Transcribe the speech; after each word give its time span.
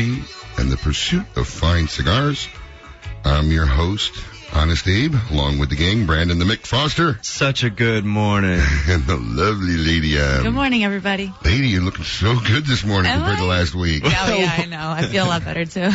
liberty, 0.00 0.22
and 0.58 0.70
the 0.70 0.76
pursuit 0.76 1.24
of 1.36 1.46
fine 1.46 1.88
cigars. 1.88 2.48
I'm 3.24 3.50
your 3.50 3.66
host, 3.66 4.12
Honest 4.52 4.88
Abe, 4.88 5.14
along 5.30 5.58
with 5.58 5.68
the 5.68 5.76
gang, 5.76 6.06
Brandon 6.06 6.38
the 6.38 6.44
Mick 6.44 6.66
Foster, 6.66 7.18
Such 7.22 7.64
a 7.64 7.70
good 7.70 8.04
morning. 8.04 8.60
and 8.88 9.04
the 9.04 9.16
lovely 9.16 9.76
lady. 9.76 10.18
Um, 10.18 10.42
Good 10.42 10.54
morning, 10.54 10.84
everybody. 10.84 11.32
Lady, 11.44 11.68
you're 11.68 11.82
looking 11.82 12.04
so 12.04 12.38
good 12.40 12.64
this 12.64 12.84
morning 12.84 13.10
Am 13.10 13.18
compared 13.18 13.38
to 13.38 13.44
last 13.44 13.74
week. 13.74 14.02
Oh, 14.04 14.08
yeah, 14.08 14.54
I 14.58 14.64
know. 14.64 14.90
I 14.90 15.06
feel 15.06 15.24
a 15.24 15.28
lot 15.28 15.44
better, 15.44 15.64
too. 15.64 15.90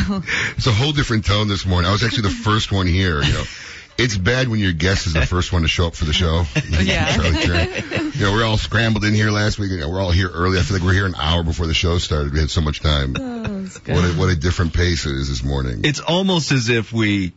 It's 0.56 0.66
a 0.66 0.72
whole 0.72 0.92
different 0.92 1.24
tone 1.24 1.48
this 1.48 1.66
morning. 1.66 1.88
I 1.88 1.92
was 1.92 2.04
actually 2.04 2.22
the 2.22 2.30
first 2.44 2.70
one 2.72 2.86
here, 2.86 3.22
you 3.22 3.32
know. 3.32 3.44
It's 3.98 4.16
bad 4.16 4.48
when 4.48 4.60
your 4.60 4.72
guest 4.72 5.06
is 5.06 5.14
the 5.14 5.24
first 5.26 5.52
one 5.52 5.62
to 5.62 5.68
show 5.68 5.86
up 5.86 5.94
for 5.94 6.04
the 6.04 6.12
show. 6.12 6.44
Yeah. 6.82 7.12
Charlie 7.16 7.44
Curran. 7.44 8.12
You 8.14 8.20
know, 8.20 8.32
we're 8.32 8.44
all 8.44 8.58
scrambled 8.58 9.04
in 9.04 9.14
here 9.14 9.30
last 9.30 9.58
week. 9.58 9.70
You 9.70 9.78
know, 9.78 9.88
we're 9.88 10.00
all 10.00 10.10
here 10.10 10.28
early. 10.28 10.58
I 10.58 10.62
feel 10.62 10.76
like 10.76 10.86
we're 10.86 10.92
here 10.92 11.06
an 11.06 11.14
hour 11.14 11.42
before 11.42 11.66
the 11.66 11.74
show 11.74 11.98
started. 11.98 12.32
We 12.32 12.40
had 12.40 12.50
so 12.50 12.60
much 12.60 12.80
time. 12.80 13.14
Oh. 13.18 13.46
What 13.86 14.04
a, 14.04 14.12
what 14.18 14.28
a 14.30 14.36
different 14.36 14.74
pace 14.74 15.06
it 15.06 15.12
is 15.12 15.28
this 15.28 15.42
morning. 15.42 15.80
It's 15.84 16.00
almost 16.00 16.52
as 16.52 16.68
if 16.68 16.92
we 16.92 17.32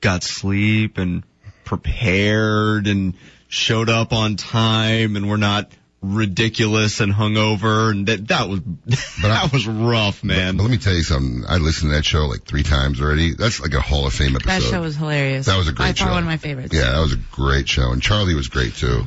got 0.00 0.22
sleep 0.22 0.98
and 0.98 1.22
prepared 1.64 2.86
and 2.86 3.14
showed 3.48 3.90
up 3.90 4.12
on 4.12 4.36
time 4.36 5.16
and 5.16 5.28
we're 5.28 5.36
not 5.36 5.70
ridiculous 6.02 7.00
and 7.00 7.12
hungover 7.12 7.90
and 7.90 8.06
that 8.06 8.28
that 8.28 8.48
was 8.48 8.60
that 9.22 9.50
was 9.52 9.66
rough, 9.66 10.24
man. 10.24 10.56
But 10.56 10.64
let 10.64 10.70
me 10.70 10.78
tell 10.78 10.94
you 10.94 11.02
something. 11.02 11.44
I 11.46 11.56
listened 11.56 11.90
to 11.90 11.96
that 11.96 12.04
show 12.04 12.26
like 12.26 12.44
three 12.44 12.62
times 12.62 13.00
already. 13.00 13.34
That's 13.34 13.60
like 13.60 13.74
a 13.74 13.80
Hall 13.80 14.06
of 14.06 14.12
Fame 14.12 14.36
episode. 14.36 14.48
That 14.48 14.62
show 14.62 14.80
was 14.80 14.96
hilarious. 14.96 15.46
That 15.46 15.58
was 15.58 15.68
a 15.68 15.72
great 15.72 15.88
By 15.88 15.92
far 15.92 16.08
show. 16.08 16.14
one 16.14 16.22
of 16.22 16.28
my 16.28 16.38
favorites. 16.38 16.74
Yeah, 16.74 16.92
that 16.92 17.00
was 17.00 17.12
a 17.12 17.20
great 17.32 17.68
show. 17.68 17.92
And 17.92 18.02
Charlie 18.02 18.34
was 18.34 18.48
great 18.48 18.74
too. 18.74 19.04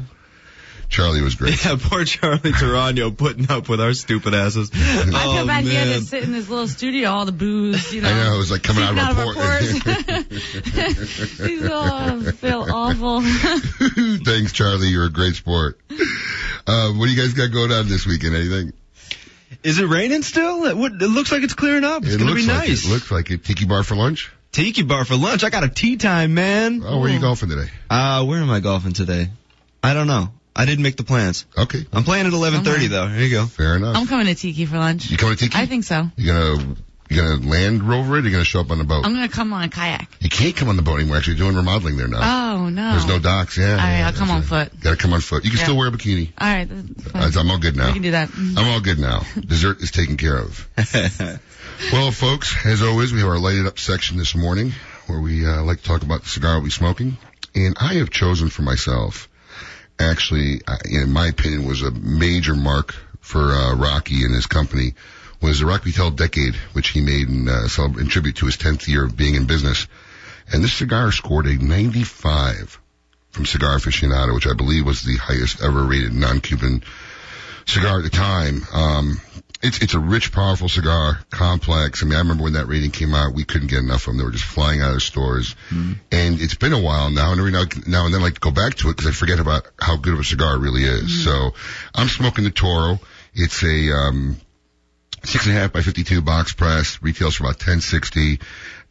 Charlie 0.93 1.21
was 1.21 1.35
great. 1.35 1.53
Yeah, 1.65 1.77
poor 1.79 2.03
Charlie 2.03 2.51
Toraño 2.51 3.15
putting 3.15 3.49
up 3.49 3.69
with 3.69 3.79
our 3.81 3.93
stupid 3.93 4.35
asses. 4.35 4.69
I 4.73 4.77
feel 4.77 5.15
oh, 5.15 5.47
bad 5.47 5.63
he 5.63 5.73
had 5.73 5.85
to 5.85 6.01
sit 6.01 6.23
in 6.23 6.33
his 6.33 6.49
little 6.49 6.67
studio, 6.67 7.09
all 7.09 7.23
the 7.25 7.31
booze, 7.31 7.93
you 7.93 8.01
know. 8.01 8.09
I 8.09 8.23
know, 8.23 8.35
it 8.35 8.37
was 8.37 8.51
like 8.51 8.63
coming 8.63 8.83
out 8.83 8.97
of 8.97 8.99
seeping 8.99 9.17
our 9.17 9.23
port. 9.23 9.37
pores. 9.37 9.71
He's 11.47 11.65
all 11.65 11.89
oh, 11.89 12.31
feel 12.33 12.67
awful. 12.69 13.21
Thanks, 14.23 14.51
Charlie. 14.51 14.89
You're 14.89 15.05
a 15.05 15.11
great 15.11 15.35
sport. 15.35 15.79
Uh, 16.65 16.91
what 16.93 17.05
do 17.07 17.11
you 17.11 17.21
guys 17.21 17.33
got 17.33 17.51
going 17.51 17.71
on 17.71 17.87
this 17.87 18.05
weekend? 18.05 18.35
Anything? 18.35 18.73
Is 19.63 19.79
it 19.79 19.85
raining 19.85 20.23
still? 20.23 20.65
It, 20.65 20.75
would, 20.75 21.01
it 21.01 21.07
looks 21.07 21.31
like 21.31 21.43
it's 21.43 21.53
clearing 21.53 21.83
up. 21.83 22.03
It's 22.03 22.15
it 22.15 22.17
gonna 22.19 22.31
looks 22.31 22.45
be 22.45 22.51
like 22.51 22.67
nice. 22.69 22.85
it. 22.85 22.89
Looks 22.89 23.11
like 23.11 23.31
it. 23.31 23.43
Tiki 23.45 23.65
bar 23.65 23.83
for 23.83 23.95
lunch. 23.95 24.31
Tiki 24.51 24.83
bar 24.83 25.05
for 25.05 25.15
lunch. 25.15 25.43
I 25.43 25.49
got 25.49 25.63
a 25.63 25.69
tea 25.69 25.97
time, 25.97 26.33
man. 26.33 26.81
Oh, 26.85 26.99
where 26.99 27.09
are 27.09 27.13
you 27.13 27.19
golfing 27.19 27.49
today? 27.49 27.69
Uh, 27.89 28.25
where 28.25 28.39
am 28.39 28.49
I 28.49 28.59
golfing 28.59 28.93
today? 28.93 29.29
I 29.83 29.93
don't 29.93 30.07
know. 30.07 30.29
I 30.55 30.65
didn't 30.65 30.83
make 30.83 30.97
the 30.97 31.03
plans. 31.03 31.45
Okay, 31.57 31.85
I'm 31.91 32.03
playing 32.03 32.27
at 32.27 32.33
11:30 32.33 32.67
Okay. 32.67 32.87
though. 32.87 33.07
There 33.09 33.21
you 33.21 33.29
go. 33.31 33.45
fair 33.47 33.75
enough. 33.75 33.95
I'm 33.97 34.05
coming 34.07 34.27
to 34.27 34.35
Tiki 34.35 34.65
for 34.65 34.77
lunch. 34.77 35.09
you 35.09 35.17
coming 35.17 35.35
to 35.35 35.43
Tiki? 35.45 35.57
I 35.57 35.65
think 35.65 35.83
so. 35.83 36.09
You 36.15 36.27
gonna 36.27 36.75
you 37.13 37.21
gonna 37.21 37.47
land 37.47 37.83
rover 37.83 38.17
it? 38.17 38.21
Or 38.21 38.27
you 38.27 38.31
gonna 38.31 38.43
show 38.43 38.59
up 38.61 38.71
on 38.71 38.77
the 38.77 38.83
boat? 38.83 39.05
I'm 39.05 39.13
gonna 39.13 39.29
come 39.29 39.53
on 39.53 39.63
a 39.63 39.69
kayak. 39.69 40.07
you 40.19 40.29
can't 40.29 40.55
come 40.55 40.69
on 40.69 40.75
the 40.75 40.81
boat 40.81 40.99
anymore. 40.99 41.17
Actually, 41.17 41.37
doing 41.37 41.55
remodeling 41.55 41.97
there 41.97 42.07
now. 42.07 42.19
Oh 42.63 42.69
no. 42.69 42.91
There's 42.91 43.07
no 43.07 43.19
docks. 43.19 43.57
Yeah. 43.57 43.71
All 43.71 43.77
right, 43.77 43.99
yeah, 43.99 44.07
I'll 44.07 44.13
come 44.13 44.31
on 44.31 44.39
right. 44.41 44.69
foot. 44.69 44.79
Gotta 44.81 44.97
come 44.97 45.13
on 45.13 45.21
foot. 45.21 45.43
You 45.43 45.51
can 45.51 45.59
Yeah. 45.59 45.63
still 45.65 45.77
wear 45.77 45.87
a 45.87 45.91
bikini. 45.91 46.31
All 46.37 46.47
right. 46.47 46.69
I'm 47.37 47.51
all 47.51 47.59
good 47.59 47.75
now. 47.75 47.87
We 47.87 47.93
can 47.93 48.01
do 48.01 48.11
that. 48.11 48.29
I'm 48.35 48.67
all 48.67 48.79
good 48.81 48.99
now. 48.99 49.23
Dessert 49.39 49.81
is 49.81 49.91
taken 49.91 50.17
care 50.17 50.37
of. 50.37 50.69
Well, 51.91 52.11
folks, 52.11 52.65
as 52.65 52.81
always, 52.81 53.11
we 53.11 53.19
have 53.19 53.29
our 53.29 53.39
lighted 53.39 53.65
up 53.65 53.77
section 53.77 54.17
this 54.17 54.35
morning 54.35 54.73
where 55.07 55.19
we 55.19 55.45
uh, 55.45 55.63
like 55.63 55.79
to 55.79 55.83
talk 55.83 56.03
about 56.03 56.21
the 56.23 56.29
cigar 56.29 56.61
we're 56.61 56.69
smoking. 56.69 57.17
And 57.55 57.75
I 57.79 57.95
have 57.95 58.09
chosen 58.09 58.49
for 58.49 58.61
myself, 58.61 59.27
actually, 59.99 60.61
in 60.89 61.11
my 61.11 61.27
opinion, 61.27 61.67
was 61.67 61.81
a 61.81 61.91
major 61.91 62.55
mark 62.55 62.93
for 63.19 63.51
uh, 63.51 63.75
Rocky 63.75 64.23
and 64.23 64.33
his 64.33 64.45
company 64.45 64.93
was 65.43 65.59
the 65.59 65.65
Rocky 65.65 65.91
Patel 65.91 66.11
Decade, 66.11 66.55
which 66.71 66.89
he 66.89 67.01
made 67.01 67.27
in, 67.27 67.47
uh, 67.49 67.67
in 67.99 68.07
tribute 68.07 68.37
to 68.37 68.45
his 68.45 68.57
10th 68.57 68.87
year 68.87 69.03
of 69.03 69.15
being 69.15 69.35
in 69.35 69.45
business. 69.45 69.87
And 70.51 70.63
this 70.63 70.73
cigar 70.73 71.11
scored 71.11 71.45
a 71.47 71.55
95 71.55 72.79
from 73.31 73.45
Cigar 73.45 73.77
Aficionado, 73.77 74.33
which 74.33 74.47
I 74.47 74.53
believe 74.53 74.85
was 74.85 75.01
the 75.01 75.17
highest 75.17 75.61
ever 75.61 75.83
rated 75.83 76.13
non-Cuban 76.13 76.83
cigar 77.65 77.97
at 77.97 78.03
the 78.03 78.09
time. 78.09 78.61
Um, 78.73 79.21
it's 79.61 79.81
it's 79.81 79.93
a 79.93 79.99
rich, 79.99 80.31
powerful 80.33 80.67
cigar, 80.67 81.19
complex. 81.29 82.03
I 82.03 82.05
mean, 82.05 82.15
I 82.15 82.19
remember 82.19 82.43
when 82.43 82.53
that 82.53 82.67
rating 82.67 82.91
came 82.91 83.13
out, 83.13 83.33
we 83.33 83.45
couldn't 83.45 83.69
get 83.69 83.79
enough 83.79 84.07
of 84.07 84.13
them. 84.13 84.17
They 84.17 84.25
were 84.25 84.31
just 84.31 84.43
flying 84.43 84.81
out 84.81 84.93
of 84.93 85.01
stores. 85.01 85.55
And 86.11 86.41
it's 86.41 86.55
been 86.55 86.73
a 86.73 86.81
while 86.81 87.09
now, 87.09 87.31
and 87.31 87.39
every 87.39 87.51
now, 87.51 87.63
now 87.87 88.05
and 88.05 88.13
then 88.13 88.21
I 88.21 88.25
like 88.25 88.35
to 88.35 88.39
go 88.41 88.51
back 88.51 88.75
to 88.75 88.89
it 88.89 88.97
because 88.97 89.07
I 89.07 89.11
forget 89.11 89.39
about 89.39 89.67
how 89.79 89.95
good 89.95 90.13
of 90.13 90.19
a 90.19 90.23
cigar 90.23 90.55
it 90.55 90.59
really 90.59 90.83
is. 90.83 91.23
So 91.23 91.53
I'm 91.95 92.07
smoking 92.09 92.43
the 92.43 92.51
Toro. 92.51 92.99
It's 93.33 93.63
a 93.63 93.91
um, 93.93 94.37
six 95.25 95.45
and 95.45 95.55
a 95.55 95.59
half 95.59 95.73
by 95.73 95.81
52 95.81 96.21
box 96.21 96.53
press, 96.53 97.01
retails 97.01 97.35
for 97.35 97.43
about 97.43 97.55
1060. 97.55 98.39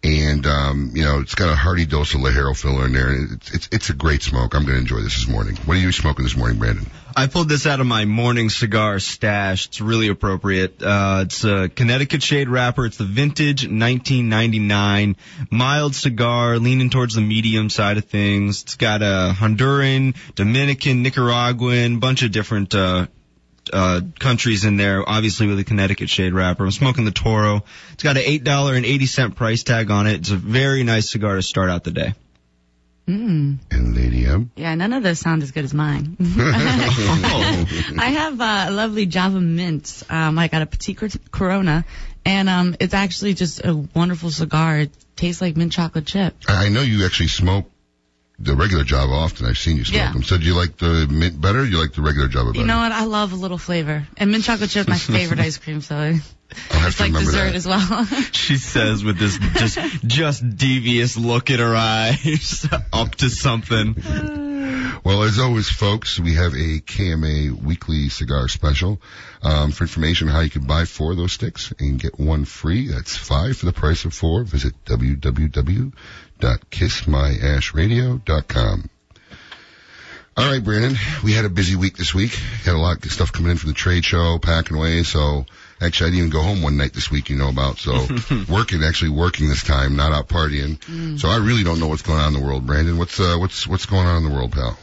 And, 0.05 0.47
um, 0.47 0.91
you 0.95 1.05
know, 1.05 1.21
it's 1.21 1.37
got 1.37 1.49
a 1.49 1.55
hearty 1.55 1.87
dose 1.87 2.15
of 2.15 2.23
Ligero 2.23 2.57
filler 2.57 2.87
in 2.87 2.93
there. 2.93 3.15
It's, 3.35 3.55
it's, 3.55 3.69
it's 3.71 3.91
a 3.91 3.93
great 3.93 4.23
smoke. 4.23 4.55
I'm 4.55 4.65
going 4.65 4.75
to 4.75 4.81
enjoy 4.81 4.97
this 4.97 5.15
this 5.15 5.29
morning. 5.29 5.55
What 5.65 5.77
are 5.77 5.81
you 5.81 5.93
smoking 5.93 6.25
this 6.25 6.37
morning, 6.37 6.59
Brandon? 6.59 6.91
I 7.15 7.29
pulled 7.29 7.49
this 7.49 7.67
out 7.67 7.79
of 7.79 7.87
my 7.87 8.05
morning 8.05 8.51
cigar 8.51 8.99
stash. 8.99 9.67
It's 9.67 9.81
really 9.81 10.09
appropriate. 10.09 10.83
Uh, 10.83 11.21
it's 11.27 11.45
a 11.45 11.69
Connecticut 11.69 12.21
shade 12.21 12.49
wrapper. 12.49 12.87
It's 12.87 12.97
the 12.97 13.05
vintage 13.05 13.63
1999 13.63 15.17
mild 15.51 15.95
cigar, 15.95 16.59
leaning 16.59 16.91
towards 16.91 17.15
the 17.15 17.21
medium 17.21 17.71
side 17.71 17.97
of 17.97 18.07
things. 18.07 18.63
It's 18.63 18.75
got 18.75 19.03
a 19.03 19.33
Honduran, 19.37 20.17
Dominican, 20.35 21.05
Nicaraguan, 21.05 22.01
bunch 22.01 22.25
of 22.25 22.33
different 22.33 22.75
uh, 22.75 23.07
uh, 23.73 24.01
countries 24.19 24.65
in 24.65 24.77
there, 24.77 25.09
obviously 25.09 25.47
with 25.47 25.59
a 25.59 25.65
Connecticut 25.65 26.09
shade 26.09 26.33
wrapper. 26.33 26.65
I'm 26.65 26.71
smoking 26.71 27.05
the 27.05 27.11
Toro. 27.11 27.65
It's 27.93 28.03
got 28.03 28.17
an 28.17 28.23
$8.80 28.23 29.35
price 29.35 29.63
tag 29.63 29.91
on 29.91 30.07
it. 30.07 30.21
It's 30.21 30.31
a 30.31 30.37
very 30.37 30.85
nice 30.85 31.11
cigar 31.11 31.37
to 31.37 31.43
start 31.43 31.71
out 31.71 31.85
the 31.85 31.91
day. 31.91 32.15
Mm. 33.09 33.59
And 33.71 33.97
Lady 33.97 34.25
M. 34.27 34.53
Yeah, 34.55 34.75
none 34.77 34.93
of 34.93 35.03
those 35.03 35.19
sound 35.19 35.43
as 35.43 35.51
good 35.51 35.65
as 35.65 35.75
mine. 35.75 36.17
I 36.21 38.15
have 38.17 38.41
uh, 38.41 38.67
a 38.69 38.71
lovely 38.71 39.07
Java 39.07 39.41
Mint. 39.41 40.05
Um, 40.09 40.39
I 40.39 40.47
got 40.49 40.63
a 40.63 40.67
Petit 40.67 40.97
Corona, 41.31 41.85
and 42.25 42.49
um, 42.49 42.77
it's 42.79 42.95
actually 42.95 43.35
just 43.35 43.65
a 43.65 43.75
wonderful 43.75 44.31
cigar. 44.31 44.81
It 44.81 44.91
tastes 45.17 45.43
like 45.43 45.57
mint 45.57 45.73
chocolate 45.73 46.07
chip. 46.07 46.37
I 46.47 46.69
know 46.69 46.83
you 46.83 47.05
actually 47.05 47.29
smoke 47.29 47.69
the 48.43 48.55
regular 48.55 48.85
Java 48.85 49.13
often. 49.13 49.47
I've 49.47 49.57
seen 49.59 49.77
you 49.77 49.85
smoke 49.85 49.97
Yeah. 50.01 50.13
them. 50.13 50.23
So 50.25 50.37
do 50.37 50.45
you 50.45 50.55
like 50.55 50.77
the 50.77 51.07
mint 51.09 51.41
better 51.41 51.61
or 51.61 51.65
do 51.65 51.71
you 51.71 51.81
like 51.81 51.93
the 51.93 52.03
regular 52.03 52.29
Java 52.29 52.51
better? 52.51 52.61
You 52.61 52.67
know 52.67 52.79
what? 52.79 52.93
I 52.93 53.05
love 53.05 53.33
a 53.33 53.37
little 53.37 53.59
flavor, 53.59 54.07
and 54.17 54.31
mint 54.31 54.45
chocolate 54.45 54.71
chip 54.71 54.83
is 54.83 54.89
my 54.89 54.99
favorite 54.99 55.41
ice 55.49 55.59
cream. 55.59 55.81
So 55.81 55.97
I'll 55.97 56.13
have 56.13 56.89
it's 56.89 56.97
to 56.99 57.03
like 57.05 57.13
dessert 57.13 57.53
that. 57.53 57.55
as 57.55 57.67
well. 57.67 58.05
she 58.33 58.57
says 58.57 59.03
with 59.05 59.19
this 59.19 59.39
just 59.39 59.79
just 60.07 60.57
devious 60.57 61.17
look 61.17 61.51
in 61.51 61.61
her 61.61 61.75
eyes, 61.75 62.67
up 62.93 63.15
to 63.17 63.31
something. 63.31 63.95
Well, 65.05 65.25
as 65.25 65.39
always, 65.41 65.69
folks, 65.69 66.21
we 66.21 66.35
have 66.35 66.53
a 66.53 66.79
KMA 66.81 67.51
weekly 67.61 68.09
cigar 68.09 68.47
special. 68.49 69.01
Um, 69.43 69.73
for 69.73 69.83
information 69.85 70.29
on 70.29 70.35
how 70.35 70.41
you 70.41 70.51
can 70.51 70.65
buy 70.67 70.85
four 70.85 71.11
of 71.11 71.17
those 71.17 71.33
sticks 71.33 71.73
and 71.81 71.99
get 71.99 72.21
one 72.21 72.45
free, 72.45 72.87
that's 72.89 73.17
five 73.17 73.57
for 73.57 73.67
the 73.67 73.73
price 73.73 74.05
of 74.05 74.15
four. 74.15 74.45
Visit 74.45 74.75
www.kissmyashradio.com. 76.43 78.91
All 80.35 80.51
right, 80.51 80.65
Brandon, 80.65 80.97
we 81.23 81.35
had 81.35 81.45
a 81.45 81.51
busy 81.51 81.77
week 81.77 81.99
this 81.99 82.15
week. 82.15 82.31
Had 82.65 82.75
a 82.75 82.79
lot 82.79 83.05
of 83.05 83.13
stuff 83.13 83.33
coming 83.33 83.51
in 83.51 83.59
from 83.59 83.69
the 83.69 83.75
trade 83.75 84.03
show, 84.03 84.39
packing 84.39 84.79
away. 84.79 85.03
So 85.03 85.45
actually, 85.79 86.07
I 86.07 86.11
didn't 86.11 86.21
even 86.21 86.31
go 86.31 86.41
home 86.41 86.63
one 86.63 86.79
night 86.79 86.95
this 86.95 87.11
week, 87.11 87.29
you 87.29 87.37
know 87.37 87.51
about. 87.51 87.77
So 87.79 87.93
working, 88.49 88.83
actually 88.83 89.11
working 89.11 89.51
this 89.51 89.63
time, 89.63 89.97
not 89.97 90.13
out 90.13 90.29
partying. 90.29 91.21
So 91.21 91.29
I 91.29 91.37
really 91.37 91.65
don't 91.65 91.81
know 91.81 91.89
what's 91.89 92.01
going 92.01 92.19
on 92.19 92.35
in 92.35 92.41
the 92.41 92.47
world, 92.47 92.67
Brandon. 92.67 92.97
What's 92.97 93.21
uh, 93.21 93.37
what's 93.39 93.67
what's 93.67 93.85
going 93.85 94.07
on 94.07 94.25
in 94.25 94.31
the 94.31 94.35
world, 94.35 94.53
pal? 94.53 94.79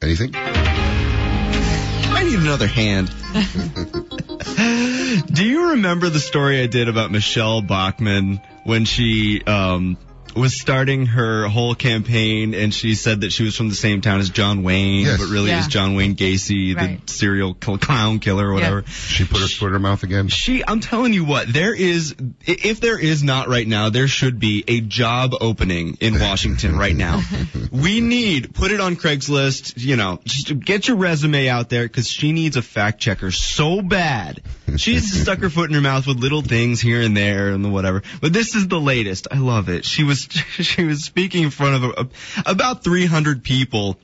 Anything? 0.00 0.30
I 0.36 2.22
need 2.22 2.38
another 2.38 2.68
hand. 2.68 3.10
Do 5.32 5.44
you 5.44 5.70
remember 5.70 6.10
the 6.10 6.20
story 6.20 6.62
I 6.62 6.66
did 6.66 6.88
about 6.88 7.10
Michelle 7.10 7.60
Bachmann 7.60 8.40
when 8.64 8.84
she 8.84 9.42
um 9.46 9.96
was 10.34 10.58
starting 10.60 11.06
her 11.06 11.46
whole 11.48 11.74
campaign 11.74 12.54
and 12.54 12.72
she 12.74 12.94
said 12.94 13.20
that 13.22 13.32
she 13.32 13.44
was 13.44 13.56
from 13.56 13.68
the 13.68 13.74
same 13.74 14.00
town 14.00 14.20
as 14.20 14.30
John 14.30 14.62
Wayne, 14.62 15.06
Yes. 15.06 15.18
but 15.20 15.28
really 15.28 15.50
it 15.50 15.56
was 15.56 15.68
John 15.68 15.94
Wayne 15.94 16.16
Gacy, 16.16 16.74
Right. 16.76 17.04
the 17.06 17.12
serial 17.12 17.56
cl- 17.62 17.78
clown 17.78 18.18
killer 18.18 18.48
or 18.48 18.54
whatever. 18.54 18.84
She 18.86 19.24
put 19.24 19.40
her 19.40 19.46
foot 19.48 19.66
in 19.68 19.72
her 19.74 19.78
mouth 19.78 20.02
again. 20.02 20.28
She, 20.28 20.62
I'm 20.66 20.80
telling 20.80 21.12
you 21.12 21.24
what, 21.24 21.52
there 21.52 21.74
is, 21.74 22.14
if 22.46 22.80
there 22.80 22.98
is 22.98 23.22
not 23.22 23.48
right 23.48 23.66
now, 23.66 23.90
there 23.90 24.08
should 24.08 24.38
be 24.40 24.64
a 24.68 24.80
job 24.80 25.32
opening 25.40 25.98
in 26.00 26.14
Washington 26.20 26.76
right 26.76 26.96
now. 26.96 27.20
We 27.70 28.00
need, 28.00 28.54
put 28.54 28.70
it 28.70 28.80
on 28.80 28.96
Craigslist, 28.96 29.74
you 29.76 29.96
know, 29.96 30.20
just 30.24 30.58
get 30.60 30.88
your 30.88 30.96
resume 30.96 31.48
out 31.48 31.68
there 31.68 31.84
because 31.84 32.08
she 32.08 32.32
needs 32.32 32.56
a 32.56 32.62
fact 32.62 33.00
checker 33.00 33.30
so 33.30 33.82
bad. 33.82 34.42
She's 34.76 35.22
stuck 35.22 35.38
her 35.40 35.50
foot 35.50 35.68
in 35.70 35.74
her 35.74 35.80
mouth 35.80 36.06
with 36.06 36.18
little 36.18 36.42
things 36.42 36.80
here 36.80 37.00
and 37.02 37.16
there 37.16 37.50
and 37.52 37.64
the 37.64 37.68
whatever. 37.68 38.02
But 38.20 38.32
this 38.32 38.54
is 38.56 38.66
the 38.66 38.80
latest. 38.80 39.28
I 39.30 39.38
love 39.38 39.68
it. 39.68 39.84
She 39.84 40.02
was, 40.02 40.23
she 40.62 40.84
was 40.84 41.04
speaking 41.04 41.44
in 41.44 41.50
front 41.50 41.84
of 41.84 42.08
a, 42.44 42.50
about 42.50 42.84
300 42.84 43.42
people 43.42 43.98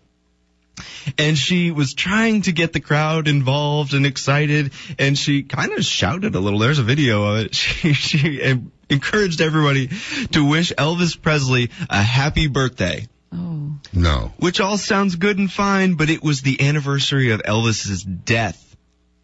and 1.18 1.36
she 1.36 1.70
was 1.70 1.94
trying 1.94 2.42
to 2.42 2.52
get 2.52 2.72
the 2.72 2.80
crowd 2.80 3.28
involved 3.28 3.94
and 3.94 4.06
excited, 4.06 4.72
and 4.98 5.18
she 5.18 5.42
kind 5.42 5.72
of 5.72 5.84
shouted 5.84 6.34
a 6.34 6.40
little. 6.40 6.58
There's 6.58 6.78
a 6.78 6.84
video 6.84 7.24
of 7.24 7.46
it. 7.46 7.54
She 7.70 7.92
she 7.92 8.54
encouraged 8.88 9.40
everybody 9.40 9.90
to 10.32 10.44
wish 10.44 10.72
Elvis 10.72 11.20
Presley 11.20 11.70
a 11.88 12.02
happy 12.02 12.48
birthday. 12.48 13.06
Oh. 13.32 13.78
No. 13.92 14.32
Which 14.38 14.60
all 14.60 14.78
sounds 14.78 15.16
good 15.16 15.38
and 15.38 15.50
fine, 15.50 15.94
but 15.94 16.10
it 16.10 16.22
was 16.22 16.42
the 16.42 16.66
anniversary 16.66 17.30
of 17.30 17.42
Elvis's 17.42 18.02
death. 18.02 18.76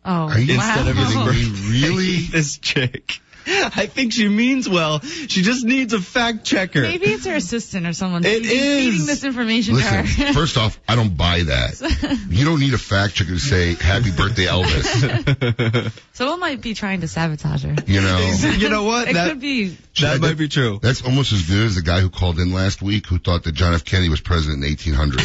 Oh. 0.05 0.29
Are 0.29 0.39
you 0.39 0.55
Instead 0.55 0.89
of 0.89 0.97
his 0.97 1.15
wow. 1.15 1.25
birthday. 1.27 1.71
Really? 1.71 2.17
this 2.31 2.59
chick. 2.59 3.21
I 3.49 3.87
think 3.87 4.13
she 4.13 4.29
means 4.29 4.69
well. 4.69 5.01
She 5.01 5.43
just 5.43 5.65
needs 5.65 5.93
a 5.93 6.01
fact 6.01 6.45
checker. 6.45 6.83
Maybe 6.83 7.07
it's 7.07 7.25
her 7.27 7.37
assistant 7.37 7.87
or 7.87 7.93
someone 7.93 8.25
It 8.25 8.43
feeding, 8.43 8.51
is. 8.51 8.85
feeding 8.91 9.07
this 9.07 9.25
information 9.25 9.75
Listen, 9.75 10.05
to 10.05 10.27
her. 10.27 10.33
first 10.35 10.57
off, 10.57 10.81
I 10.89 10.97
don't 10.97 11.17
buy 11.17 11.43
that. 11.45 11.81
You 12.29 12.45
don't 12.45 12.59
need 12.61 12.75
a 12.75 12.79
fact 12.79 13.15
checker 13.15 13.31
to 13.31 13.39
say 13.39 13.75
happy 13.75 14.11
birthday 14.11 14.47
Elvis. 14.47 15.93
Someone 16.13 16.41
might 16.41 16.61
be 16.61 16.75
trying 16.75 17.03
to 17.03 17.09
sabotage 17.09 17.63
her. 17.65 17.75
You 17.87 18.01
know? 18.01 18.35
You 18.57 18.69
know 18.69 18.83
what? 18.85 19.09
It 19.09 19.15
That, 19.15 19.29
could 19.29 19.41
be. 19.41 19.77
that 20.01 20.21
might 20.21 20.37
be 20.39 20.49
true. 20.49 20.79
That's 20.83 21.03
almost 21.05 21.33
as 21.33 21.43
good 21.43 21.67
as 21.67 21.75
the 21.77 21.83
guy 21.83 22.01
who 22.01 22.11
called 22.11 22.39
in 22.41 22.53
last 22.53 22.83
week 22.83 23.07
who 23.07 23.19
thought 23.19 23.45
that 23.45 23.53
John 23.53 23.75
F. 23.75 23.85
Kennedy 23.85 24.09
was 24.09 24.21
president 24.21 24.65
in 24.65 24.71
1800. 24.71 25.21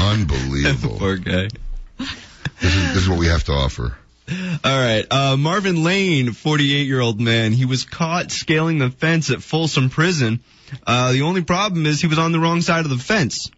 Unbelievable. 0.00 0.98
Poor 0.98 1.16
guy. 1.16 1.48
This 2.60 2.74
is, 2.76 2.88
this 2.94 2.96
is 3.02 3.08
what 3.08 3.18
we 3.18 3.26
have 3.26 3.44
to 3.44 3.52
offer. 3.52 3.96
All 4.28 4.80
right. 4.80 5.04
Uh, 5.10 5.36
Marvin 5.36 5.84
Lane, 5.84 6.32
48 6.32 6.86
year 6.86 7.00
old 7.00 7.20
man, 7.20 7.52
he 7.52 7.64
was 7.66 7.84
caught 7.84 8.30
scaling 8.30 8.78
the 8.78 8.90
fence 8.90 9.30
at 9.30 9.42
Folsom 9.42 9.90
Prison. 9.90 10.40
Uh, 10.86 11.12
the 11.12 11.22
only 11.22 11.42
problem 11.42 11.84
is 11.86 12.00
he 12.00 12.06
was 12.06 12.18
on 12.18 12.32
the 12.32 12.40
wrong 12.40 12.60
side 12.62 12.84
of 12.84 12.90
the 12.90 12.96
fence. 12.98 13.50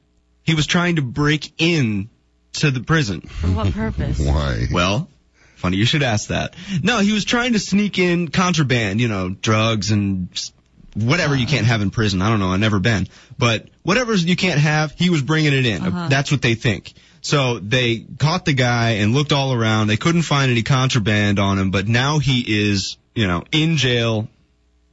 He 0.43 0.55
was 0.55 0.67
trying 0.67 0.97
to 0.97 1.03
break 1.03 1.53
in 1.59 2.11
to 2.55 2.71
the 2.71 2.81
prison. 2.81 3.21
For 3.21 3.49
what 3.49 3.73
purpose? 3.73 4.19
Why? 4.25 4.67
Well, 4.73 5.09
funny 5.57 5.77
you 5.77 5.87
should 5.87 6.03
ask 6.03 6.29
that. 6.29 6.55
No, 6.83 6.99
he 6.99 7.13
was 7.13 7.25
trying 7.25 7.53
to 7.53 7.59
sneak 7.59 7.99
in 7.99 8.29
contraband, 8.29 9.01
you 9.01 9.09
know, 9.09 9.29
drugs 9.31 9.91
and 9.93 10.29
s- 10.33 10.53
whatever 10.95 11.37
you 11.37 11.47
can't 11.47 11.67
have 11.67 11.81
in 11.81 11.91
prison. 11.91 12.23
I 12.23 12.29
don't 12.31 12.41
know. 12.41 12.51
I've 12.51 12.61
never 12.61 12.81
been. 12.81 13.07
But 13.39 13.69
whatever 13.83 14.15
you 14.15 14.37
can't 14.37 14.59
have, 14.61 14.93
he 14.93 15.11
was 15.11 15.23
bringing 15.23 15.53
it 15.53 15.67
in. 15.67 15.83
Uh-huh. 15.87 16.09
That's 16.09 16.33
what 16.33 16.43
they 16.43 16.55
think. 16.55 16.93
So 17.27 17.59
they 17.59 18.07
caught 18.21 18.45
the 18.45 18.53
guy 18.53 18.91
and 18.99 19.13
looked 19.13 19.33
all 19.33 19.53
around. 19.53 19.89
They 19.89 19.97
couldn't 19.97 20.23
find 20.23 20.49
any 20.49 20.63
contraband 20.63 21.41
on 21.41 21.59
him, 21.59 21.73
but 21.73 21.89
now 21.89 22.21
he 22.21 22.69
is, 22.69 22.99
you 23.17 23.27
know, 23.27 23.43
in 23.51 23.79
jail, 23.79 24.29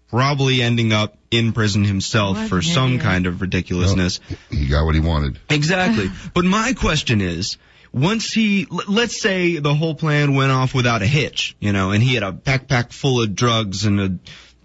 probably 0.10 0.64
ending 0.64 0.94
up 0.94 1.16
in 1.30 1.54
prison 1.54 1.84
himself 1.84 2.38
What 2.38 2.50
for 2.50 2.64
some 2.64 2.94
idiot. 2.94 3.02
kind 3.04 3.28
of 3.28 3.42
ridiculousness. 3.42 4.20
He 4.50 4.66
got 4.66 4.84
what 4.84 4.96
he 4.96 5.00
wanted. 5.00 5.38
Exactly. 5.48 6.10
but 6.34 6.44
my 6.44 6.74
question 6.74 7.22
is, 7.22 7.60
once 7.94 8.34
he, 8.34 8.66
let's 8.88 9.22
say 9.22 9.58
the 9.58 9.76
whole 9.76 9.94
plan 9.94 10.34
went 10.34 10.52
off 10.52 10.74
without 10.74 11.04
a 11.04 11.08
hitch, 11.08 11.56
you 11.60 11.72
know, 11.72 11.92
and 11.92 12.02
he 12.02 12.16
had 12.16 12.24
a 12.24 12.32
backpack 12.32 12.92
full 12.92 13.22
of 13.22 13.36
drugs 13.36 13.86
and 13.86 14.00
uh, 14.02 14.10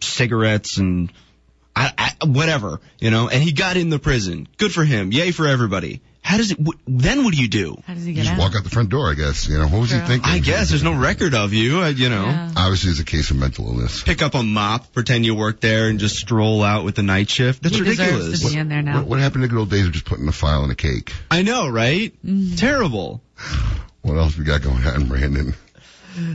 cigarettes 0.01 0.79
and 0.79 1.13
I, 1.77 1.93
I, 1.99 2.27
whatever, 2.27 2.81
you 2.99 3.11
know, 3.11 3.29
and 3.29 3.43
he 3.43 3.53
got 3.53 3.77
in 3.77 3.91
the 3.91 3.99
prison. 3.99 4.49
Good 4.57 4.73
for 4.73 4.85
him. 4.85 5.13
Yay 5.13 5.33
for 5.33 5.47
everybody. 5.47 6.01
How 6.29 6.37
does 6.37 6.51
it, 6.51 6.59
wh- 6.61 6.77
then 6.87 7.25
what 7.25 7.33
do 7.33 7.41
you 7.41 7.49
do? 7.49 7.81
How 7.87 7.95
does 7.95 8.05
he 8.05 8.11
You 8.11 8.17
get 8.17 8.25
just 8.27 8.35
out? 8.35 8.39
walk 8.39 8.55
out 8.55 8.63
the 8.63 8.69
front 8.69 8.91
door, 8.91 9.11
I 9.11 9.15
guess. 9.15 9.49
You 9.49 9.57
know, 9.57 9.67
what 9.67 9.81
was 9.81 9.91
he 9.93 9.99
thinking? 9.99 10.31
I 10.31 10.41
guess 10.41 10.69
there's 10.69 10.83
no 10.83 10.93
record 10.93 11.33
of 11.35 11.55
you, 11.55 11.81
uh, 11.81 11.89
you 11.89 12.11
know. 12.11 12.27
Yeah. 12.27 12.53
Obviously, 12.55 12.91
it's 12.91 13.01
a 13.01 13.05
case 13.07 13.31
of 13.31 13.39
mental 13.39 13.67
illness. 13.67 14.03
Pick 14.03 14.21
up 14.21 14.35
a 14.35 14.43
mop, 14.43 14.93
pretend 14.93 15.25
you 15.25 15.35
work 15.35 15.61
there, 15.61 15.89
and 15.89 15.99
just 15.99 16.17
stroll 16.17 16.63
out 16.63 16.85
with 16.85 16.97
the 16.97 17.03
night 17.03 17.31
shift. 17.31 17.63
That's 17.63 17.77
He 17.77 17.81
ridiculous. 17.81 18.43
to 18.43 18.49
be 18.51 18.59
in 18.59 18.69
there 18.69 18.83
now. 18.83 18.99
What, 18.99 19.07
what 19.09 19.21
happened 19.21 19.45
to 19.45 19.49
good 19.49 19.59
old 19.59 19.71
days 19.71 19.87
of 19.87 19.93
just 19.93 20.05
putting 20.05 20.29
a 20.29 20.33
file 20.33 20.65
in 20.65 20.71
a 20.71 20.75
cake? 20.75 21.15
I 21.31 21.41
know, 21.41 21.67
right? 21.67 22.13
Mm-hmm. 22.23 22.57
Terrible. 22.57 23.23
What 24.03 24.19
else 24.19 24.37
we 24.37 24.45
got 24.45 24.61
going 24.61 24.85
on, 24.85 25.09
Brandon? 25.09 25.55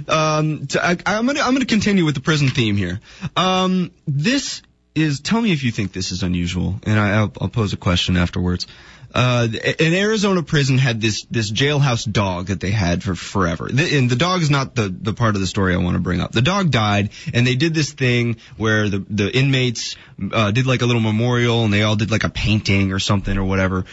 Um, 0.07 0.65
t- 0.65 0.79
I, 0.79 0.91
am 1.05 1.27
gonna 1.27 1.41
I'm 1.41 1.53
gonna 1.53 1.65
continue 1.65 2.03
with 2.05 2.15
the 2.15 2.21
prison 2.21 2.47
theme 2.49 2.77
here. 2.77 2.99
Um, 3.35 3.91
this 4.07 4.63
is 4.95 5.19
tell 5.19 5.41
me 5.41 5.51
if 5.51 5.63
you 5.63 5.71
think 5.71 5.91
this 5.93 6.11
is 6.11 6.23
unusual, 6.23 6.79
and 6.83 6.99
I, 6.99 7.17
I'll, 7.17 7.31
I'll 7.41 7.49
pose 7.49 7.73
a 7.73 7.77
question 7.77 8.17
afterwards. 8.17 8.65
Uh, 9.13 9.47
an 9.79 9.93
Arizona 9.93 10.41
prison 10.41 10.79
had 10.79 10.99
this 10.99 11.25
this 11.29 11.51
jailhouse 11.51 12.11
dog 12.11 12.47
that 12.47 12.59
they 12.59 12.71
had 12.71 13.03
for 13.03 13.13
forever, 13.13 13.69
the, 13.71 13.97
and 13.97 14.09
the 14.09 14.15
dog 14.15 14.41
is 14.41 14.49
not 14.49 14.73
the 14.73 14.89
the 14.89 15.13
part 15.13 15.35
of 15.35 15.41
the 15.41 15.47
story 15.47 15.75
I 15.75 15.77
want 15.77 15.95
to 15.95 16.01
bring 16.01 16.19
up. 16.19 16.31
The 16.31 16.41
dog 16.41 16.71
died, 16.71 17.11
and 17.31 17.45
they 17.45 17.55
did 17.55 17.75
this 17.75 17.91
thing 17.91 18.37
where 18.57 18.89
the 18.89 19.05
the 19.07 19.35
inmates 19.35 19.95
uh, 20.31 20.49
did 20.49 20.65
like 20.65 20.81
a 20.81 20.87
little 20.87 21.01
memorial, 21.01 21.63
and 21.63 21.71
they 21.71 21.83
all 21.83 21.95
did 21.95 22.09
like 22.09 22.23
a 22.23 22.29
painting 22.29 22.91
or 22.91 22.97
something 22.97 23.37
or 23.37 23.43
whatever, 23.43 23.85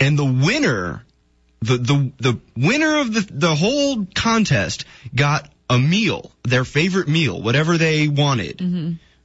and 0.00 0.18
the 0.18 0.24
winner 0.24 1.02
the 1.60 1.76
the 1.78 2.12
the 2.18 2.38
winner 2.56 2.98
of 2.98 3.14
the 3.14 3.26
the 3.30 3.54
whole 3.54 4.06
contest 4.14 4.84
got 5.14 5.50
a 5.70 5.78
meal, 5.78 6.30
their 6.44 6.64
favorite 6.64 7.08
meal, 7.08 7.40
whatever 7.40 7.78
they 7.78 8.08
wanted. 8.08 8.60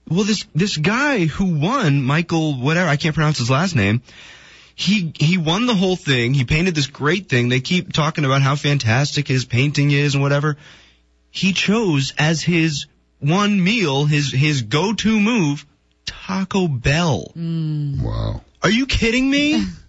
Well, 0.07 0.23
this 0.23 0.45
this 0.55 0.77
guy 0.77 1.25
who 1.25 1.59
won, 1.59 2.01
Michael, 2.01 2.55
whatever 2.55 2.89
I 2.89 2.97
can't 2.97 3.15
pronounce 3.15 3.37
his 3.37 3.49
last 3.49 3.75
name. 3.75 4.01
He 4.75 5.13
he 5.15 5.37
won 5.37 5.65
the 5.65 5.75
whole 5.75 5.95
thing. 5.95 6.33
He 6.33 6.45
painted 6.45 6.75
this 6.75 6.87
great 6.87 7.29
thing. 7.29 7.49
They 7.49 7.59
keep 7.59 7.93
talking 7.93 8.25
about 8.25 8.41
how 8.41 8.55
fantastic 8.55 9.27
his 9.27 9.45
painting 9.45 9.91
is 9.91 10.15
and 10.15 10.23
whatever. 10.23 10.57
He 11.29 11.53
chose 11.53 12.13
as 12.17 12.41
his 12.41 12.87
one 13.19 13.63
meal, 13.63 14.05
his 14.05 14.31
his 14.31 14.63
go-to 14.63 15.19
move, 15.19 15.65
Taco 16.05 16.67
Bell. 16.67 17.31
Mm. 17.37 18.01
Wow. 18.01 18.41
Are 18.61 18.71
you 18.71 18.85
kidding 18.85 19.29
me? 19.29 19.63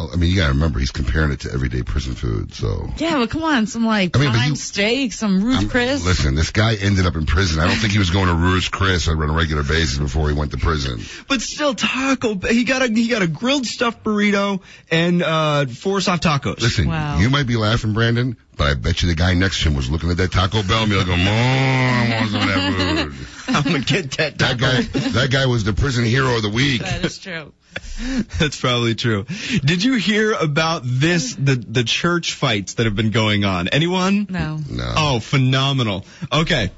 Well, 0.00 0.08
I 0.14 0.16
mean, 0.16 0.30
you 0.30 0.36
gotta 0.36 0.54
remember 0.54 0.78
he's 0.78 0.92
comparing 0.92 1.30
it 1.30 1.40
to 1.40 1.52
everyday 1.52 1.82
prison 1.82 2.14
food, 2.14 2.54
so. 2.54 2.88
Yeah, 2.96 3.18
but 3.18 3.28
come 3.28 3.42
on, 3.42 3.66
some 3.66 3.84
like 3.84 4.16
I 4.16 4.20
mean, 4.20 4.30
prime 4.30 4.50
you- 4.50 4.56
steak, 4.56 5.12
some 5.12 5.42
Ruth 5.44 5.56
I'm- 5.58 5.68
Chris. 5.68 6.02
Listen, 6.06 6.34
this 6.34 6.50
guy 6.52 6.74
ended 6.76 7.04
up 7.04 7.16
in 7.16 7.26
prison. 7.26 7.60
I 7.60 7.66
don't 7.66 7.76
think 7.76 7.92
he 7.92 7.98
was 7.98 8.08
going 8.08 8.28
to 8.28 8.34
Ruth's 8.34 8.70
Chris 8.70 9.08
on 9.08 9.20
a 9.20 9.30
regular 9.32 9.62
basis 9.62 9.98
before 9.98 10.28
he 10.30 10.34
went 10.34 10.52
to 10.52 10.56
prison. 10.56 11.04
But 11.28 11.42
still, 11.42 11.74
Taco. 11.74 12.34
He 12.48 12.64
got 12.64 12.80
a 12.80 12.86
he 12.90 13.08
got 13.08 13.20
a 13.20 13.26
grilled 13.26 13.66
stuffed 13.66 14.02
burrito 14.02 14.62
and 14.90 15.22
uh 15.22 15.66
four 15.66 16.00
soft 16.00 16.22
tacos. 16.22 16.60
Listen, 16.62 16.88
Wow. 16.88 17.18
you 17.18 17.28
might 17.28 17.46
be 17.46 17.56
laughing, 17.58 17.92
Brandon, 17.92 18.38
but 18.56 18.68
I 18.68 18.74
bet 18.74 19.02
you 19.02 19.08
the 19.08 19.14
guy 19.14 19.34
next 19.34 19.62
to 19.62 19.68
him 19.68 19.74
was 19.74 19.90
looking 19.90 20.10
at 20.10 20.16
that 20.16 20.32
Taco 20.32 20.62
Bell 20.62 20.86
meal 20.86 21.04
going, 21.04 21.22
"Mom, 21.22 21.28
I 21.28 22.16
want 22.20 22.30
some 22.30 22.40
of 22.40 22.48
that 22.48 23.12
food." 23.12 23.26
I'm 23.54 23.62
gonna 23.64 23.80
get 23.80 24.12
that. 24.12 24.38
That 24.38 24.58
guy, 24.58 24.82
that 24.82 25.30
guy 25.30 25.46
was 25.46 25.64
the 25.64 25.72
prison 25.72 26.04
hero 26.04 26.36
of 26.36 26.42
the 26.42 26.50
week. 26.50 26.82
That 26.82 27.04
is 27.04 27.18
true. 27.18 27.52
That's 28.38 28.58
probably 28.60 28.94
true. 28.94 29.26
Did 29.64 29.82
you 29.82 29.94
hear 29.94 30.32
about 30.32 30.82
this? 30.84 31.34
The 31.34 31.56
the 31.56 31.84
church 31.84 32.34
fights 32.34 32.74
that 32.74 32.86
have 32.86 32.96
been 32.96 33.10
going 33.10 33.44
on. 33.44 33.68
Anyone? 33.68 34.26
No. 34.30 34.58
No. 34.68 34.94
Oh, 34.96 35.20
phenomenal. 35.20 36.04
Okay. 36.32 36.70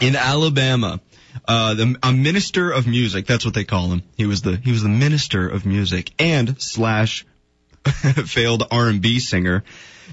In 0.00 0.16
Alabama, 0.16 1.00
uh, 1.46 1.74
the, 1.74 1.96
a 2.02 2.12
minister 2.12 2.70
of 2.70 2.86
music, 2.86 3.26
that's 3.26 3.44
what 3.44 3.54
they 3.54 3.64
call 3.64 3.88
him. 3.88 4.02
He 4.16 4.26
was 4.26 4.42
the, 4.42 4.56
he 4.56 4.70
was 4.70 4.82
the 4.82 4.88
minister 4.88 5.48
of 5.48 5.66
music 5.66 6.10
and 6.18 6.60
slash 6.60 7.26
failed 7.84 8.66
R&B 8.70 9.18
singer. 9.20 9.64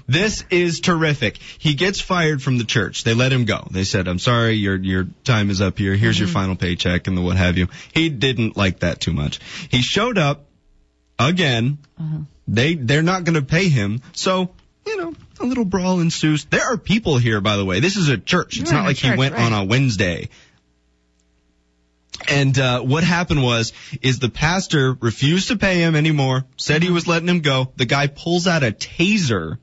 This 0.06 0.44
is 0.50 0.80
terrific. 0.80 1.36
He 1.36 1.74
gets 1.74 2.00
fired 2.00 2.42
from 2.42 2.58
the 2.58 2.64
church. 2.64 3.04
They 3.04 3.14
let 3.14 3.32
him 3.32 3.44
go. 3.44 3.66
They 3.70 3.84
said, 3.84 4.08
I'm 4.08 4.18
sorry, 4.18 4.52
your, 4.52 4.76
your 4.76 5.06
time 5.24 5.50
is 5.50 5.60
up 5.60 5.78
here. 5.78 5.94
Here's 5.94 6.18
your 6.18 6.28
final 6.28 6.56
paycheck 6.56 7.06
and 7.06 7.16
the 7.16 7.22
what 7.22 7.36
have 7.36 7.58
you. 7.58 7.68
He 7.92 8.08
didn't 8.08 8.56
like 8.56 8.80
that 8.80 9.00
too 9.00 9.12
much. 9.12 9.40
He 9.70 9.82
showed 9.82 10.18
up 10.18 10.46
again. 11.18 11.78
They, 12.48 12.74
they're 12.74 13.02
not 13.02 13.24
going 13.24 13.34
to 13.34 13.42
pay 13.42 13.68
him. 13.68 14.02
So, 14.12 14.50
you 14.86 14.96
know, 14.96 15.14
a 15.38 15.44
little 15.44 15.64
brawl 15.64 16.00
ensues. 16.00 16.46
There 16.46 16.72
are 16.72 16.76
people 16.76 17.16
here, 17.16 17.40
by 17.40 17.56
the 17.56 17.64
way. 17.64 17.80
This 17.80 17.96
is 17.96 18.08
a 18.08 18.18
church. 18.18 18.58
It's 18.58 18.70
You're 18.70 18.74
not 18.74 18.80
in 18.80 18.84
a 18.84 18.88
like 18.88 18.96
he 18.96 19.08
church, 19.08 19.18
went 19.18 19.34
on 19.36 19.52
a 19.52 19.64
Wednesday. 19.64 20.30
And 22.28 22.58
uh, 22.58 22.80
what 22.80 23.04
happened 23.04 23.42
was, 23.42 23.72
is 24.02 24.18
the 24.18 24.28
pastor 24.28 24.94
refused 25.00 25.48
to 25.48 25.56
pay 25.56 25.78
him 25.78 25.96
anymore. 25.96 26.44
Said 26.56 26.82
he 26.82 26.90
was 26.90 27.06
letting 27.06 27.28
him 27.28 27.40
go. 27.40 27.72
The 27.76 27.86
guy 27.86 28.08
pulls 28.08 28.46
out 28.46 28.62
a 28.62 28.72
taser 28.72 29.58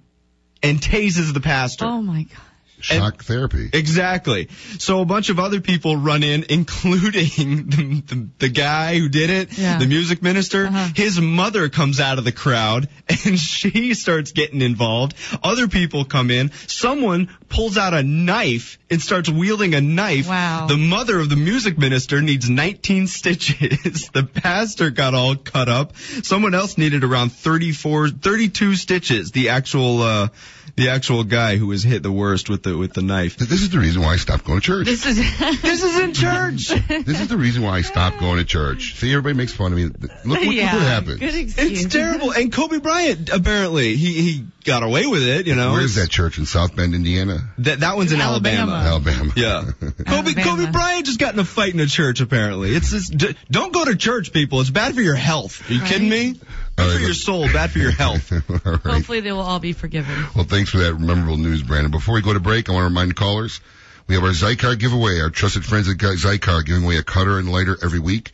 and 0.63 0.79
tases 0.79 1.33
the 1.33 1.41
pastor. 1.41 1.85
Oh 1.85 2.01
my 2.01 2.23
god. 2.23 2.47
Shock 2.79 3.24
therapy. 3.24 3.69
Exactly. 3.74 4.50
So 4.77 5.01
a 5.01 5.05
bunch 5.05 5.29
of 5.29 5.39
other 5.39 5.62
people 5.62 5.98
run 5.98 6.24
in, 6.24 6.46
including 6.50 7.69
the, 7.69 8.03
the, 8.05 8.29
the 8.39 8.50
guy 8.50 8.98
who 9.00 9.10
did 9.10 9.29
it, 9.29 9.57
Yeah. 9.57 9.79
the 9.79 9.88
music 9.88 10.22
minister. 10.22 10.67
Uh-huh. 10.67 10.89
His 10.96 11.19
mother 11.19 11.69
comes 11.69 12.00
out 12.00 12.17
of 12.19 12.24
the 12.24 12.31
crowd 12.31 12.88
and 13.25 13.38
she 13.39 13.93
starts 13.93 14.31
getting 14.31 14.62
involved. 14.62 15.15
Other 15.43 15.67
people 15.67 16.05
come 16.05 16.29
in. 16.31 16.51
Someone 16.67 17.29
pulls 17.50 17.77
out 17.77 17.93
a 17.93 18.03
knife 18.03 18.77
and 18.89 19.01
starts 19.01 19.29
wielding 19.29 19.74
a 19.74 19.81
knife. 19.81 20.27
Wow. 20.27 20.67
The 20.67 20.77
mother 20.77 21.19
of 21.19 21.29
the 21.29 21.36
music 21.36 21.77
minister 21.77 22.22
needs 22.22 22.50
19 22.50 23.07
stitches. 23.17 24.10
the 24.13 24.24
pastor 24.24 24.91
got 24.91 25.13
all 25.13 25.36
cut 25.36 25.67
up. 25.69 25.96
Someone 25.98 26.53
else 26.53 26.77
needed 26.77 27.03
around 27.03 27.31
34, 27.31 28.10
32 28.10 28.75
stitches. 28.75 29.31
The 29.31 29.50
actual, 29.50 30.01
uh, 30.01 30.27
the 30.75 30.89
actual 30.89 31.24
guy 31.24 31.57
who 31.57 31.67
was 31.67 31.83
hit 31.83 32.03
the 32.03 32.12
worst 32.12 32.50
with 32.50 32.63
the 32.63 32.77
with 32.77 32.93
the 32.93 33.01
knife. 33.01 33.38
This 33.38 33.62
is 33.62 33.69
the 33.69 33.79
reason 33.79 34.01
why 34.01 34.13
I 34.13 34.17
stopped 34.17 34.45
going 34.45 34.59
to 34.59 34.65
church. 34.65 34.86
This 34.86 35.05
is 35.05 35.17
This 35.62 35.83
is 35.83 36.00
in 36.00 36.13
church. 36.13 36.71
This 37.07 37.21
is 37.21 37.27
the 37.27 37.38
reason 37.38 37.63
why 37.63 37.77
I 37.77 37.81
stopped 37.81 38.19
going 38.19 38.38
to 38.38 38.45
church. 38.45 38.95
See, 38.95 39.12
everybody 39.12 39.36
makes 39.36 39.53
fun 39.53 39.71
of 39.71 39.77
me. 39.77 39.86
Look, 39.86 40.01
look, 40.01 40.41
look 40.41 40.53
yeah, 40.53 40.74
what 40.74 40.83
happened. 40.83 41.19
Good 41.19 41.36
excuse. 41.36 41.86
It's 41.86 41.93
terrible. 41.93 42.31
And 42.31 42.51
Kobe 42.51 42.79
Bryant 42.79 43.29
apparently 43.29 43.95
he 43.95 44.21
he 44.21 44.45
got 44.63 44.83
away 44.83 45.05
with 45.07 45.24
it. 45.24 45.47
You 45.47 45.55
know. 45.55 45.74
Where's 45.74 45.95
that 45.95 46.09
church 46.09 46.38
in 46.38 46.45
South 46.45 46.75
Bend, 46.75 46.93
Indiana? 46.93 47.39
That 47.59 47.81
that 47.81 47.95
one's 47.95 48.12
in 48.12 48.21
Alabama. 48.21 48.74
Alabama. 48.74 49.31
Alabama. 49.31 49.33
Yeah. 49.36 49.71
Kobe 49.79 50.07
Alabama. 50.07 50.43
Kobe 50.43 50.71
Bryant 50.71 51.05
just 51.05 51.19
got 51.19 51.33
in 51.33 51.39
a 51.39 51.45
fight 51.45 51.74
in 51.74 51.79
a 51.79 51.88
church. 51.88 52.21
Apparently, 52.21 52.75
it's 52.75 52.91
just 52.91 53.17
d- 53.17 53.36
don't 53.50 53.74
go 53.74 53.86
to 53.86 53.95
church, 53.95 54.33
people. 54.33 54.62
It's 54.62 54.69
bad 54.69 54.95
for 54.95 55.01
your 55.01 55.15
health. 55.15 55.69
Are 55.69 55.74
you 55.74 55.81
kidding 55.81 56.09
me? 56.09 56.39
Good 56.77 56.84
All 56.84 56.89
right, 56.89 56.98
for 56.98 57.05
your 57.05 57.13
soul, 57.15 57.46
bad 57.48 57.72
for 57.72 57.79
your 57.79 57.91
health. 58.03 58.31
All 58.31 58.60
right. 58.63 58.81
Hopefully 58.81 59.19
they 59.22 59.31
will 59.31 59.41
all 59.41 59.60
be 59.60 59.74
forgiven. 59.74 60.13
Well, 60.36 60.46
thanks 60.46 60.69
for 60.69 60.77
that 60.77 61.00
memorable 61.00 61.38
news, 61.38 61.63
Brandon. 61.63 61.89
Before 61.89 62.13
we 62.13 62.22
go 62.22 62.34
to 62.34 62.39
break, 62.39 62.69
I 62.69 62.74
want 62.74 62.84
to 62.84 62.89
remind 62.89 63.15
callers 63.15 63.62
we 64.05 64.13
have 64.13 64.24
our 64.24 64.29
Xikar 64.29 64.77
giveaway. 64.77 65.19
Our 65.19 65.31
trusted 65.31 65.65
friends 65.65 65.89
at 65.89 65.98
Xikar 65.98 66.63
giving 66.63 66.84
away 66.84 66.98
a 66.98 67.03
cutter 67.03 67.39
and 67.39 67.51
lighter 67.51 67.75
every 67.84 68.00
week. 68.00 68.31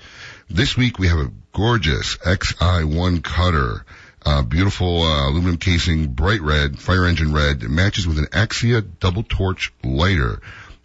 This 0.49 0.75
week 0.75 0.99
we 0.99 1.07
have 1.07 1.19
a 1.19 1.31
gorgeous 1.53 2.17
XI1 2.17 3.23
cutter. 3.23 3.85
Uh, 4.25 4.41
beautiful 4.41 5.01
uh, 5.01 5.29
aluminum 5.29 5.57
casing, 5.57 6.07
bright 6.07 6.41
red, 6.41 6.79
fire 6.79 7.05
engine 7.05 7.33
red. 7.33 7.63
It 7.63 7.69
matches 7.69 8.05
with 8.05 8.17
an 8.19 8.25
Axia 8.27 8.85
double 8.99 9.23
torch 9.23 9.71
lighter. 9.83 10.41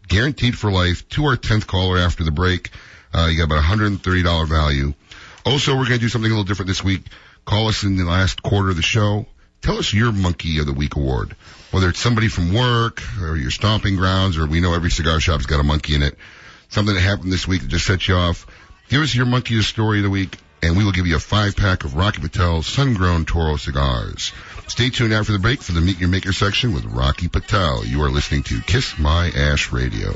Guaranteed 0.07 0.57
for 0.57 0.71
life. 0.71 1.09
To 1.11 1.25
our 1.25 1.37
10th 1.37 1.67
caller 1.67 1.99
after 1.99 2.23
the 2.23 2.31
break. 2.31 2.71
Uh, 3.12 3.29
you 3.31 3.38
got 3.38 3.45
about 3.45 3.65
$130 3.65 4.49
value. 4.49 4.95
Also, 5.45 5.73
we're 5.73 5.85
going 5.85 5.99
to 5.99 5.99
do 5.99 6.09
something 6.09 6.31
a 6.31 6.35
little 6.35 6.45
different 6.45 6.69
this 6.69 6.85
week. 6.85 7.03
Call 7.49 7.69
us 7.69 7.83
in 7.83 7.97
the 7.97 8.05
last 8.05 8.43
quarter 8.43 8.69
of 8.69 8.76
the 8.76 8.83
show. 8.83 9.25
Tell 9.62 9.78
us 9.78 9.95
your 9.95 10.12
Monkey 10.12 10.59
of 10.59 10.67
the 10.67 10.75
Week 10.75 10.97
award. 10.97 11.35
Whether 11.71 11.88
it's 11.88 11.99
somebody 11.99 12.28
from 12.28 12.52
work 12.52 13.02
or 13.23 13.37
your 13.37 13.50
stomping 13.50 13.97
grounds 13.97 14.37
or 14.37 14.47
we 14.47 14.61
know 14.61 14.75
every 14.75 14.90
cigar 14.90 15.19
shop's 15.19 15.47
got 15.47 15.59
a 15.59 15.62
monkey 15.62 15.95
in 15.95 16.02
it. 16.02 16.14
Something 16.69 16.95
that 16.95 17.00
happened 17.00 17.33
this 17.33 17.49
week 17.49 17.62
that 17.62 17.69
just 17.69 17.87
set 17.87 18.07
you 18.07 18.17
off. 18.17 18.47
Give 18.90 19.00
us 19.00 19.14
your 19.14 19.25
Monkey 19.25 19.62
Story 19.62 20.00
of 20.00 20.05
the 20.05 20.11
Week 20.11 20.37
and 20.62 20.76
we 20.76 20.85
will 20.85 20.93
give 20.93 21.07
you 21.07 21.17
a 21.17 21.21
five 21.21 21.57
pack 21.57 21.85
of 21.85 21.95
Rocky 21.95 22.21
Patel 22.21 22.62
Sun-Grown 22.62 23.25
Toro 23.25 23.57
cigars. 23.57 24.31
Stay 24.67 24.90
tuned 24.90 25.14
after 25.14 25.33
the 25.33 25.38
break 25.38 25.62
for 25.62 25.73
the 25.73 25.81
Meet 25.81 26.00
Your 26.00 26.11
Maker 26.11 26.35
section 26.35 26.75
with 26.75 26.85
Rocky 26.85 27.28
Patel. 27.28 27.83
You 27.83 28.02
are 28.02 28.11
listening 28.11 28.43
to 28.43 28.61
Kiss 28.61 28.99
My 28.99 29.31
Ash 29.35 29.73
Radio. 29.73 30.11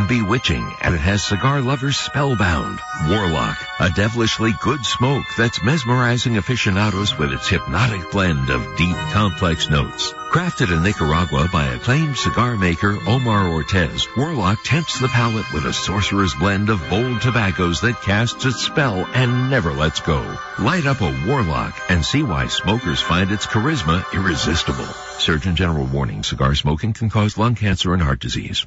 And 0.00 0.08
bewitching, 0.08 0.66
and 0.80 0.94
it 0.94 1.00
has 1.00 1.22
cigar 1.22 1.60
lovers 1.60 1.96
spellbound. 1.98 2.80
Warlock, 3.08 3.58
a 3.80 3.90
devilishly 3.90 4.52
good 4.62 4.84
smoke 4.84 5.26
that's 5.36 5.62
mesmerizing 5.62 6.38
aficionados 6.38 7.18
with 7.18 7.32
its 7.32 7.48
hypnotic 7.48 8.10
blend 8.10 8.48
of 8.48 8.76
deep, 8.78 8.96
complex 9.12 9.68
notes. 9.68 10.14
Crafted 10.30 10.74
in 10.74 10.82
Nicaragua 10.82 11.50
by 11.52 11.66
acclaimed 11.66 12.16
cigar 12.16 12.56
maker 12.56 12.96
Omar 13.06 13.48
Ortez, 13.48 14.06
Warlock 14.16 14.62
tempts 14.64 14.98
the 15.00 15.08
palate 15.08 15.52
with 15.52 15.66
a 15.66 15.72
sorcerer's 15.72 16.34
blend 16.34 16.70
of 16.70 16.88
bold 16.88 17.20
tobaccos 17.20 17.82
that 17.82 18.00
casts 18.00 18.46
its 18.46 18.62
spell 18.62 19.06
and 19.12 19.50
never 19.50 19.72
lets 19.72 20.00
go. 20.00 20.38
Light 20.58 20.86
up 20.86 21.02
a 21.02 21.24
Warlock 21.26 21.78
and 21.90 22.02
see 22.04 22.22
why 22.22 22.46
smokers 22.46 23.02
find 23.02 23.30
its 23.30 23.46
charisma 23.46 24.02
irresistible. 24.14 24.88
Surgeon 25.18 25.56
General 25.56 25.84
warning, 25.84 26.22
cigar 26.22 26.54
smoking 26.54 26.94
can 26.94 27.10
cause 27.10 27.36
lung 27.36 27.54
cancer 27.54 27.92
and 27.92 28.02
heart 28.02 28.20
disease. 28.20 28.66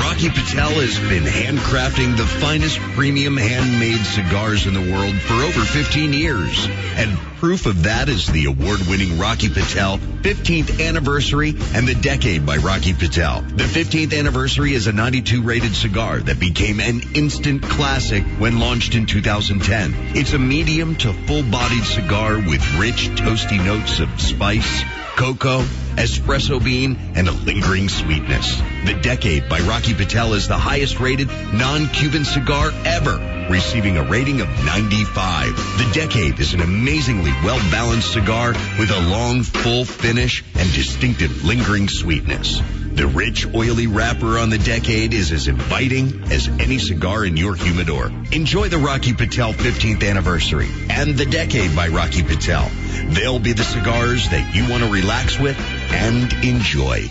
Rocky 0.00 0.30
Patel 0.30 0.70
has 0.70 0.98
been 0.98 1.24
handcrafting 1.24 2.16
the 2.16 2.26
finest 2.26 2.78
premium 2.96 3.36
handmade 3.36 4.00
cigars 4.00 4.66
in 4.66 4.72
the 4.72 4.92
world 4.92 5.14
for 5.14 5.34
over 5.34 5.60
15 5.60 6.14
years. 6.14 6.66
And 6.96 7.18
proof 7.36 7.66
of 7.66 7.82
that 7.82 8.08
is 8.08 8.26
the 8.26 8.46
award-winning 8.46 9.18
Rocky 9.18 9.50
Patel 9.50 9.98
15th 9.98 10.86
anniversary 10.86 11.50
and 11.74 11.86
the 11.86 11.94
decade 11.94 12.46
by 12.46 12.56
Rocky 12.56 12.94
Patel. 12.94 13.42
The 13.42 13.64
15th 13.64 14.18
anniversary 14.18 14.72
is 14.72 14.86
a 14.86 14.92
92 14.92 15.42
rated 15.42 15.74
cigar 15.74 16.20
that 16.20 16.40
became 16.40 16.80
an 16.80 17.02
instant 17.14 17.62
classic 17.62 18.24
when 18.38 18.58
launched 18.58 18.94
in 18.94 19.04
2010. 19.04 20.16
It's 20.16 20.32
a 20.32 20.38
medium 20.38 20.96
to 20.96 21.12
full-bodied 21.12 21.84
cigar 21.84 22.36
with 22.38 22.78
rich 22.78 23.08
toasty 23.16 23.62
notes 23.62 24.00
of 24.00 24.08
spice, 24.18 24.82
cocoa, 25.16 25.62
espresso 25.96 26.62
bean, 26.62 26.96
and 27.14 27.28
a 27.28 27.32
lingering 27.32 27.88
sweetness. 27.88 28.60
The 28.84 28.94
Decade 28.94 29.48
by 29.48 29.60
Rocky 29.60 29.94
Patel 29.94 30.34
is 30.34 30.48
the 30.48 30.58
highest 30.58 31.00
rated 31.00 31.28
non-Cuban 31.52 32.24
cigar 32.24 32.72
ever, 32.84 33.39
receiving 33.50 33.96
a 33.96 34.02
rating 34.02 34.40
of 34.40 34.48
95. 34.64 35.46
The 35.78 35.90
Decade 35.92 36.38
is 36.40 36.54
an 36.54 36.60
amazingly 36.60 37.32
well-balanced 37.44 38.12
cigar 38.12 38.52
with 38.78 38.90
a 38.90 39.10
long, 39.10 39.42
full 39.42 39.84
finish 39.84 40.44
and 40.54 40.72
distinctive 40.72 41.44
lingering 41.44 41.88
sweetness. 41.88 42.62
The 42.92 43.06
rich, 43.06 43.46
oily 43.54 43.86
wrapper 43.86 44.38
on 44.38 44.50
the 44.50 44.58
Decade 44.58 45.14
is 45.14 45.32
as 45.32 45.48
inviting 45.48 46.24
as 46.32 46.48
any 46.48 46.78
cigar 46.78 47.24
in 47.24 47.36
your 47.36 47.54
humidor. 47.54 48.10
Enjoy 48.32 48.68
the 48.68 48.78
Rocky 48.78 49.14
Patel 49.14 49.52
15th 49.52 50.08
anniversary 50.08 50.68
and 50.88 51.16
the 51.16 51.26
Decade 51.26 51.74
by 51.74 51.88
Rocky 51.88 52.22
Patel. 52.22 52.70
They'll 53.06 53.38
be 53.38 53.52
the 53.52 53.64
cigars 53.64 54.28
that 54.30 54.54
you 54.54 54.68
want 54.68 54.82
to 54.82 54.90
relax 54.90 55.38
with 55.38 55.58
and 55.90 56.32
enjoy. 56.44 57.10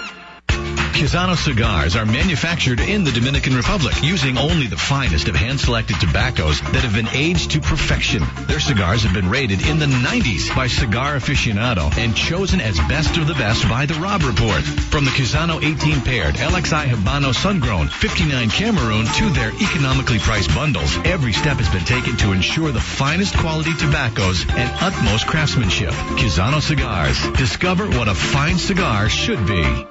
Cusano 1.01 1.35
cigars 1.35 1.95
are 1.95 2.05
manufactured 2.05 2.79
in 2.79 3.03
the 3.03 3.11
Dominican 3.11 3.55
Republic 3.55 3.95
using 4.03 4.37
only 4.37 4.67
the 4.67 4.77
finest 4.77 5.27
of 5.27 5.35
hand-selected 5.35 5.99
tobaccos 5.99 6.61
that 6.61 6.83
have 6.83 6.93
been 6.93 7.07
aged 7.07 7.49
to 7.49 7.59
perfection. 7.59 8.21
Their 8.45 8.59
cigars 8.59 9.01
have 9.01 9.11
been 9.11 9.27
rated 9.27 9.65
in 9.65 9.79
the 9.79 9.87
90s 9.87 10.55
by 10.55 10.67
Cigar 10.67 11.15
Aficionado 11.15 11.91
and 11.97 12.15
chosen 12.15 12.61
as 12.61 12.77
best 12.81 13.17
of 13.17 13.25
the 13.25 13.33
best 13.33 13.67
by 13.67 13.87
the 13.87 13.95
Robb 13.95 14.21
Report. 14.21 14.61
From 14.61 15.05
the 15.05 15.09
Cusano 15.09 15.57
18 15.57 16.01
paired 16.01 16.35
LXI 16.35 16.85
Habano 16.93 17.33
Sun-Grown 17.33 17.87
59 17.87 18.51
Cameroon 18.51 19.07
to 19.07 19.29
their 19.31 19.49
economically 19.59 20.19
priced 20.19 20.53
bundles, 20.53 20.95
every 21.03 21.33
step 21.33 21.57
has 21.57 21.69
been 21.69 21.83
taken 21.83 22.15
to 22.17 22.31
ensure 22.31 22.71
the 22.71 22.79
finest 22.79 23.35
quality 23.39 23.73
tobaccos 23.73 24.45
and 24.49 24.69
utmost 24.79 25.25
craftsmanship. 25.25 25.93
Cusano 26.21 26.61
cigars. 26.61 27.19
Discover 27.31 27.89
what 27.89 28.07
a 28.07 28.13
fine 28.13 28.59
cigar 28.59 29.09
should 29.09 29.47
be. 29.47 29.90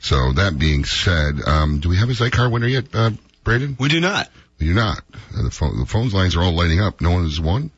So 0.00 0.32
that 0.32 0.58
being 0.58 0.84
said, 0.84 1.40
um, 1.46 1.80
do 1.80 1.88
we 1.88 1.96
have 1.96 2.08
a 2.08 2.12
Xikar 2.12 2.50
winner 2.50 2.66
yet, 2.66 2.86
uh, 2.94 3.10
Brandon? 3.44 3.76
We 3.78 3.88
do 3.88 4.00
not. 4.00 4.28
We 4.58 4.66
do 4.66 4.74
not. 4.74 4.98
Uh, 5.36 5.42
the 5.44 5.50
phone, 5.50 5.78
the 5.78 5.86
phone 5.86 6.08
lines 6.10 6.36
are 6.36 6.42
all 6.42 6.52
lighting 6.52 6.80
up. 6.80 7.00
No 7.00 7.10
one 7.12 7.24
has 7.24 7.40
won. 7.40 7.70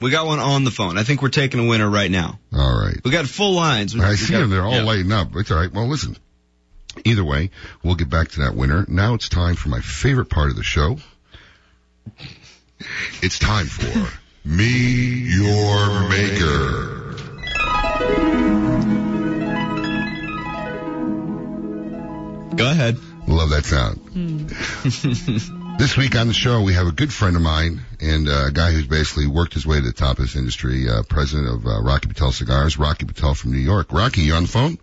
We 0.00 0.10
got 0.10 0.26
one 0.26 0.38
on 0.38 0.64
the 0.64 0.70
phone. 0.70 0.96
I 0.96 1.02
think 1.02 1.20
we're 1.22 1.28
taking 1.28 1.60
a 1.60 1.68
winner 1.68 1.88
right 1.88 2.10
now. 2.10 2.38
All 2.56 2.80
right. 2.80 2.96
We 3.04 3.10
got 3.10 3.26
full 3.26 3.52
lines. 3.52 3.94
We- 3.94 4.00
I 4.02 4.10
we 4.10 4.16
see 4.16 4.32
got- 4.32 4.40
them. 4.40 4.50
They're 4.50 4.64
all 4.64 4.72
yeah. 4.76 4.82
lighting 4.82 5.12
up. 5.12 5.36
It's 5.36 5.50
all 5.50 5.58
right. 5.58 5.72
Well, 5.72 5.86
listen. 5.88 6.16
Either 7.04 7.24
way, 7.24 7.50
we'll 7.84 7.94
get 7.94 8.08
back 8.10 8.28
to 8.32 8.40
that 8.40 8.56
winner. 8.56 8.84
Now 8.88 9.14
it's 9.14 9.28
time 9.28 9.54
for 9.54 9.68
my 9.68 9.80
favorite 9.80 10.28
part 10.28 10.50
of 10.50 10.56
the 10.56 10.64
show. 10.64 10.98
It's 13.22 13.38
time 13.38 13.66
for 13.66 14.10
Me 14.44 14.66
Your 14.66 16.08
Maker. 16.08 16.99
Go 22.60 22.70
ahead. 22.70 22.98
Love 23.26 23.48
that 23.50 23.64
sound. 23.64 23.96
this 25.78 25.96
week 25.96 26.14
on 26.14 26.26
the 26.26 26.34
show, 26.34 26.60
we 26.60 26.74
have 26.74 26.86
a 26.86 26.92
good 26.92 27.10
friend 27.10 27.34
of 27.34 27.40
mine 27.40 27.80
and 28.02 28.28
a 28.28 28.50
guy 28.52 28.70
who's 28.70 28.86
basically 28.86 29.26
worked 29.28 29.54
his 29.54 29.66
way 29.66 29.76
to 29.76 29.86
the 29.86 29.94
top 29.94 30.18
of 30.18 30.26
this 30.26 30.36
industry, 30.36 30.86
uh, 30.86 31.02
president 31.04 31.48
of 31.48 31.66
uh, 31.66 31.80
Rocky 31.80 32.08
Patel 32.08 32.32
Cigars, 32.32 32.76
Rocky 32.76 33.06
Patel 33.06 33.32
from 33.32 33.52
New 33.52 33.58
York. 33.60 33.90
Rocky, 33.94 34.20
you 34.20 34.34
on 34.34 34.42
the 34.42 34.48
phone? 34.50 34.76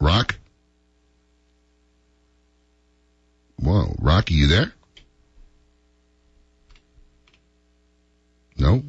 Rock? 0.00 0.34
Whoa, 3.56 3.94
Rocky, 3.98 4.32
you 4.32 4.46
there? 4.46 4.72
No? 8.56 8.82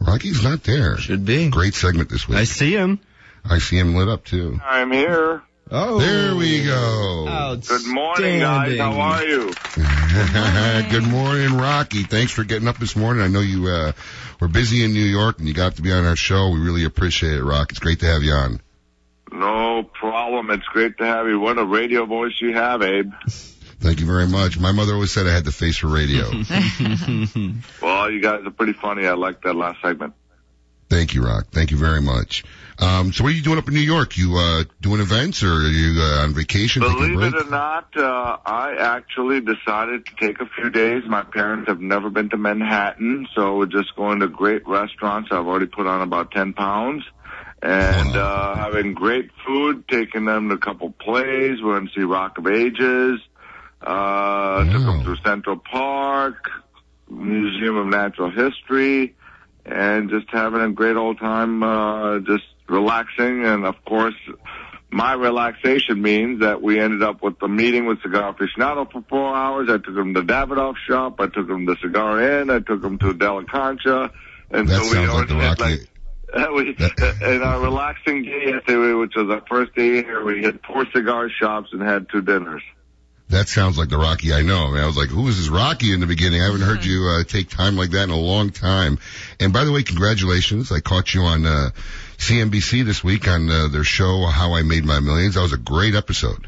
Rocky's 0.00 0.42
not 0.42 0.62
there. 0.62 0.96
Should 0.96 1.26
be. 1.26 1.50
Great 1.50 1.74
segment 1.74 2.08
this 2.08 2.26
week. 2.26 2.38
I 2.38 2.44
see 2.44 2.72
him. 2.72 3.00
I 3.48 3.58
see 3.58 3.78
him 3.78 3.94
lit 3.94 4.08
up 4.08 4.24
too. 4.24 4.60
I'm 4.64 4.90
here. 4.92 5.42
Oh. 5.70 5.98
There 5.98 6.36
we 6.36 6.64
go. 6.64 7.58
Good 7.66 7.86
morning, 7.86 8.38
guys. 8.38 8.78
How 8.78 8.92
are 8.92 9.24
you? 9.24 9.52
Good 10.90 11.06
morning, 11.08 11.56
Rocky. 11.56 12.04
Thanks 12.04 12.30
for 12.30 12.44
getting 12.44 12.68
up 12.68 12.78
this 12.78 12.94
morning. 12.94 13.24
I 13.24 13.28
know 13.28 13.40
you 13.40 13.66
uh, 13.66 13.92
were 14.40 14.46
busy 14.46 14.84
in 14.84 14.92
New 14.92 15.04
York 15.04 15.38
and 15.38 15.48
you 15.48 15.54
got 15.54 15.76
to 15.76 15.82
be 15.82 15.92
on 15.92 16.04
our 16.04 16.14
show. 16.14 16.50
We 16.50 16.60
really 16.60 16.84
appreciate 16.84 17.34
it, 17.34 17.42
Rock. 17.42 17.70
It's 17.70 17.80
great 17.80 18.00
to 18.00 18.06
have 18.06 18.22
you 18.22 18.32
on. 18.32 18.60
No 19.32 19.82
problem. 19.82 20.50
It's 20.50 20.66
great 20.66 20.98
to 20.98 21.04
have 21.04 21.26
you. 21.26 21.40
What 21.40 21.58
a 21.58 21.64
radio 21.64 22.06
voice 22.06 22.34
you 22.40 22.54
have, 22.54 22.82
Abe. 22.82 23.12
Thank 23.80 24.00
you 24.00 24.06
very 24.06 24.28
much. 24.28 24.58
My 24.58 24.72
mother 24.72 24.94
always 24.94 25.10
said 25.10 25.26
I 25.26 25.32
had 25.32 25.44
the 25.44 25.52
face 25.52 25.78
for 25.78 25.88
radio. 25.88 26.30
Well, 27.82 28.10
you 28.10 28.20
guys 28.20 28.40
are 28.44 28.50
pretty 28.50 28.72
funny. 28.72 29.06
I 29.06 29.12
liked 29.14 29.42
that 29.44 29.54
last 29.54 29.82
segment. 29.82 30.14
Thank 30.88 31.14
you, 31.14 31.24
Rock. 31.24 31.46
Thank 31.50 31.72
you 31.72 31.76
very 31.76 32.00
much. 32.00 32.44
Um, 32.78 33.12
so 33.12 33.24
what 33.24 33.32
are 33.32 33.36
you 33.36 33.42
doing 33.42 33.58
up 33.58 33.66
in 33.68 33.74
New 33.74 33.80
York? 33.80 34.16
You 34.16 34.36
uh, 34.36 34.64
doing 34.80 35.00
events 35.00 35.42
or 35.42 35.52
are 35.52 35.62
you 35.62 36.00
uh, 36.00 36.22
on 36.22 36.34
vacation? 36.34 36.82
Believe 36.82 37.20
it 37.20 37.34
or 37.34 37.50
not, 37.50 37.96
uh, 37.96 38.36
I 38.44 38.76
actually 38.78 39.40
decided 39.40 40.06
to 40.06 40.12
take 40.20 40.40
a 40.40 40.46
few 40.46 40.70
days. 40.70 41.02
My 41.06 41.22
parents 41.22 41.68
have 41.68 41.80
never 41.80 42.10
been 42.10 42.28
to 42.30 42.36
Manhattan, 42.36 43.26
so 43.34 43.56
we're 43.56 43.66
just 43.66 43.96
going 43.96 44.20
to 44.20 44.28
great 44.28 44.66
restaurants. 44.68 45.30
I've 45.32 45.46
already 45.46 45.66
put 45.66 45.86
on 45.86 46.02
about 46.02 46.30
10 46.32 46.52
pounds. 46.52 47.02
And, 47.62 48.14
uh, 48.14 48.54
having 48.54 48.92
great 48.92 49.30
food, 49.44 49.88
taking 49.88 50.26
them 50.26 50.50
to 50.50 50.54
a 50.54 50.58
couple 50.58 50.90
plays. 50.90 51.60
We're 51.62 51.78
going 51.78 51.88
to 51.88 51.92
see 51.94 52.02
Rock 52.02 52.38
of 52.38 52.46
Ages. 52.46 53.18
Uh, 53.80 54.64
took 54.64 54.82
them 54.82 55.02
through 55.02 55.16
Central 55.24 55.56
Park, 55.56 56.50
Museum 57.08 57.76
of 57.76 57.86
Natural 57.86 58.30
History, 58.30 59.15
and 59.66 60.10
just 60.10 60.26
having 60.30 60.60
a 60.60 60.70
great 60.70 60.96
old 60.96 61.18
time, 61.18 61.62
uh, 61.62 62.20
just 62.20 62.44
relaxing. 62.68 63.44
And 63.44 63.64
of 63.64 63.74
course, 63.84 64.14
my 64.90 65.12
relaxation 65.14 66.00
means 66.00 66.40
that 66.40 66.62
we 66.62 66.80
ended 66.80 67.02
up 67.02 67.22
with 67.22 67.34
a 67.42 67.48
meeting 67.48 67.86
with 67.86 68.00
Cigar 68.02 68.34
Aficionado 68.34 68.90
for 68.90 69.02
four 69.08 69.34
hours. 69.34 69.68
I 69.68 69.78
took 69.78 69.96
him 69.96 70.14
to 70.14 70.22
Davidoff 70.22 70.76
shop. 70.88 71.20
I 71.20 71.26
took 71.26 71.48
him 71.48 71.66
to 71.66 71.76
Cigar 71.82 72.40
Inn. 72.40 72.50
I 72.50 72.60
took 72.60 72.82
him 72.82 72.98
to 72.98 73.12
De 73.12 73.32
La 73.32 73.42
Concha. 73.42 74.10
And 74.50 74.68
That 74.68 74.82
so 74.82 74.82
we 74.82 75.06
sounds 75.06 75.30
like 75.30 75.56
the 75.58 75.64
like, 75.64 75.88
uh, 76.32 76.46
we, 76.54 76.76
in 77.34 77.42
our 77.42 77.60
relaxing 77.60 78.22
day 78.22 78.46
yesterday, 78.46 78.92
which 78.94 79.14
was 79.16 79.28
our 79.30 79.42
first 79.48 79.74
day 79.74 80.02
here, 80.02 80.24
we 80.24 80.40
hit 80.40 80.64
four 80.64 80.86
cigar 80.94 81.28
shops 81.30 81.70
and 81.72 81.82
had 81.82 82.08
two 82.10 82.22
dinners. 82.22 82.62
That 83.28 83.48
sounds 83.48 83.76
like 83.76 83.88
the 83.88 83.98
Rocky 83.98 84.32
I 84.32 84.42
know. 84.42 84.66
I, 84.66 84.70
mean, 84.70 84.82
I 84.82 84.86
was 84.86 84.96
like, 84.96 85.08
who 85.08 85.26
is 85.26 85.38
this 85.38 85.48
Rocky 85.48 85.92
in 85.92 85.98
the 85.98 86.06
beginning? 86.06 86.40
I 86.40 86.44
haven't 86.44 86.60
heard 86.60 86.84
you 86.84 87.08
uh, 87.08 87.24
take 87.24 87.50
time 87.50 87.76
like 87.76 87.90
that 87.90 88.04
in 88.04 88.10
a 88.10 88.16
long 88.16 88.50
time. 88.50 88.98
And 89.40 89.52
by 89.52 89.64
the 89.64 89.72
way, 89.72 89.82
congratulations. 89.82 90.70
I 90.70 90.78
caught 90.78 91.12
you 91.12 91.22
on 91.22 91.44
uh, 91.44 91.70
CNBC 92.18 92.84
this 92.84 93.02
week 93.02 93.26
on 93.26 93.50
uh, 93.50 93.66
their 93.68 93.82
show, 93.82 94.26
How 94.26 94.54
I 94.54 94.62
Made 94.62 94.84
My 94.84 95.00
Millions. 95.00 95.34
That 95.34 95.42
was 95.42 95.52
a 95.52 95.58
great 95.58 95.96
episode. 95.96 96.46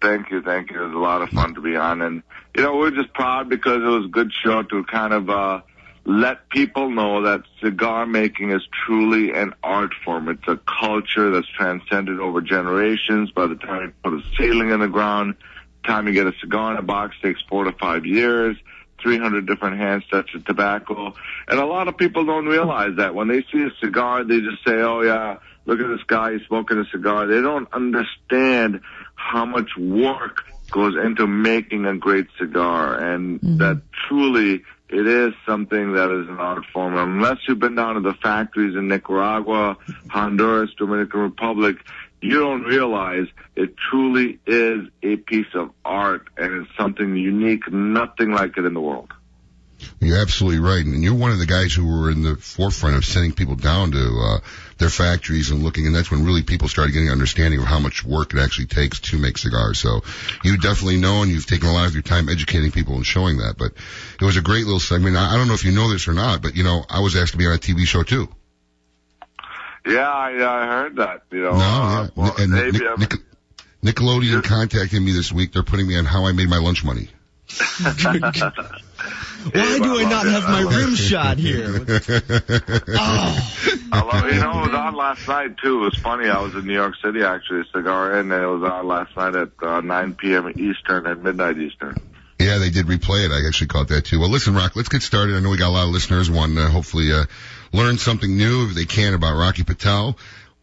Thank 0.00 0.30
you, 0.30 0.42
thank 0.42 0.70
you. 0.70 0.82
It 0.82 0.86
was 0.86 0.94
a 0.94 0.98
lot 0.98 1.22
of 1.22 1.30
fun 1.30 1.54
to 1.54 1.60
be 1.60 1.76
on, 1.76 2.02
and 2.02 2.22
you 2.54 2.62
know 2.62 2.76
we're 2.76 2.90
just 2.90 3.12
proud 3.14 3.48
because 3.48 3.82
it 3.82 3.86
was 3.86 4.04
a 4.04 4.08
good 4.08 4.30
show 4.44 4.62
to 4.62 4.84
kind 4.84 5.14
of 5.14 5.30
uh, 5.30 5.60
let 6.04 6.48
people 6.50 6.90
know 6.90 7.22
that 7.22 7.42
cigar 7.62 8.06
making 8.06 8.52
is 8.52 8.62
truly 8.84 9.32
an 9.32 9.54
art 9.62 9.92
form. 10.04 10.28
It's 10.28 10.46
a 10.46 10.60
culture 10.80 11.30
that's 11.30 11.48
transcended 11.48 12.20
over 12.20 12.42
generations. 12.42 13.30
By 13.30 13.46
the 13.46 13.56
time 13.56 13.82
you 14.04 14.10
put 14.10 14.20
a 14.20 14.36
ceiling 14.36 14.70
in 14.70 14.80
the 14.80 14.88
ground, 14.88 15.34
time 15.86 16.06
you 16.06 16.12
get 16.12 16.26
a 16.26 16.32
cigar 16.40 16.72
in 16.72 16.78
a 16.78 16.82
box 16.82 17.16
takes 17.22 17.40
four 17.48 17.64
to 17.64 17.72
five 17.72 18.04
years. 18.04 18.56
300 19.02 19.46
different 19.46 19.78
hand 19.78 20.02
sets 20.10 20.28
of 20.34 20.44
tobacco. 20.46 21.14
And 21.48 21.60
a 21.60 21.66
lot 21.66 21.86
of 21.86 21.96
people 21.96 22.24
don't 22.24 22.46
realize 22.46 22.96
that. 22.96 23.14
When 23.14 23.28
they 23.28 23.42
see 23.52 23.62
a 23.62 23.70
cigar, 23.78 24.24
they 24.24 24.40
just 24.40 24.64
say, 24.66 24.72
oh 24.72 25.02
yeah, 25.02 25.36
look 25.66 25.80
at 25.80 25.88
this 25.88 26.02
guy, 26.06 26.32
he's 26.32 26.46
smoking 26.46 26.78
a 26.78 26.84
cigar. 26.90 27.26
They 27.26 27.42
don't 27.42 27.68
understand 27.72 28.80
how 29.14 29.44
much 29.44 29.70
work 29.78 30.44
goes 30.70 30.94
into 30.96 31.26
making 31.26 31.86
a 31.86 31.96
great 31.96 32.26
cigar 32.38 32.98
and 32.98 33.40
mm-hmm. 33.40 33.58
that 33.58 33.82
truly 34.08 34.62
it 34.88 35.06
is 35.06 35.34
something 35.44 35.94
that 35.94 36.10
is 36.10 36.28
an 36.28 36.38
art 36.38 36.64
form. 36.72 36.96
Unless 36.96 37.38
you've 37.48 37.58
been 37.58 37.74
down 37.74 37.94
to 37.94 38.00
the 38.00 38.14
factories 38.14 38.76
in 38.76 38.86
Nicaragua, 38.86 39.76
Honduras, 40.08 40.70
Dominican 40.78 41.20
Republic, 41.20 41.76
you 42.26 42.40
don't 42.40 42.64
realize 42.64 43.26
it 43.54 43.74
truly 43.90 44.38
is 44.46 44.88
a 45.02 45.16
piece 45.16 45.54
of 45.54 45.70
art 45.84 46.28
and 46.36 46.62
it's 46.66 46.76
something 46.76 47.16
unique, 47.16 47.70
nothing 47.70 48.32
like 48.32 48.56
it 48.56 48.64
in 48.64 48.74
the 48.74 48.80
world. 48.80 49.12
You're 50.00 50.20
absolutely 50.20 50.60
right. 50.60 50.84
And 50.84 51.02
you're 51.02 51.14
one 51.14 51.30
of 51.30 51.38
the 51.38 51.46
guys 51.46 51.74
who 51.74 51.86
were 51.86 52.10
in 52.10 52.22
the 52.22 52.36
forefront 52.36 52.96
of 52.96 53.04
sending 53.04 53.32
people 53.32 53.56
down 53.56 53.92
to 53.92 53.98
uh, 53.98 54.38
their 54.78 54.88
factories 54.88 55.50
and 55.50 55.62
looking. 55.62 55.86
And 55.86 55.94
that's 55.94 56.10
when 56.10 56.24
really 56.24 56.42
people 56.42 56.68
started 56.68 56.92
getting 56.92 57.08
an 57.08 57.12
understanding 57.12 57.60
of 57.60 57.66
how 57.66 57.78
much 57.78 58.04
work 58.04 58.32
it 58.32 58.40
actually 58.40 58.66
takes 58.66 59.00
to 59.00 59.18
make 59.18 59.38
cigars. 59.38 59.78
So 59.78 60.00
you 60.42 60.56
definitely 60.56 60.98
know 60.98 61.22
and 61.22 61.30
you've 61.30 61.46
taken 61.46 61.68
a 61.68 61.72
lot 61.72 61.86
of 61.86 61.94
your 61.94 62.02
time 62.02 62.28
educating 62.28 62.72
people 62.72 62.96
and 62.96 63.06
showing 63.06 63.38
that. 63.38 63.56
But 63.58 63.72
it 64.20 64.24
was 64.24 64.36
a 64.36 64.42
great 64.42 64.64
little 64.64 64.80
segment. 64.80 65.16
I, 65.16 65.34
I 65.34 65.36
don't 65.36 65.48
know 65.48 65.54
if 65.54 65.64
you 65.64 65.72
know 65.72 65.90
this 65.90 66.08
or 66.08 66.14
not, 66.14 66.42
but 66.42 66.56
you 66.56 66.64
know, 66.64 66.84
I 66.88 67.00
was 67.00 67.14
asked 67.14 67.32
to 67.32 67.38
be 67.38 67.46
on 67.46 67.52
a 67.52 67.58
TV 67.58 67.84
show 67.86 68.02
too. 68.02 68.28
Yeah, 69.86 70.08
I, 70.10 70.30
I 70.30 70.66
heard 70.66 70.96
that. 70.96 71.22
You 71.30 71.42
know, 71.44 71.52
No, 71.52 71.58
uh, 71.58 72.02
yeah. 72.02 72.08
well, 72.16 72.34
and 72.38 72.52
maybe 72.52 72.72
Nic- 72.72 72.82
I'm- 72.82 73.00
Nic- 73.00 73.22
Nickelodeon 73.94 74.42
contacted 74.42 75.00
me 75.00 75.12
this 75.12 75.30
week. 75.32 75.52
They're 75.52 75.62
putting 75.62 75.86
me 75.86 75.96
on 75.96 76.04
How 76.04 76.26
I 76.26 76.32
Made 76.32 76.48
My 76.48 76.58
Lunch 76.58 76.82
Money. 76.84 77.08
Why 79.52 79.78
do 79.78 79.98
I 80.00 80.04
not 80.10 80.26
have 80.26 80.42
my 80.44 80.62
rim 80.62 80.94
shot 80.96 81.38
here? 81.38 81.84
Oh. 82.88 83.52
I 83.92 84.02
love, 84.02 84.32
you 84.32 84.40
know, 84.40 84.58
it 84.58 84.66
was 84.66 84.74
on 84.74 84.94
last 84.96 85.28
night 85.28 85.56
too. 85.58 85.78
It 85.82 85.84
was 85.84 85.94
funny. 85.98 86.28
I 86.28 86.40
was 86.42 86.54
in 86.56 86.66
New 86.66 86.74
York 86.74 86.94
City 87.02 87.22
actually, 87.22 87.62
Cigar 87.72 88.18
Inn, 88.18 88.32
and 88.32 88.42
it 88.42 88.46
was 88.46 88.68
on 88.68 88.88
last 88.88 89.16
night 89.16 89.36
at 89.36 89.50
uh, 89.62 89.80
9 89.80 90.14
p.m. 90.14 90.48
Eastern 90.56 91.06
and 91.06 91.22
midnight 91.22 91.58
Eastern. 91.58 91.96
Yeah, 92.40 92.58
they 92.58 92.70
did 92.70 92.86
replay 92.86 93.24
it. 93.24 93.30
I 93.30 93.46
actually 93.46 93.68
caught 93.68 93.88
that 93.88 94.04
too. 94.06 94.18
Well, 94.20 94.28
listen, 94.30 94.54
Rock, 94.54 94.74
let's 94.74 94.88
get 94.88 95.02
started. 95.02 95.36
I 95.36 95.40
know 95.40 95.50
we 95.50 95.56
got 95.58 95.68
a 95.68 95.70
lot 95.70 95.84
of 95.84 95.90
listeners 95.90 96.28
One, 96.30 96.56
to 96.56 96.68
hopefully 96.68 97.12
uh, 97.12 97.24
learn 97.72 97.98
something 97.98 98.36
new 98.36 98.68
if 98.68 98.74
they 98.74 98.84
can 98.84 99.14
about 99.14 99.36
Rocky 99.36 99.64
Patel. 99.64 100.16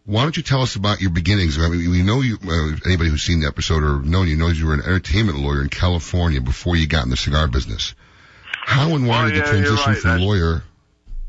Why 0.06 0.24
don't 0.24 0.36
you 0.36 0.44
tell 0.44 0.62
us 0.62 0.76
about 0.76 1.00
your 1.02 1.12
beginnings? 1.12 1.58
I 1.58 1.70
mean, 1.70 1.89
we 1.89 2.04
know 2.04 2.22
you, 2.22 2.36
uh, 2.44 2.76
anybody 2.86 3.10
who's 3.10 3.22
seen 3.24 3.39
the 3.39 3.48
episode 3.48 3.84
or 3.84 4.02
known 4.02 4.28
you 4.28 4.36
knows 4.36 4.60
you 4.60 4.68
were 4.68 4.74
an 4.74 4.82
entertainment 4.82 5.39
lawyer 5.39 5.62
in 5.62 5.70
California 5.70 6.42
before 6.42 6.76
you 6.76 6.88
got 6.88 7.06
in 7.06 7.10
the 7.10 7.16
cigar 7.18 7.48
business. 7.48 7.94
How 8.66 8.96
and 8.96 9.08
why 9.08 9.24
Oh, 9.24 9.28
did 9.30 9.36
you 9.38 9.42
yeah, 9.44 9.52
you're 9.54 9.63
transition 9.66 9.92
right. 9.94 9.98
from 10.02 10.10
That's- 10.12 10.28
lawyer? 10.28 10.63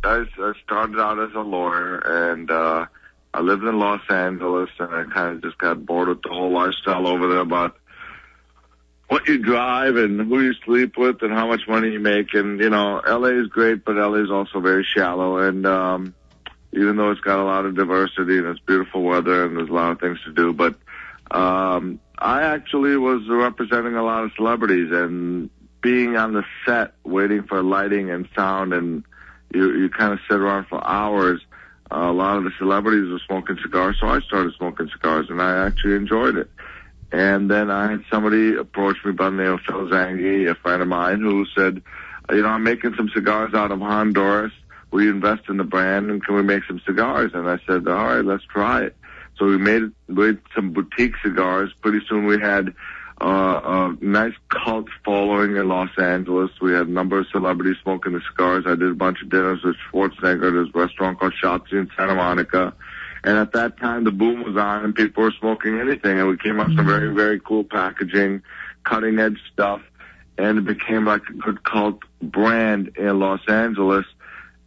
I, 0.02 0.24
I 0.38 0.52
started 0.64 0.98
out 1.00 1.18
as 1.20 1.34
a 1.34 1.40
lawyer 1.40 1.98
and 2.32 2.50
uh 2.50 2.86
I 3.32 3.40
lived 3.40 3.64
in 3.64 3.78
Los 3.78 4.02
Angeles 4.10 4.70
and 4.78 4.94
I 4.94 5.04
kind 5.04 5.36
of 5.36 5.42
just 5.42 5.56
got 5.58 5.84
bored 5.86 6.08
with 6.08 6.22
the 6.22 6.28
whole 6.28 6.52
lifestyle 6.52 7.06
over 7.08 7.26
there 7.28 7.38
about 7.40 7.76
what 9.08 9.26
you 9.28 9.38
drive 9.38 9.96
and 9.96 10.20
who 10.20 10.40
you 10.40 10.54
sleep 10.64 10.96
with 10.96 11.22
and 11.22 11.32
how 11.32 11.46
much 11.46 11.68
money 11.68 11.90
you 11.90 12.00
make 12.00 12.34
and 12.34 12.60
you 12.60 12.70
know 12.70 13.00
LA 13.06 13.28
is 13.28 13.48
great 13.48 13.84
but 13.84 13.96
LA 13.96 14.22
is 14.22 14.30
also 14.30 14.60
very 14.60 14.84
shallow 14.84 15.38
and 15.38 15.66
um 15.66 16.14
even 16.72 16.96
though 16.96 17.10
it's 17.10 17.20
got 17.20 17.38
a 17.38 17.44
lot 17.44 17.64
of 17.66 17.76
diversity 17.76 18.38
and 18.38 18.46
it's 18.46 18.60
beautiful 18.60 19.02
weather 19.02 19.44
and 19.44 19.56
there's 19.56 19.68
a 19.68 19.72
lot 19.72 19.92
of 19.92 20.00
things 20.00 20.18
to 20.24 20.32
do 20.32 20.52
but 20.52 20.74
um 21.30 22.00
I 22.18 22.42
actually 22.42 22.96
was 22.96 23.28
representing 23.28 23.94
a 23.94 24.02
lot 24.02 24.24
of 24.24 24.32
celebrities 24.36 24.90
and 24.92 25.50
being 25.80 26.16
on 26.16 26.32
the 26.32 26.44
set 26.64 26.94
waiting 27.04 27.42
for 27.42 27.62
lighting 27.62 28.10
and 28.10 28.28
sound 28.34 28.72
and 28.72 29.04
you 29.52 29.74
you 29.76 29.88
kind 29.88 30.12
of 30.12 30.18
sit 30.28 30.38
around 30.38 30.66
for 30.66 30.84
hours. 30.86 31.40
Uh, 31.90 32.10
a 32.10 32.12
lot 32.12 32.38
of 32.38 32.44
the 32.44 32.50
celebrities 32.58 33.10
were 33.10 33.20
smoking 33.26 33.58
cigars, 33.62 33.96
so 34.00 34.08
I 34.08 34.20
started 34.20 34.54
smoking 34.54 34.88
cigars, 34.88 35.26
and 35.28 35.40
I 35.40 35.66
actually 35.66 35.94
enjoyed 35.94 36.36
it. 36.36 36.50
And 37.14 37.48
then 37.48 37.70
I 37.70 37.92
had 37.92 38.04
somebody 38.10 38.56
approach 38.56 38.96
me 39.04 39.12
by 39.12 39.26
the 39.26 39.36
name 39.36 39.52
of 39.52 39.60
Phil 39.60 39.86
Zanghi, 39.86 40.50
a 40.50 40.56
friend 40.56 40.82
of 40.82 40.88
mine, 40.88 41.20
who 41.20 41.46
said, 41.54 41.80
"You 42.28 42.42
know, 42.42 42.48
I'm 42.48 42.64
making 42.64 42.96
some 42.96 43.08
cigars 43.10 43.54
out 43.54 43.70
of 43.70 43.78
Honduras. 43.78 44.50
Will 44.90 45.02
you 45.02 45.10
invest 45.12 45.42
in 45.48 45.56
the 45.56 45.62
brand, 45.62 46.10
and 46.10 46.24
can 46.24 46.34
we 46.34 46.42
make 46.42 46.64
some 46.64 46.80
cigars?" 46.84 47.30
And 47.32 47.48
I 47.48 47.60
said, 47.68 47.86
"All 47.86 48.06
right, 48.06 48.24
let's 48.24 48.42
try 48.46 48.82
it." 48.82 48.96
So 49.38 49.46
we 49.46 49.58
made 49.58 49.92
made 50.08 50.38
some 50.56 50.72
boutique 50.72 51.14
cigars. 51.22 51.72
Pretty 51.82 52.04
soon 52.08 52.26
we 52.26 52.40
had 52.40 52.74
uh, 53.20 53.60
a 53.64 54.04
nice 54.04 54.34
cult 54.48 54.88
following 55.04 55.54
in 55.54 55.68
Los 55.68 55.96
Angeles. 55.96 56.50
We 56.60 56.72
had 56.72 56.88
a 56.88 56.90
number 56.90 57.20
of 57.20 57.28
celebrities 57.28 57.76
smoking 57.84 58.14
the 58.14 58.22
cigars. 58.28 58.64
I 58.66 58.74
did 58.74 58.90
a 58.90 58.94
bunch 58.94 59.22
of 59.22 59.30
dinners 59.30 59.62
with 59.62 59.76
Schwarzenegger. 59.86 60.50
There's 60.52 60.74
a 60.74 60.78
restaurant 60.78 61.20
called 61.20 61.34
Schatzi 61.40 61.74
in 61.74 61.88
Santa 61.96 62.16
Monica. 62.16 62.74
And 63.24 63.38
at 63.38 63.52
that 63.52 63.78
time, 63.78 64.04
the 64.04 64.12
boom 64.12 64.44
was 64.44 64.56
on 64.56 64.84
and 64.84 64.94
people 64.94 65.22
were 65.22 65.32
smoking 65.40 65.80
anything. 65.80 66.20
And 66.20 66.28
we 66.28 66.36
came 66.36 66.60
up 66.60 66.68
with 66.68 66.76
some 66.76 66.86
very, 66.86 67.08
mm-hmm. 67.08 67.16
very 67.16 67.40
cool 67.40 67.64
packaging, 67.64 68.42
cutting 68.84 69.18
edge 69.18 69.38
stuff. 69.50 69.80
And 70.36 70.58
it 70.58 70.64
became 70.66 71.06
like 71.06 71.22
a 71.30 71.32
good 71.32 71.64
cult 71.64 72.00
brand 72.20 72.92
in 72.96 73.18
Los 73.18 73.40
Angeles. 73.48 74.04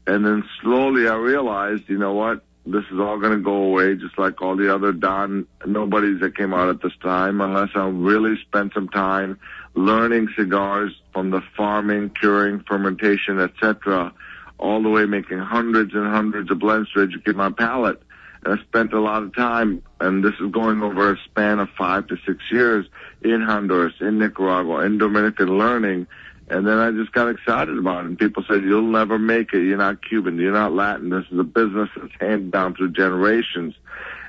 And 0.07 0.25
then 0.25 0.43
slowly 0.61 1.07
I 1.07 1.15
realized, 1.15 1.83
you 1.87 1.99
know 1.99 2.13
what? 2.13 2.43
This 2.65 2.83
is 2.91 2.99
all 2.99 3.19
going 3.19 3.31
to 3.31 3.43
go 3.43 3.53
away, 3.53 3.95
just 3.95 4.17
like 4.17 4.41
all 4.41 4.57
the 4.57 4.73
other 4.73 4.91
Don 4.91 5.47
nobodies 5.65 6.19
that 6.21 6.35
came 6.35 6.53
out 6.53 6.67
at 6.67 6.81
this 6.81 6.91
time, 7.01 7.39
unless 7.39 7.69
I 7.75 7.87
really 7.87 8.37
spend 8.41 8.71
some 8.73 8.89
time 8.89 9.39
learning 9.75 10.29
cigars 10.35 10.91
from 11.13 11.29
the 11.29 11.41
farming, 11.55 12.09
curing, 12.19 12.61
fermentation, 12.67 13.39
etc., 13.39 14.11
all 14.57 14.81
the 14.81 14.89
way 14.89 15.05
making 15.05 15.37
hundreds 15.37 15.93
and 15.93 16.07
hundreds 16.07 16.49
of 16.49 16.59
blends 16.59 16.91
to 16.93 17.03
educate 17.03 17.35
my 17.35 17.51
palate. 17.51 18.01
I 18.45 18.57
spent 18.63 18.93
a 18.93 19.01
lot 19.01 19.23
of 19.23 19.35
time, 19.35 19.83
and 19.99 20.23
this 20.23 20.33
is 20.39 20.51
going 20.51 20.81
over 20.81 21.13
a 21.13 21.17
span 21.25 21.59
of 21.59 21.69
five 21.77 22.07
to 22.07 22.17
six 22.25 22.43
years 22.51 22.85
in 23.21 23.41
Honduras, 23.41 23.93
in 23.99 24.19
Nicaragua, 24.19 24.85
in 24.85 24.97
Dominican 24.97 25.57
learning. 25.57 26.07
And 26.49 26.65
then 26.65 26.77
I 26.77 26.91
just 26.91 27.11
got 27.11 27.27
excited 27.29 27.77
about 27.77 28.05
it. 28.05 28.07
And 28.07 28.17
people 28.17 28.43
said, 28.47 28.63
you'll 28.63 28.83
never 28.83 29.19
make 29.19 29.53
it. 29.53 29.63
You're 29.63 29.77
not 29.77 30.07
Cuban. 30.07 30.37
You're 30.37 30.53
not 30.53 30.71
Latin. 30.71 31.09
This 31.09 31.25
is 31.29 31.37
a 31.37 31.43
business 31.43 31.89
that's 31.95 32.13
handed 32.19 32.51
down 32.51 32.73
through 32.73 32.91
generations. 32.93 33.75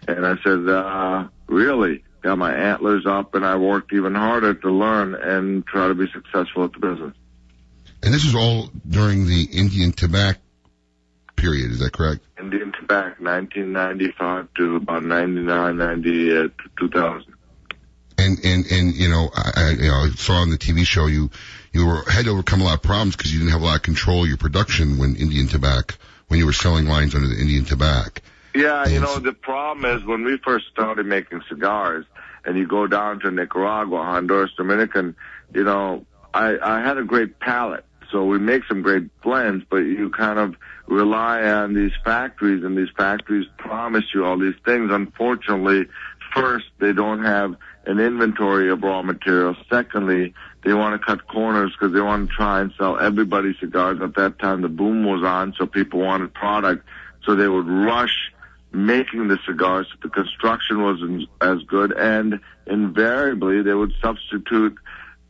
And 0.09 0.27
I 0.27 0.37
said, 0.43 0.69
uh, 0.69 1.29
really? 1.47 2.03
Got 2.23 2.39
my 2.39 2.53
antlers 2.53 3.07
up 3.07 3.37
and 3.37 3.47
I 3.47 3.57
worked 3.57 3.93
even 3.93 4.17
harder 4.17 4.53
to 4.53 4.71
learn 4.71 5.15
and 5.15 5.65
try 5.65 5.87
to 5.87 5.95
be 5.95 6.07
successful 6.13 6.65
at 6.65 6.73
the 6.73 6.81
business. 6.81 7.15
And 8.03 8.13
this 8.13 8.25
was 8.25 8.35
all 8.35 8.71
during 8.89 9.27
the 9.27 9.45
Indian 9.53 9.93
tobacco 9.93 10.41
period. 11.39 11.71
Is 11.71 11.79
that 11.79 11.93
correct? 11.93 12.21
Indian 12.39 12.73
tobacco, 12.73 13.23
1995 13.23 14.49
to 14.55 14.77
about 14.77 15.05
99, 15.05 15.77
90, 15.77 16.37
uh, 16.37 16.49
2000. 16.79 17.35
And 18.21 18.45
and 18.45 18.67
and 18.67 18.95
you 18.95 19.09
know, 19.09 19.31
I, 19.35 19.53
I 19.57 19.71
you 19.71 19.89
know 19.89 19.95
I 19.95 20.11
saw 20.17 20.35
on 20.35 20.51
the 20.51 20.59
TV 20.59 20.85
show 20.85 21.07
you 21.07 21.31
you 21.73 21.87
were 21.87 22.03
had 22.11 22.25
to 22.25 22.33
overcome 22.33 22.61
a 22.61 22.65
lot 22.65 22.75
of 22.75 22.83
problems 22.83 23.15
because 23.15 23.33
you 23.33 23.39
didn't 23.39 23.53
have 23.53 23.63
a 23.63 23.65
lot 23.65 23.77
of 23.77 23.83
control 23.83 24.25
of 24.25 24.29
your 24.29 24.39
production 24.39 24.99
when 24.99 25.15
Indian 25.15 25.47
tobacco 25.47 25.95
when 26.27 26.39
you 26.39 26.47
were 26.47 26.53
selling 26.53 26.87
lines 26.87 27.15
under 27.15 27.29
the 27.29 27.41
Indian 27.41 27.65
tobacco. 27.65 28.21
Yeah, 28.55 28.87
you 28.89 29.01
know, 29.01 29.19
the 29.19 29.33
problem 29.33 29.85
is 29.85 30.05
when 30.05 30.25
we 30.25 30.37
first 30.39 30.67
started 30.73 31.07
making 31.07 31.43
cigars 31.49 32.07
and 32.45 32.57
you 32.57 32.67
go 32.67 32.87
down 32.87 33.21
to 33.21 33.31
Nicaragua, 33.31 34.03
Honduras, 34.03 34.51
Dominican, 34.57 35.17
you 35.55 35.65
know, 35.65 36.05
I, 36.33 36.59
I 36.63 36.81
had 36.81 36.99
a 36.99 37.05
great 37.05 37.39
palate. 37.39 37.85
So 38.11 38.25
we 38.25 38.39
make 38.39 38.65
some 38.65 38.83
great 38.83 39.21
blends, 39.21 39.65
but 39.69 39.79
you 39.79 40.11
kind 40.11 40.39
of 40.39 40.57
rely 40.89 41.43
on 41.43 41.75
these 41.75 41.93
factories 42.05 42.65
and 42.65 42.77
these 42.77 42.89
factories 42.97 43.47
promise 43.59 44.05
you 44.15 44.25
all 44.25 44.39
these 44.39 44.55
things. 44.65 44.91
Unfortunately, 44.91 45.87
first, 46.35 46.67
they 46.79 46.93
don't 46.93 47.25
have 47.25 47.57
an 47.87 48.01
inventory 48.01 48.71
of 48.71 48.83
raw 48.83 49.03
materials. 49.03 49.57
Secondly, 49.71 50.35
they 50.65 50.73
want 50.73 51.01
to 51.01 51.07
cut 51.07 51.27
corners 51.29 51.73
because 51.73 51.95
they 51.95 52.01
want 52.01 52.29
to 52.29 52.35
try 52.35 52.61
and 52.61 52.73
sell 52.79 52.99
everybody 52.99 53.55
cigars. 53.61 54.01
At 54.03 54.15
that 54.17 54.39
time, 54.39 54.63
the 54.63 54.69
boom 54.69 55.05
was 55.05 55.23
on, 55.23 55.55
so 55.59 55.67
people 55.67 56.01
wanted 56.01 56.33
product. 56.35 56.87
So 57.25 57.35
they 57.35 57.49
would 57.49 57.69
rush 57.69 58.33
making 58.73 59.29
the 59.29 59.39
cigars. 59.47 59.87
The 60.03 60.09
construction 60.09 60.83
wasn't 60.83 61.29
as 61.41 61.63
good, 61.65 61.93
and 61.93 62.41
invariably 62.67 63.63
they 63.63 63.75
would 63.75 63.93
substitute 64.03 64.77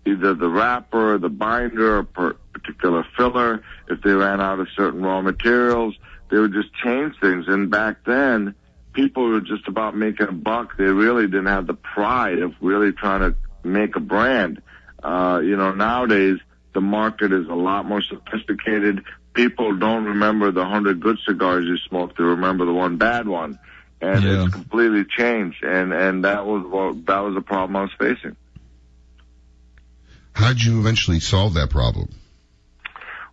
either 0.09 0.35
the 0.35 0.49
wrapper, 0.49 1.15
or 1.15 1.19
the 1.19 1.29
binder, 1.29 1.99
or 1.99 2.03
per 2.05 2.35
particular 2.53 3.05
filler. 3.17 3.63
If 3.89 4.03
they 4.03 4.13
ran 4.13 4.41
out 4.41 4.61
of 4.61 4.69
certain 4.77 5.03
raw 5.03 5.21
materials, 5.21 5.95
they 6.31 6.39
would 6.39 6.53
just 6.53 6.75
change 6.75 7.15
things. 7.21 7.47
And 7.49 7.71
back 7.71 8.05
then, 8.05 8.55
people 8.93 9.29
were 9.29 9.41
just 9.41 9.69
about 9.69 9.97
making 9.97 10.29
a 10.29 10.33
buck. 10.33 10.77
They 10.77 10.85
really 10.85 11.27
didn't 11.27 11.47
have 11.47 11.67
the 11.67 11.75
pride 11.75 12.39
of 12.41 12.53
really 12.61 12.93
trying 12.93 13.21
to 13.21 13.37
make 13.63 13.97
a 13.97 14.01
brand. 14.01 14.61
Uh, 15.03 15.41
you 15.43 15.57
know, 15.57 15.73
nowadays 15.73 16.39
the 16.75 16.81
market 16.81 17.33
is 17.33 17.47
a 17.49 17.55
lot 17.55 17.87
more 17.87 18.03
sophisticated. 18.03 19.05
People 19.35 19.77
don't 19.77 20.05
remember 20.05 20.51
the 20.51 20.65
hundred 20.65 21.01
good 21.01 21.19
cigars 21.27 21.65
you 21.67 21.77
smoked; 21.89 22.19
they 22.19 22.25
remember 22.25 22.65
the 22.65 22.73
one 22.73 22.97
bad 22.97 23.29
one, 23.29 23.59
and 24.01 24.25
Yeah. 24.25 24.45
it's 24.45 24.53
completely 24.53 25.05
changed. 25.05 25.63
And 25.63 25.93
and 25.93 26.25
that 26.25 26.45
was 26.47 26.65
what 26.67 27.07
that 27.07 27.21
was 27.21 27.35
the 27.35 27.41
problem 27.41 27.77
I 27.77 27.83
was 27.83 27.93
facing. 27.99 28.35
How'd 30.39 30.63
you 30.63 30.79
eventually 30.79 31.19
solve 31.19 31.55
that 31.55 31.69
problem? 31.69 32.11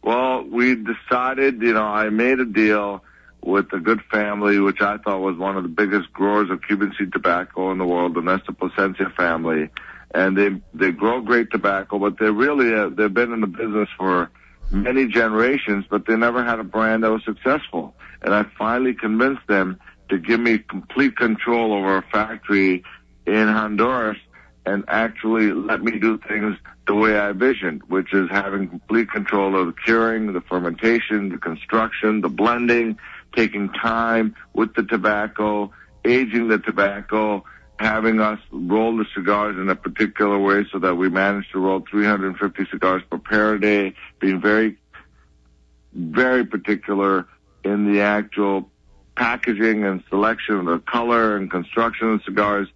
Well, 0.01 0.43
we 0.43 0.73
decided, 0.73 1.61
you 1.61 1.75
know, 1.75 1.83
I 1.83 2.09
made 2.09 2.39
a 2.39 2.45
deal 2.45 3.03
with 3.43 3.71
a 3.73 3.79
good 3.79 4.01
family, 4.11 4.57
which 4.57 4.81
I 4.81 4.97
thought 4.97 5.21
was 5.21 5.37
one 5.37 5.55
of 5.55 5.61
the 5.61 5.69
biggest 5.69 6.11
growers 6.11 6.49
of 6.49 6.63
Cuban 6.63 6.95
seed 6.97 7.13
tobacco 7.13 7.71
in 7.71 7.77
the 7.77 7.85
world, 7.85 8.15
the 8.15 8.21
Nestor 8.21 8.53
Plasencia 8.53 9.11
family. 9.15 9.69
And 10.15 10.35
they, 10.35 10.59
they 10.73 10.91
grow 10.91 11.21
great 11.21 11.51
tobacco, 11.51 11.99
but 11.99 12.17
they're 12.17 12.33
really, 12.33 12.73
uh, 12.73 12.89
they've 12.89 13.13
been 13.13 13.33
in 13.33 13.41
the 13.41 13.47
business 13.47 13.89
for 13.99 14.31
many 14.71 15.05
generations, 15.07 15.85
but 15.87 16.07
they 16.07 16.15
never 16.15 16.43
had 16.43 16.57
a 16.57 16.63
brand 16.63 17.03
that 17.03 17.11
was 17.11 17.23
successful. 17.23 17.93
And 18.23 18.33
I 18.33 18.45
finally 18.57 18.95
convinced 18.95 19.45
them 19.45 19.79
to 20.09 20.17
give 20.17 20.39
me 20.39 20.57
complete 20.57 21.15
control 21.15 21.71
over 21.71 21.97
a 21.97 22.01
factory 22.01 22.83
in 23.27 23.47
Honduras 23.47 24.17
and 24.65 24.85
actually 24.87 25.51
let 25.51 25.83
me 25.83 25.99
do 25.99 26.17
things 26.17 26.57
the 26.87 26.95
way 26.95 27.17
I 27.17 27.31
visioned, 27.31 27.81
which 27.87 28.13
is 28.13 28.29
having 28.29 28.69
complete 28.69 29.09
control 29.09 29.59
of 29.59 29.67
the 29.67 29.73
curing, 29.73 30.33
the 30.33 30.41
fermentation, 30.41 31.29
the 31.29 31.37
construction, 31.37 32.21
the 32.21 32.29
blending, 32.29 32.97
taking 33.35 33.69
time 33.69 34.35
with 34.53 34.73
the 34.75 34.83
tobacco, 34.83 35.71
aging 36.05 36.47
the 36.47 36.59
tobacco, 36.59 37.43
having 37.79 38.19
us 38.19 38.39
roll 38.51 38.95
the 38.95 39.05
cigars 39.13 39.57
in 39.57 39.69
a 39.69 39.75
particular 39.75 40.39
way 40.39 40.65
so 40.71 40.79
that 40.79 40.95
we 40.95 41.09
managed 41.09 41.51
to 41.51 41.59
roll 41.59 41.83
350 41.89 42.65
cigars 42.71 43.01
per 43.09 43.17
pair 43.17 43.55
a 43.55 43.59
day, 43.59 43.93
being 44.19 44.39
very, 44.39 44.77
very 45.93 46.45
particular 46.45 47.27
in 47.63 47.91
the 47.91 48.01
actual 48.01 48.69
packaging 49.17 49.83
and 49.83 50.03
selection 50.09 50.55
of 50.55 50.65
the 50.65 50.79
color 50.79 51.35
and 51.35 51.49
construction 51.49 52.13
of 52.13 52.23
cigars. 52.23 52.67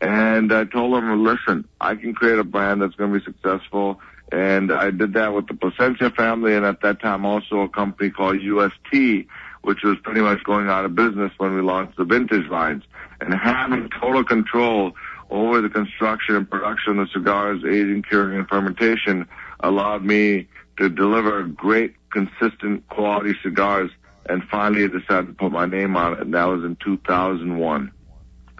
And 0.00 0.52
I 0.52 0.64
told 0.64 0.94
them, 0.94 1.24
listen, 1.24 1.66
I 1.80 1.94
can 1.96 2.14
create 2.14 2.38
a 2.38 2.44
brand 2.44 2.82
that's 2.82 2.94
going 2.94 3.12
to 3.12 3.18
be 3.18 3.24
successful. 3.24 4.00
And 4.30 4.72
I 4.72 4.90
did 4.90 5.14
that 5.14 5.34
with 5.34 5.48
the 5.48 5.54
Plasencia 5.54 6.10
family 6.10 6.54
and 6.54 6.64
at 6.64 6.82
that 6.82 7.00
time 7.00 7.24
also 7.24 7.60
a 7.60 7.68
company 7.68 8.10
called 8.10 8.40
UST, 8.40 9.26
which 9.62 9.82
was 9.82 9.96
pretty 10.02 10.20
much 10.20 10.44
going 10.44 10.68
out 10.68 10.84
of 10.84 10.94
business 10.94 11.32
when 11.38 11.54
we 11.54 11.62
launched 11.62 11.96
the 11.96 12.04
vintage 12.04 12.48
lines. 12.48 12.84
And 13.20 13.34
having 13.34 13.90
total 14.00 14.22
control 14.22 14.92
over 15.30 15.60
the 15.60 15.68
construction 15.68 16.36
and 16.36 16.48
production 16.48 16.98
of 17.00 17.10
cigars, 17.10 17.62
aging, 17.64 18.02
curing, 18.02 18.38
and 18.38 18.48
fermentation 18.48 19.26
allowed 19.60 20.04
me 20.04 20.46
to 20.76 20.88
deliver 20.88 21.42
great, 21.42 21.96
consistent 22.10 22.88
quality 22.88 23.34
cigars 23.42 23.90
and 24.28 24.42
finally 24.44 24.84
I 24.84 24.88
decided 24.88 25.28
to 25.28 25.32
put 25.32 25.52
my 25.52 25.66
name 25.66 25.96
on 25.96 26.14
it, 26.14 26.20
and 26.20 26.34
that 26.34 26.44
was 26.44 26.62
in 26.64 26.76
2001. 26.76 27.90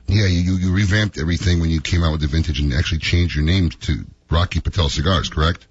Yeah, 0.08 0.24
you, 0.24 0.54
you 0.54 0.72
revamped 0.72 1.18
everything 1.18 1.60
when 1.60 1.68
you 1.68 1.82
came 1.82 2.02
out 2.02 2.12
with 2.12 2.22
the 2.22 2.28
vintage 2.28 2.60
and 2.60 2.72
actually 2.72 3.00
changed 3.00 3.36
your 3.36 3.44
name 3.44 3.68
to 3.68 4.06
Rocky 4.30 4.60
Patel 4.60 4.88
Cigars, 4.88 5.28
correct? 5.28 5.66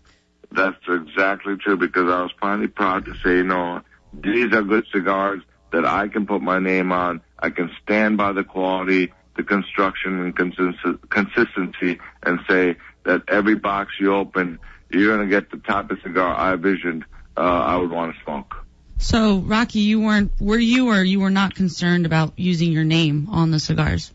That's 0.52 0.78
exactly 0.88 1.58
true 1.58 1.76
because 1.76 2.10
I 2.10 2.22
was 2.22 2.32
finally 2.40 2.68
proud 2.68 3.06
to 3.06 3.16
say, 3.24 3.38
you 3.38 3.44
know, 3.44 3.82
these 4.14 4.54
are 4.54 4.62
good 4.62 4.86
cigars 4.94 5.42
that 5.72 5.86
I 5.86 6.08
can 6.08 6.28
put 6.28 6.42
my 6.42 6.60
name 6.60 6.92
on. 6.92 7.22
I 7.40 7.50
can 7.50 7.72
stand 7.84 8.18
by 8.18 8.32
the 8.32 8.44
quality, 8.44 9.12
the 9.36 9.44
construction, 9.44 10.20
and 10.20 10.36
consist- 10.36 11.10
consistency, 11.10 12.00
and 12.24 12.40
say 12.48 12.78
that 13.06 13.24
every 13.28 13.56
box 13.56 13.94
you 14.00 14.14
open, 14.14 14.60
you're 14.90 15.16
going 15.16 15.28
to 15.28 15.36
get 15.36 15.50
the 15.50 15.58
type 15.58 15.90
of 15.90 16.00
cigar 16.04 16.34
I 16.36 16.54
envisioned 16.54 17.06
uh, 17.36 17.42
I 17.42 17.78
would 17.78 17.92
want 17.92 18.16
to 18.16 18.24
smoke. 18.24 18.56
So, 19.00 19.40
Rocky, 19.40 19.80
you 19.80 20.02
weren't, 20.02 20.32
were 20.40 20.58
you 20.58 20.90
or 20.90 21.04
you 21.04 21.20
were 21.20 21.30
not 21.30 21.56
concerned 21.56 22.06
about 22.06 22.34
using 22.38 22.72
your 22.72 22.84
name 22.84 23.28
on 23.30 23.52
the 23.52 23.60
cigars? 23.60 24.12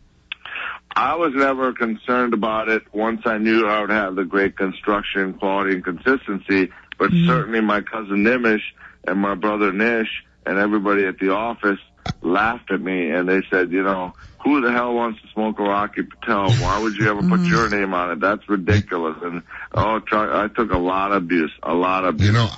I 0.95 1.15
was 1.15 1.33
never 1.33 1.73
concerned 1.73 2.33
about 2.33 2.69
it 2.69 2.83
once 2.93 3.21
I 3.25 3.37
knew 3.37 3.67
I 3.67 3.81
would 3.81 3.89
have 3.89 4.15
the 4.15 4.25
great 4.25 4.55
construction, 4.55 5.33
quality, 5.33 5.75
and 5.75 5.83
consistency. 5.83 6.71
But 6.97 7.11
mm. 7.11 7.27
certainly 7.27 7.61
my 7.61 7.81
cousin 7.81 8.23
Nimish 8.23 8.61
and 9.05 9.19
my 9.19 9.35
brother 9.35 9.73
Nish 9.73 10.23
and 10.45 10.57
everybody 10.57 11.05
at 11.05 11.17
the 11.17 11.31
office 11.31 11.79
laughed 12.21 12.71
at 12.71 12.81
me 12.81 13.09
and 13.09 13.27
they 13.27 13.41
said, 13.49 13.71
you 13.71 13.83
know, 13.83 14.13
who 14.43 14.61
the 14.61 14.71
hell 14.71 14.93
wants 14.93 15.21
to 15.21 15.27
smoke 15.29 15.59
a 15.59 15.63
Rocky 15.63 16.03
Patel? 16.03 16.51
Why 16.51 16.79
would 16.81 16.95
you 16.95 17.09
ever 17.09 17.21
put 17.21 17.39
mm. 17.39 17.49
your 17.49 17.69
name 17.69 17.93
on 17.93 18.11
it? 18.11 18.19
That's 18.19 18.47
ridiculous. 18.47 19.17
And 19.23 19.43
oh, 19.73 19.99
try, 19.99 20.43
I 20.43 20.47
took 20.47 20.71
a 20.71 20.77
lot 20.77 21.11
of 21.11 21.23
abuse, 21.23 21.51
a 21.63 21.73
lot 21.73 22.03
of 22.03 22.15
abuse. 22.15 22.27
You 22.27 22.33
know, 22.33 22.49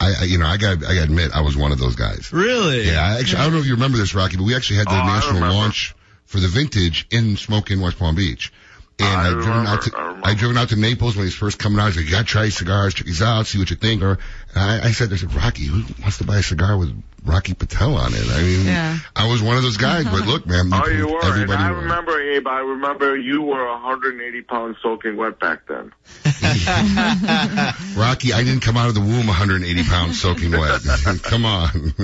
I, 0.00 0.14
I 0.20 0.24
you 0.24 0.38
know, 0.38 0.46
I 0.46 0.56
got, 0.56 0.84
I 0.84 0.94
got 0.94 1.04
admit, 1.04 1.32
I 1.34 1.42
was 1.42 1.56
one 1.56 1.72
of 1.72 1.78
those 1.78 1.96
guys. 1.96 2.32
Really? 2.32 2.86
Yeah, 2.86 3.02
I 3.02 3.18
actually, 3.18 3.40
I 3.40 3.44
don't 3.44 3.52
know 3.52 3.60
if 3.60 3.66
you 3.66 3.74
remember 3.74 3.98
this, 3.98 4.14
Rocky, 4.14 4.36
but 4.36 4.44
we 4.44 4.56
actually 4.56 4.76
had 4.76 4.86
the 4.86 5.00
Oh, 5.00 5.06
national 5.06 5.40
launch 5.40 5.94
for 6.32 6.40
the 6.40 6.48
vintage 6.48 7.06
in 7.10 7.36
Smoke 7.36 7.70
Inn 7.70 7.82
West 7.82 7.98
Palm 7.98 8.14
Beach. 8.14 8.50
And 8.98 9.08
I 9.08 9.26
I've 9.28 9.32
driven 9.34 9.48
remember, 9.50 9.70
out 9.70 9.82
to, 9.82 9.96
I 9.96 10.00
remember. 10.06 10.26
I 10.28 10.34
driven 10.34 10.56
out 10.58 10.68
to 10.68 10.76
Naples 10.76 11.16
when 11.16 11.22
he 11.24 11.26
was 11.26 11.34
first 11.34 11.58
coming 11.58 11.78
out. 11.80 11.86
He's 11.88 11.96
like, 11.96 12.04
you 12.06 12.10
gotta 12.12 12.24
try 12.24 12.48
cigars, 12.50 12.94
check 12.94 13.06
these 13.06 13.22
out, 13.22 13.46
see 13.46 13.58
what 13.58 13.70
you 13.70 13.76
think. 13.76 14.02
Or, 14.02 14.12
and 14.12 14.18
I, 14.56 14.88
I 14.88 14.90
said, 14.92 15.10
there's 15.10 15.22
a 15.24 15.28
Rocky, 15.28 15.64
who 15.64 15.82
wants 16.00 16.18
to 16.18 16.24
buy 16.24 16.38
a 16.38 16.42
cigar 16.42 16.76
with 16.78 16.92
Rocky 17.24 17.54
Patel 17.54 17.96
on 17.96 18.12
it? 18.14 18.24
I 18.30 18.42
mean, 18.42 18.66
Yeah. 18.66 18.98
I 19.16 19.28
was 19.30 19.42
one 19.42 19.56
of 19.56 19.62
those 19.62 19.76
guys, 19.78 20.04
but 20.04 20.26
look, 20.26 20.46
man, 20.46 20.70
Oh, 20.72 20.86
you 20.88 21.06
proved 21.08 21.12
were. 21.24 21.42
And 21.42 21.52
I 21.52 21.70
wrong. 21.70 21.82
remember, 21.82 22.20
Abe, 22.20 22.46
I 22.46 22.58
remember 22.60 23.16
you 23.16 23.42
were 23.42 23.66
180 23.70 24.42
pounds 24.42 24.76
soaking 24.82 25.16
wet 25.16 25.38
back 25.40 25.66
then. 25.66 25.92
Rocky, 27.96 28.32
I 28.32 28.42
didn't 28.44 28.60
come 28.60 28.76
out 28.76 28.88
of 28.88 28.94
the 28.94 29.00
womb 29.00 29.26
180 29.26 29.84
pounds 29.84 30.20
soaking 30.20 30.52
wet. 30.52 30.80
come 31.22 31.44
on. 31.44 31.94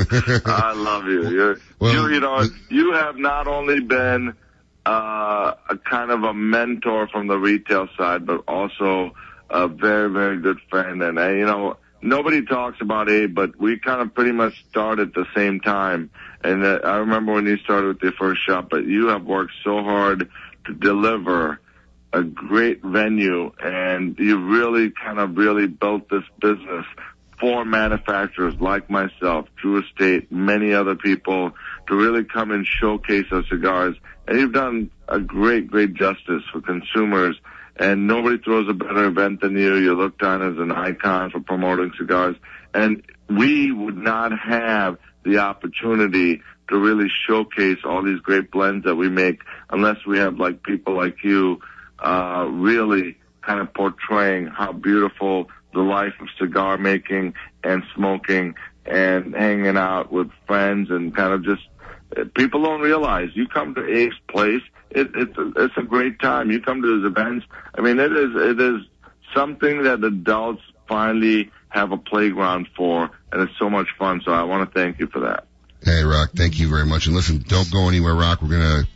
I 0.47 0.73
love 0.75 1.05
you. 1.07 1.29
You're, 1.31 1.57
Well, 1.79 1.93
you, 2.09 2.15
you 2.15 2.21
know, 2.21 2.43
the- 2.45 2.55
you 2.71 2.93
have 2.95 3.17
not 3.17 3.47
only 3.47 3.81
been 3.81 4.35
uh, 4.89 5.55
a 5.69 5.77
kind 5.77 6.11
of 6.11 6.23
a 6.23 6.33
mentor 6.33 7.09
from 7.09 7.27
the 7.27 7.39
retail 7.39 7.89
side, 7.99 8.25
but 8.25 8.43
also 8.49 9.13
a 9.51 9.69
very, 9.69 10.11
very 10.11 10.41
good 10.41 10.59
friend. 10.71 11.03
And 11.03 11.19
uh, 11.19 11.29
you 11.29 11.45
know, 11.45 11.77
nobody 12.01 12.43
talks 12.43 12.81
about 12.81 13.11
Abe, 13.11 13.35
but 13.35 13.61
we 13.61 13.79
kind 13.79 14.01
of 14.01 14.15
pretty 14.15 14.33
much 14.33 14.65
started 14.71 15.09
at 15.09 15.15
the 15.15 15.27
same 15.37 15.61
time. 15.61 16.11
And 16.43 16.65
uh, 16.65 16.81
I 16.85 16.97
remember 16.97 17.35
when 17.35 17.45
you 17.45 17.59
started 17.59 17.89
with 17.89 18.03
your 18.03 18.13
first 18.13 18.41
shop, 18.47 18.69
but 18.71 18.87
you 18.87 19.09
have 19.09 19.27
worked 19.27 19.53
so 19.63 19.83
hard 19.83 20.31
to 20.65 20.73
deliver 20.73 21.61
a 22.15 22.23
great 22.23 22.83
venue, 22.83 23.53
and 23.63 24.19
you 24.19 24.39
really 24.39 24.91
kind 24.91 25.19
of 25.19 25.37
really 25.37 25.67
built 25.67 26.09
this 26.09 26.25
business 26.41 26.87
for 27.39 27.65
manufacturers 27.65 28.55
like 28.59 28.89
myself, 28.89 29.47
Drew 29.61 29.83
Estate, 29.83 30.33
many 30.33 30.73
other 30.73 30.95
people 30.97 31.53
to 31.89 31.95
really 31.95 32.25
come 32.25 32.51
and 32.51 32.67
showcase 32.67 33.27
our 33.31 33.45
cigars. 33.51 33.97
And 34.29 34.39
you've 34.39 34.53
done 34.53 34.91
a 35.09 35.19
great, 35.19 35.69
great 35.69 35.95
justice 35.95 36.43
for 36.53 36.61
consumers. 36.61 37.37
And 37.77 38.07
nobody 38.07 38.37
throws 38.39 38.69
a 38.69 38.75
better 38.75 39.07
event 39.07 39.41
than 39.41 39.57
you. 39.57 39.77
You're 39.77 39.95
looked 39.95 40.23
on 40.23 40.43
as 40.43 40.59
an 40.59 40.71
icon 40.71 41.31
for 41.31 41.41
promoting 41.41 41.93
cigars. 41.99 42.37
And 42.75 43.03
we 43.31 43.73
would 43.73 43.97
not 43.97 44.39
have 44.39 44.99
the 45.25 45.39
opportunity 45.39 46.43
to 46.69 46.79
really 46.79 47.09
showcase 47.27 47.79
all 47.85 48.05
these 48.05 48.21
great 48.21 48.51
blends 48.51 48.85
that 48.85 48.97
we 48.97 49.09
make 49.09 49.41
unless 49.71 49.97
we 50.07 50.19
have 50.19 50.39
like 50.39 50.63
people 50.63 50.95
like 50.95 51.25
you 51.25 51.61
uh, 51.99 52.47
really 52.51 53.17
kind 53.41 53.61
of 53.61 53.73
portraying 53.73 54.47
how 54.47 54.73
beautiful 54.73 55.49
the 55.73 55.81
life 55.81 56.13
of 56.21 56.29
cigar 56.39 56.77
making 56.77 57.33
and 57.65 57.83
smoking 57.95 58.55
and 58.85 59.35
hanging 59.35 59.79
out 59.79 60.13
with 60.13 60.31
friends 60.47 60.91
and 60.91 61.17
kind 61.17 61.33
of 61.33 61.43
just 61.45 61.63
people 62.35 62.63
don't 62.63 62.81
realize 62.81 63.31
you 63.35 63.47
come 63.47 63.75
to 63.75 63.83
Abe's 63.83 64.15
place. 64.29 64.63
It, 64.91 65.11
it's 65.15 65.77
a, 65.77 65.83
great 65.83 66.19
time. 66.19 66.51
You 66.51 66.61
come 66.61 66.81
to 66.83 66.97
his 66.97 67.05
events. 67.05 67.47
I 67.75 67.83
mean, 67.83 67.99
it 67.99 68.13
is 68.13 68.31
it 68.35 68.61
is 68.61 68.83
something 69.35 69.83
that 69.83 70.03
adults 70.03 70.63
finally 70.89 71.51
have 71.69 71.93
a 71.93 71.99
playground 71.99 72.69
for, 72.75 73.11
and 73.31 73.43
it's 73.43 73.59
so 73.59 73.69
much 73.69 73.89
fun. 73.99 74.23
So 74.25 74.33
I 74.33 74.45
want 74.45 74.69
to 74.69 74.79
thank 74.79 74.99
you 74.99 75.07
for 75.09 75.21
that. 75.21 75.45
Hey, 75.83 76.03
Rock, 76.03 76.31
thank 76.35 76.59
you 76.59 76.69
very 76.69 76.87
much. 76.87 77.07
And 77.07 77.15
listen, 77.15 77.45
don't 77.47 77.71
go 77.71 77.89
anywhere, 77.89 78.15
Rock. 78.15 78.41
We're 78.43 78.49
to 78.83 78.89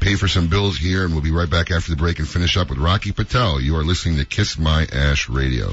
pay 0.00 0.16
for 0.16 0.28
some 0.28 0.48
bills 0.48 0.76
here, 0.76 1.04
and 1.04 1.12
we'll 1.12 1.22
be 1.22 1.30
right 1.30 1.48
back 1.48 1.70
after 1.70 1.90
the 1.90 1.96
break 1.96 2.18
and 2.18 2.28
finish 2.28 2.56
up 2.56 2.70
with 2.70 2.78
Rocky 2.78 3.12
Patel. 3.12 3.60
You 3.60 3.76
are 3.76 3.84
listening 3.84 4.18
to 4.18 4.24
Kiss 4.24 4.58
My 4.58 4.86
Ash 4.92 5.28
Radio. 5.28 5.72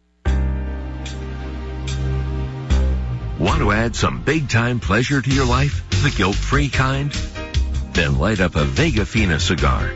Want 3.41 3.59
to 3.61 3.71
add 3.71 3.95
some 3.95 4.21
big 4.21 4.49
time 4.49 4.79
pleasure 4.79 5.19
to 5.19 5.29
your 5.31 5.47
life? 5.47 5.83
The 6.03 6.13
guilt 6.15 6.35
free 6.35 6.69
kind? 6.69 7.11
Then 7.91 8.19
light 8.19 8.39
up 8.39 8.55
a 8.55 8.65
Vega 8.65 9.03
Fina 9.03 9.39
cigar. 9.39 9.93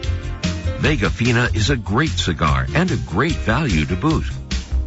Vega 0.80 1.12
Fina 1.12 1.52
is 1.54 1.70
a 1.70 1.78
great 1.78 2.10
cigar 2.10 2.66
and 2.74 2.90
a 2.90 2.98
great 2.98 3.36
value 3.36 3.86
to 3.86 3.96
boot. 3.96 4.24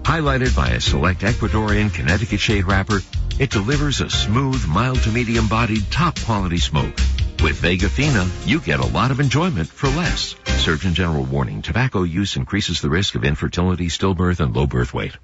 Highlighted 0.03 0.57
by 0.57 0.71
a 0.71 0.81
select 0.81 1.21
Ecuadorian 1.21 1.94
Connecticut 1.94 2.40
shade 2.40 2.64
wrapper, 2.64 3.01
it 3.38 3.51
delivers 3.51 4.01
a 4.01 4.11
smooth, 4.11 4.66
mild 4.66 4.99
to 5.03 5.12
medium 5.12 5.47
bodied, 5.47 5.88
top 5.92 6.18
quality 6.18 6.59
smoke. 6.59 6.97
With 7.40 7.61
Vega 7.61 7.88
Fina, 7.88 8.29
you 8.44 8.59
get 8.61 8.81
a 8.81 8.87
lot 8.87 9.12
of 9.12 9.21
enjoyment 9.21 9.68
for 9.68 9.87
less. 9.87 10.35
Surgeon 10.47 10.94
General 10.94 11.23
warning, 11.23 11.62
tobacco 11.62 12.03
use 12.03 12.35
increases 12.35 12.81
the 12.81 12.90
risk 12.90 13.14
of 13.14 13.25
infertility, 13.25 13.87
stillbirth, 13.87 14.40
and 14.40 14.57
low 14.57 14.66
birth 14.66 14.92
weight. 14.92 15.16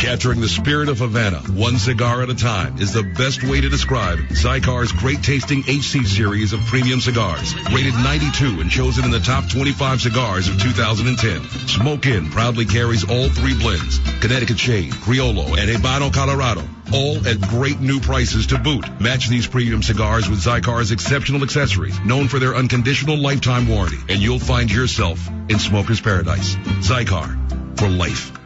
Capturing 0.00 0.40
the 0.40 0.48
spirit 0.48 0.88
of 0.88 1.00
Havana, 1.00 1.40
one 1.52 1.78
cigar 1.78 2.22
at 2.22 2.30
a 2.30 2.34
time, 2.34 2.78
is 2.78 2.94
the 2.94 3.02
best 3.02 3.44
way 3.44 3.60
to 3.60 3.68
describe 3.68 4.18
Xikar's 4.30 4.92
great 4.92 5.22
tasting 5.22 5.60
HC 5.60 6.06
series 6.06 6.54
of 6.54 6.60
premium 6.60 7.02
cigars. 7.02 7.54
Rated 7.70 7.92
92 7.92 8.62
and 8.62 8.70
chosen 8.70 9.04
in 9.04 9.10
the 9.10 9.20
top 9.20 9.50
25 9.50 10.00
cigars 10.00 10.48
of 10.48 10.58
2010. 10.58 11.68
Smoke 11.68 12.06
Inn 12.06 12.30
proudly 12.30 12.64
carries 12.64 13.04
all 13.04 13.28
three 13.28 13.52
blends. 13.52 13.98
Connecticut 14.22 14.58
Shade, 14.58 14.90
Criollo, 14.90 15.58
and 15.58 15.70
Habano 15.70 16.10
Colorado. 16.10 16.66
All 16.94 17.28
at 17.28 17.38
great 17.42 17.80
new 17.80 18.00
prices 18.00 18.46
to 18.46 18.58
boot. 18.58 18.86
Match 19.02 19.28
these 19.28 19.46
premium 19.46 19.82
cigars 19.82 20.30
with 20.30 20.40
Xikar's 20.40 20.92
exceptional 20.92 21.42
accessories, 21.42 22.00
known 22.00 22.28
for 22.28 22.38
their 22.38 22.56
unconditional 22.56 23.18
lifetime 23.18 23.68
warranty, 23.68 23.98
and 24.08 24.22
you'll 24.22 24.38
find 24.38 24.72
yourself 24.72 25.28
in 25.50 25.58
smoker's 25.58 26.00
paradise. 26.00 26.56
Zykar, 26.56 27.78
for 27.78 27.88
life. 27.90 28.39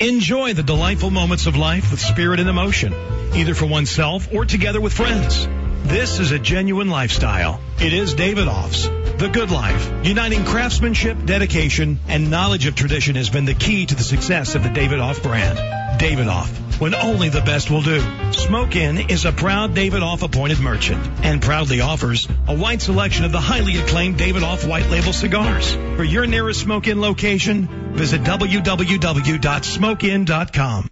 Enjoy 0.00 0.54
the 0.54 0.62
delightful 0.62 1.10
moments 1.10 1.46
of 1.46 1.56
life 1.56 1.90
with 1.90 1.98
spirit 1.98 2.38
and 2.38 2.48
emotion, 2.48 2.94
either 3.34 3.52
for 3.52 3.66
oneself 3.66 4.32
or 4.32 4.44
together 4.44 4.80
with 4.80 4.92
friends. 4.92 5.48
This 5.88 6.20
is 6.20 6.30
a 6.30 6.38
genuine 6.38 6.88
lifestyle. 6.88 7.60
It 7.80 7.92
is 7.92 8.14
Davidoff's. 8.14 8.86
The 9.18 9.28
Good 9.28 9.50
Life, 9.50 10.06
uniting 10.06 10.44
craftsmanship, 10.44 11.24
dedication, 11.24 11.98
and 12.06 12.30
knowledge 12.30 12.66
of 12.66 12.76
tradition 12.76 13.16
has 13.16 13.28
been 13.28 13.44
the 13.44 13.54
key 13.54 13.86
to 13.86 13.96
the 13.96 14.04
success 14.04 14.54
of 14.54 14.62
the 14.62 14.68
Davidoff 14.68 15.20
brand. 15.20 15.58
Davidoff, 15.98 16.80
when 16.80 16.94
only 16.94 17.28
the 17.28 17.40
best 17.40 17.70
will 17.70 17.82
do. 17.82 18.00
Smoke 18.32 18.76
Inn 18.76 19.10
is 19.10 19.24
a 19.24 19.32
proud 19.32 19.74
Davidoff 19.74 20.22
appointed 20.22 20.60
merchant 20.60 21.04
and 21.22 21.42
proudly 21.42 21.80
offers 21.80 22.28
a 22.46 22.54
wide 22.54 22.80
selection 22.80 23.24
of 23.24 23.32
the 23.32 23.40
highly 23.40 23.78
acclaimed 23.78 24.18
Davidoff 24.18 24.64
white 24.66 24.88
label 24.88 25.12
cigars. 25.12 25.74
For 25.96 26.04
your 26.04 26.26
nearest 26.26 26.60
Smoke 26.60 26.86
Inn 26.86 27.00
location, 27.00 27.94
visit 27.94 28.22
www.smokeinn.com. 28.22 30.88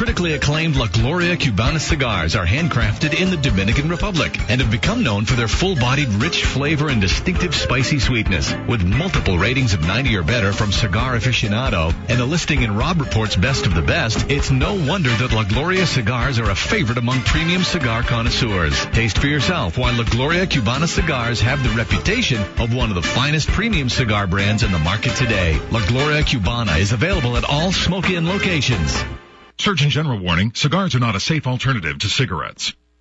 Critically 0.00 0.32
acclaimed 0.32 0.76
La 0.76 0.86
Gloria 0.86 1.36
Cubana 1.36 1.78
cigars 1.78 2.34
are 2.34 2.46
handcrafted 2.46 3.20
in 3.20 3.28
the 3.28 3.36
Dominican 3.36 3.90
Republic 3.90 4.34
and 4.48 4.58
have 4.62 4.70
become 4.70 5.02
known 5.02 5.26
for 5.26 5.34
their 5.34 5.46
full-bodied 5.46 6.08
rich 6.14 6.42
flavor 6.42 6.88
and 6.88 7.02
distinctive 7.02 7.54
spicy 7.54 7.98
sweetness. 7.98 8.50
With 8.66 8.82
multiple 8.82 9.36
ratings 9.36 9.74
of 9.74 9.86
90 9.86 10.16
or 10.16 10.22
better 10.22 10.54
from 10.54 10.72
Cigar 10.72 11.16
Aficionado 11.16 11.94
and 12.08 12.18
a 12.18 12.24
listing 12.24 12.62
in 12.62 12.74
Robb 12.74 12.98
Report's 12.98 13.36
Best 13.36 13.66
of 13.66 13.74
the 13.74 13.82
Best, 13.82 14.30
it's 14.30 14.50
no 14.50 14.72
wonder 14.72 15.10
that 15.10 15.34
La 15.34 15.44
Gloria 15.44 15.84
cigars 15.84 16.38
are 16.38 16.48
a 16.48 16.54
favorite 16.54 16.96
among 16.96 17.20
premium 17.20 17.62
cigar 17.62 18.02
connoisseurs. 18.02 18.86
Taste 18.86 19.18
for 19.18 19.26
yourself 19.26 19.76
why 19.76 19.90
La 19.90 20.04
Gloria 20.04 20.46
Cubana 20.46 20.88
cigars 20.88 21.42
have 21.42 21.62
the 21.62 21.76
reputation 21.76 22.40
of 22.58 22.72
one 22.72 22.88
of 22.88 22.94
the 22.94 23.02
finest 23.02 23.48
premium 23.48 23.90
cigar 23.90 24.26
brands 24.26 24.62
in 24.62 24.72
the 24.72 24.78
market 24.78 25.14
today. 25.16 25.60
La 25.70 25.86
Gloria 25.88 26.22
Cubana 26.22 26.78
is 26.78 26.92
available 26.92 27.36
at 27.36 27.44
all 27.44 27.70
Smoke 27.70 28.08
Inn 28.08 28.26
locations. 28.26 29.04
Surgeon 29.60 29.90
General 29.90 30.18
warning, 30.18 30.52
cigars 30.54 30.94
are 30.94 31.00
not 31.00 31.16
a 31.16 31.20
safe 31.20 31.46
alternative 31.46 31.98
to 31.98 32.08
cigarettes. 32.08 32.72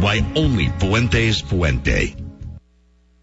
why 0.00 0.24
only 0.36 0.68
Fuente's 0.78 1.40
Fuente. 1.40 2.16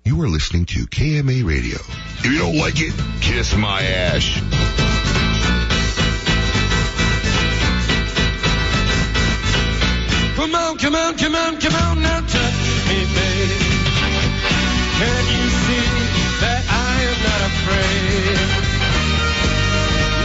You 0.06 0.22
are 0.22 0.30
listening 0.30 0.65
to 0.67 0.88
KMA 0.88 1.43
Radio. 1.46 1.78
If 2.20 2.26
you 2.26 2.38
don't 2.38 2.58
like 2.58 2.76
it, 2.78 2.93
kiss 3.22 3.56
my 3.56 3.82
ash. 3.82 4.41
Come 10.38 10.56
on, 10.56 10.78
come 10.78 10.96
on, 10.96 11.17
come 11.17 11.36
on, 11.36 11.60
come 11.60 11.76
on, 11.76 12.02
now 12.02 12.20
touch 12.22 12.88
me, 12.88 13.06
babe. 13.15 13.62
Can 14.98 15.24
you 15.34 15.50
see 15.65 15.88
that 16.41 16.63
I 16.70 17.02
am 17.10 17.17
not 17.28 17.41
afraid? 17.52 18.38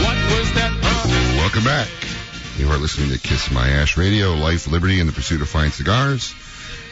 What 0.05 0.17
was 0.31 0.47
that 0.53 0.71
promise? 0.81 1.37
Welcome 1.37 1.63
back. 1.63 2.02
You 2.57 2.69
are 2.69 2.77
listening 2.77 3.09
to 3.11 3.19
Kiss 3.19 3.51
My 3.51 3.67
Ash 3.67 3.97
Radio, 3.97 4.33
Life, 4.33 4.67
Liberty, 4.67 4.99
and 4.99 5.09
the 5.09 5.13
Pursuit 5.13 5.41
of 5.41 5.49
Fine 5.49 5.71
Cigars. 5.71 6.33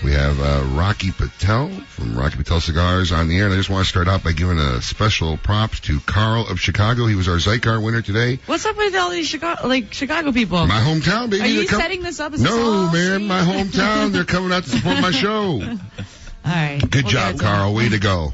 We 0.03 0.11
have 0.13 0.39
uh, 0.39 0.63
Rocky 0.75 1.11
Patel 1.11 1.69
from 1.69 2.17
Rocky 2.17 2.37
Patel 2.37 2.59
Cigars 2.59 3.11
on 3.11 3.27
the 3.27 3.37
air, 3.37 3.45
and 3.45 3.53
I 3.53 3.57
just 3.57 3.69
want 3.69 3.85
to 3.85 3.89
start 3.89 4.07
out 4.07 4.23
by 4.23 4.31
giving 4.31 4.57
a 4.57 4.81
special 4.81 5.37
props 5.37 5.79
to 5.81 5.99
Carl 6.01 6.47
of 6.47 6.59
Chicago. 6.59 7.05
He 7.05 7.13
was 7.13 7.27
our 7.27 7.35
Xikar 7.35 7.83
winner 7.83 8.01
today. 8.01 8.39
What's 8.47 8.65
up 8.65 8.75
with 8.75 8.95
all 8.95 9.11
these 9.11 9.27
Chicago, 9.27 9.67
like 9.67 9.93
Chicago 9.93 10.31
people? 10.31 10.65
My 10.65 10.79
hometown, 10.81 11.29
baby. 11.29 11.43
Are 11.43 11.47
you 11.47 11.67
com- 11.67 11.79
setting 11.79 12.01
this 12.01 12.19
up? 12.19 12.33
Is 12.33 12.41
No, 12.41 12.51
all 12.87 12.91
man, 12.91 13.17
sweet? 13.19 13.27
my 13.27 13.41
hometown. 13.41 14.11
They're 14.11 14.23
coming 14.25 14.51
out 14.51 14.63
to 14.63 14.69
support 14.69 14.99
my 15.01 15.11
show. 15.11 15.61
All 16.43 16.51
right. 16.51 16.79
Good 16.81 17.03
We'll 17.03 17.11
job, 17.11 17.33
get 17.33 17.35
it 17.35 17.37
done. 17.43 17.55
Carl. 17.55 17.73
Way 17.75 17.89
to 17.89 17.99
go. 17.99 18.33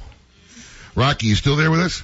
Rocky, 0.95 1.27
you 1.27 1.35
still 1.35 1.57
there 1.57 1.69
with 1.69 1.81
us? 1.81 2.03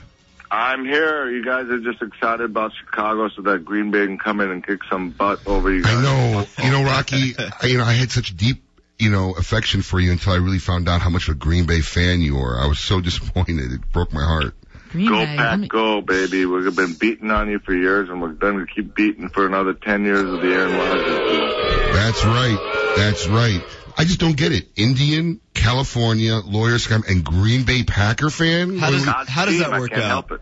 I'm 0.54 0.86
here. 0.86 1.32
You 1.32 1.44
guys 1.44 1.66
are 1.70 1.80
just 1.80 2.00
excited 2.04 2.42
about 2.46 2.74
Chicago 2.80 3.28
so 3.30 3.42
that 3.42 3.66
Green 3.66 3.90
Bay 3.90 4.06
can 4.06 4.20
come 4.20 4.40
in 4.40 4.52
and 4.52 4.64
kick 4.64 4.82
some 4.88 5.10
butt 5.10 5.40
over 5.48 5.74
you 5.74 5.82
guys. 5.82 5.96
I 5.96 6.02
know. 6.04 6.46
You 6.64 6.72
know, 6.72 6.84
Rocky, 6.84 7.34
I, 7.40 7.66
you 7.66 7.80
know, 7.80 7.84
I 7.84 7.94
had 7.94 8.12
such 8.12 8.38
deep, 8.38 8.62
you 9.00 9.10
know, 9.10 9.34
affection 9.34 9.82
for 9.82 10.00
you 10.00 10.12
until 10.12 10.34
I 10.34 10.36
really 10.36 10.60
found 10.60 10.88
out 10.88 11.02
how 11.02 11.10
much 11.10 11.28
of 11.28 11.36
a 11.36 11.38
Green 11.40 11.66
Bay 11.66 11.82
fan 11.82 12.22
you 12.22 12.38
are. 12.38 12.62
I 12.62 12.68
was 12.68 12.78
so 12.78 13.02
disappointed. 13.02 13.72
It 13.72 13.92
broke 13.92 14.14
my 14.14 14.24
heart. 14.24 14.54
Green 14.92 15.10
Go 15.10 15.26
Bay. 15.26 15.38
Pack, 15.38 15.60
me- 15.60 15.68
go, 15.70 16.02
baby. 16.02 16.46
We've 16.46 16.76
been 16.76 16.94
beating 16.94 17.32
on 17.32 17.50
you 17.50 17.58
for 17.58 17.74
years, 17.74 18.10
and 18.10 18.22
we're 18.22 18.34
going 18.34 18.60
to 18.60 18.68
keep 18.72 18.94
beating 18.94 19.30
for 19.30 19.48
another 19.48 19.74
10 19.74 20.06
years 20.06 20.22
of 20.22 20.40
the 20.40 20.54
Aaron 20.54 20.72
Rodgers. 20.72 21.96
That's 21.96 22.24
right. 22.26 22.94
That's 22.96 23.28
right. 23.28 23.64
I 23.98 24.06
just 24.06 24.20
don't 24.20 24.36
get 24.38 24.52
it. 24.52 24.70
Indian, 24.76 25.40
California, 25.54 26.36
lawyer 26.36 26.80
scum, 26.80 27.04
and 27.08 27.24
Green 27.24 27.64
Bay 27.64 27.84
Packer 27.84 28.30
fan? 28.30 28.78
How 28.78 28.92
does 28.92 29.06
God's 29.06 29.30
how 29.30 29.46
does 29.46 29.60
that 29.60 29.72
work 29.72 29.94
out? 29.94 30.04
help 30.04 30.32
it. 30.32 30.42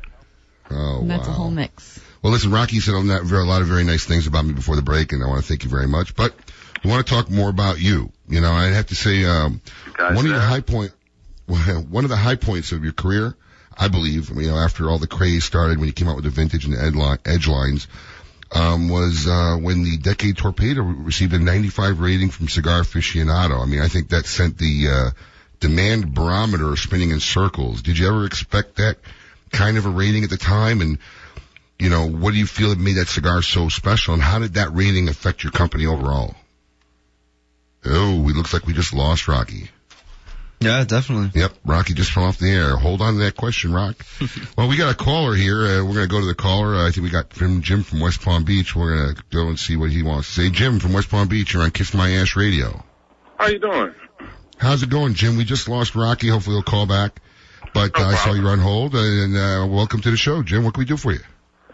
Oh, 0.69 1.03
That's 1.05 1.27
a 1.27 1.31
whole 1.31 1.51
mix. 1.51 1.99
Well, 2.21 2.31
listen, 2.31 2.51
Rocky 2.51 2.79
said 2.79 2.93
on 2.95 3.07
that 3.07 3.23
very, 3.23 3.41
a 3.41 3.45
lot 3.45 3.61
of 3.61 3.67
very 3.67 3.83
nice 3.83 4.05
things 4.05 4.27
about 4.27 4.45
me 4.45 4.53
before 4.53 4.75
the 4.75 4.81
break, 4.81 5.11
and 5.11 5.23
I 5.23 5.27
want 5.27 5.41
to 5.41 5.47
thank 5.47 5.63
you 5.63 5.69
very 5.69 5.87
much. 5.87 6.15
But 6.15 6.33
I 6.83 6.87
want 6.87 7.05
to 7.05 7.13
talk 7.13 7.29
more 7.29 7.49
about 7.49 7.81
you. 7.81 8.11
You 8.27 8.41
know, 8.41 8.51
I 8.51 8.67
have 8.67 8.87
to 8.87 8.95
say, 8.95 9.25
um, 9.25 9.61
You 9.87 9.91
one 9.97 10.17
of 10.17 10.23
there? 10.23 10.31
your 10.33 10.39
high 10.39 10.61
point, 10.61 10.91
one 11.45 12.05
of 12.05 12.09
the 12.09 12.15
high 12.15 12.35
points 12.35 12.71
of 12.71 12.83
your 12.83 12.93
career, 12.93 13.35
I 13.77 13.87
believe, 13.87 14.29
you 14.29 14.47
know, 14.47 14.57
after 14.57 14.89
all 14.89 14.99
the 14.99 15.07
craze 15.07 15.43
started 15.43 15.77
when 15.79 15.87
you 15.87 15.93
came 15.93 16.07
out 16.07 16.15
with 16.15 16.25
the 16.25 16.29
vintage 16.29 16.65
and 16.65 16.73
the 16.73 17.19
edge 17.25 17.47
lines, 17.47 17.87
um, 18.51 18.89
was 18.89 19.27
uh, 19.27 19.57
when 19.57 19.83
the 19.83 19.97
Decade 19.97 20.37
Torpedo 20.37 20.81
received 20.81 21.33
a 21.33 21.39
95 21.39 21.99
rating 21.99 22.29
from 22.29 22.49
Cigar 22.49 22.81
Aficionado. 22.81 23.61
I 23.61 23.65
mean, 23.65 23.81
I 23.81 23.87
think 23.87 24.09
that 24.09 24.25
sent 24.25 24.57
the 24.57 24.87
uh, 24.89 25.09
demand 25.59 26.13
barometer 26.13 26.75
spinning 26.75 27.11
in 27.11 27.19
circles. 27.19 27.81
Did 27.81 27.97
you 27.97 28.07
ever 28.07 28.25
expect 28.25 28.75
that 28.75 28.97
kind 29.51 29.77
of 29.77 29.85
a 29.85 29.89
rating 29.89 30.23
at 30.23 30.29
the 30.29 30.37
time? 30.37 30.81
And 30.81 30.97
you 31.79 31.89
know, 31.89 32.07
what 32.07 32.33
do 32.33 32.37
you 32.37 32.45
feel 32.45 32.69
that 32.69 32.77
made 32.77 32.97
that 32.97 33.07
cigar 33.07 33.41
so 33.41 33.69
special, 33.69 34.13
and 34.13 34.21
how 34.21 34.39
did 34.39 34.53
that 34.53 34.75
rating 34.75 35.09
affect 35.09 35.43
your 35.43 35.51
company 35.51 35.87
overall? 35.87 36.35
Oh, 37.83 38.29
it 38.29 38.35
looks 38.35 38.53
like 38.53 38.67
we 38.67 38.73
just 38.73 38.93
lost 38.93 39.27
Rocky. 39.27 39.71
Yeah, 40.62 40.84
definitely. 40.84 41.32
Yep, 41.41 41.54
Rocky 41.65 41.95
just 41.95 42.12
fell 42.12 42.26
off 42.26 42.38
the 42.38 42.50
air. 42.50 42.78
Hold 42.78 43.02
on 43.02 43.13
to 43.15 43.19
that 43.21 43.36
question, 43.36 43.74
Rock. 43.74 44.06
well, 44.58 44.69
we 44.69 44.78
got 44.78 44.91
a 44.91 44.95
caller 44.95 45.34
here. 45.34 45.58
Uh, 45.58 45.84
we're 45.84 45.95
going 45.95 46.08
to 46.08 46.13
go 46.13 46.19
to 46.19 46.28
the 46.28 46.36
caller. 46.36 46.76
Uh, 46.76 46.88
I 46.88 46.91
think 46.91 47.04
we 47.04 47.10
got 47.10 47.34
from 47.34 47.63
Jim 47.63 47.82
from 47.82 48.00
West 48.00 48.21
Palm 48.21 48.43
Beach. 48.43 48.76
We're 48.76 48.95
going 48.95 49.15
to 49.15 49.24
go 49.32 49.47
and 49.47 49.58
see 49.58 49.76
what 49.76 49.89
he 49.89 50.04
wants 50.04 50.28
to 50.28 50.41
say. 50.41 50.50
Jim 50.52 50.80
from 50.80 50.93
West 50.93 51.10
Palm 51.10 51.28
Beach, 51.28 51.54
you're 51.54 51.63
on 51.63 51.71
Kiss 51.71 51.95
My 51.95 52.12
Ash 52.12 52.36
Radio. 52.36 52.86
How 53.38 53.47
you 53.47 53.58
doing? 53.58 53.95
How's 54.57 54.84
it 54.84 54.89
going, 54.91 55.16
Jim? 55.16 55.38
We 55.38 55.45
just 55.45 55.68
lost 55.68 55.95
Rocky. 55.95 56.28
Hopefully 56.28 56.57
he'll 56.57 56.64
call 56.64 56.86
back. 56.86 57.20
But 57.74 57.99
uh, 57.99 58.03
I 58.03 58.16
saw 58.16 58.34
you 58.34 58.47
on 58.47 58.59
hold, 58.59 58.93
uh, 58.93 58.99
and 58.99 59.36
uh, 59.36 59.66
welcome 59.68 60.01
to 60.01 60.12
the 60.12 60.18
show, 60.18 60.43
Jim. 60.43 60.64
What 60.64 60.76
can 60.76 60.82
we 60.82 60.86
do 60.86 60.97
for 60.97 61.12
you? 61.12 61.22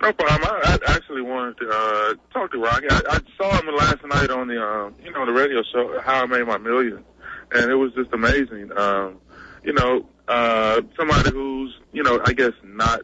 No 0.01 0.13
problem. 0.13 0.49
I, 0.63 0.77
I 0.87 0.93
actually 0.93 1.23
wanted 1.23 1.57
to 1.57 1.69
uh, 1.69 2.13
talk 2.31 2.51
to 2.51 2.59
Rocky. 2.59 2.85
I, 2.89 3.01
I 3.09 3.19
saw 3.35 3.59
him 3.59 3.75
last 3.75 4.05
night 4.05 4.29
on 4.29 4.47
the, 4.47 4.93
you 5.03 5.11
know, 5.11 5.25
the 5.25 5.33
radio 5.33 5.61
show, 5.73 5.99
How 5.99 6.23
I 6.23 6.25
Made 6.27 6.47
My 6.47 6.57
Million, 6.57 7.03
and 7.51 7.71
it 7.71 7.75
was 7.75 7.93
just 7.93 8.11
amazing. 8.13 8.71
Um, 8.77 9.17
you 9.63 9.73
know, 9.73 10.05
uh, 10.27 10.81
somebody 10.97 11.31
who's, 11.31 11.75
you 11.93 12.03
know, 12.03 12.21
I 12.25 12.33
guess 12.33 12.53
not 12.63 13.01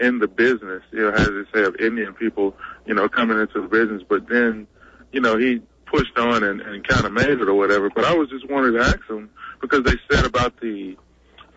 in 0.00 0.18
the 0.18 0.28
business, 0.28 0.82
you 0.92 1.00
know, 1.00 1.10
as 1.10 1.26
they 1.26 1.44
say 1.52 1.64
of 1.64 1.76
Indian 1.76 2.14
people, 2.14 2.56
you 2.86 2.94
know, 2.94 3.08
coming 3.08 3.38
into 3.38 3.60
the 3.60 3.68
business, 3.68 4.02
but 4.08 4.28
then, 4.28 4.66
you 5.12 5.20
know, 5.20 5.36
he 5.36 5.60
pushed 5.86 6.16
on 6.18 6.44
and, 6.44 6.60
and 6.60 6.86
kind 6.86 7.04
of 7.04 7.12
made 7.12 7.28
it 7.28 7.48
or 7.48 7.54
whatever. 7.54 7.90
But 7.90 8.04
I 8.04 8.14
was 8.14 8.28
just 8.28 8.48
wanted 8.48 8.72
to 8.72 8.80
ask 8.80 9.08
him 9.08 9.30
because 9.60 9.82
they 9.84 9.96
said 10.10 10.24
about 10.24 10.60
the 10.60 10.96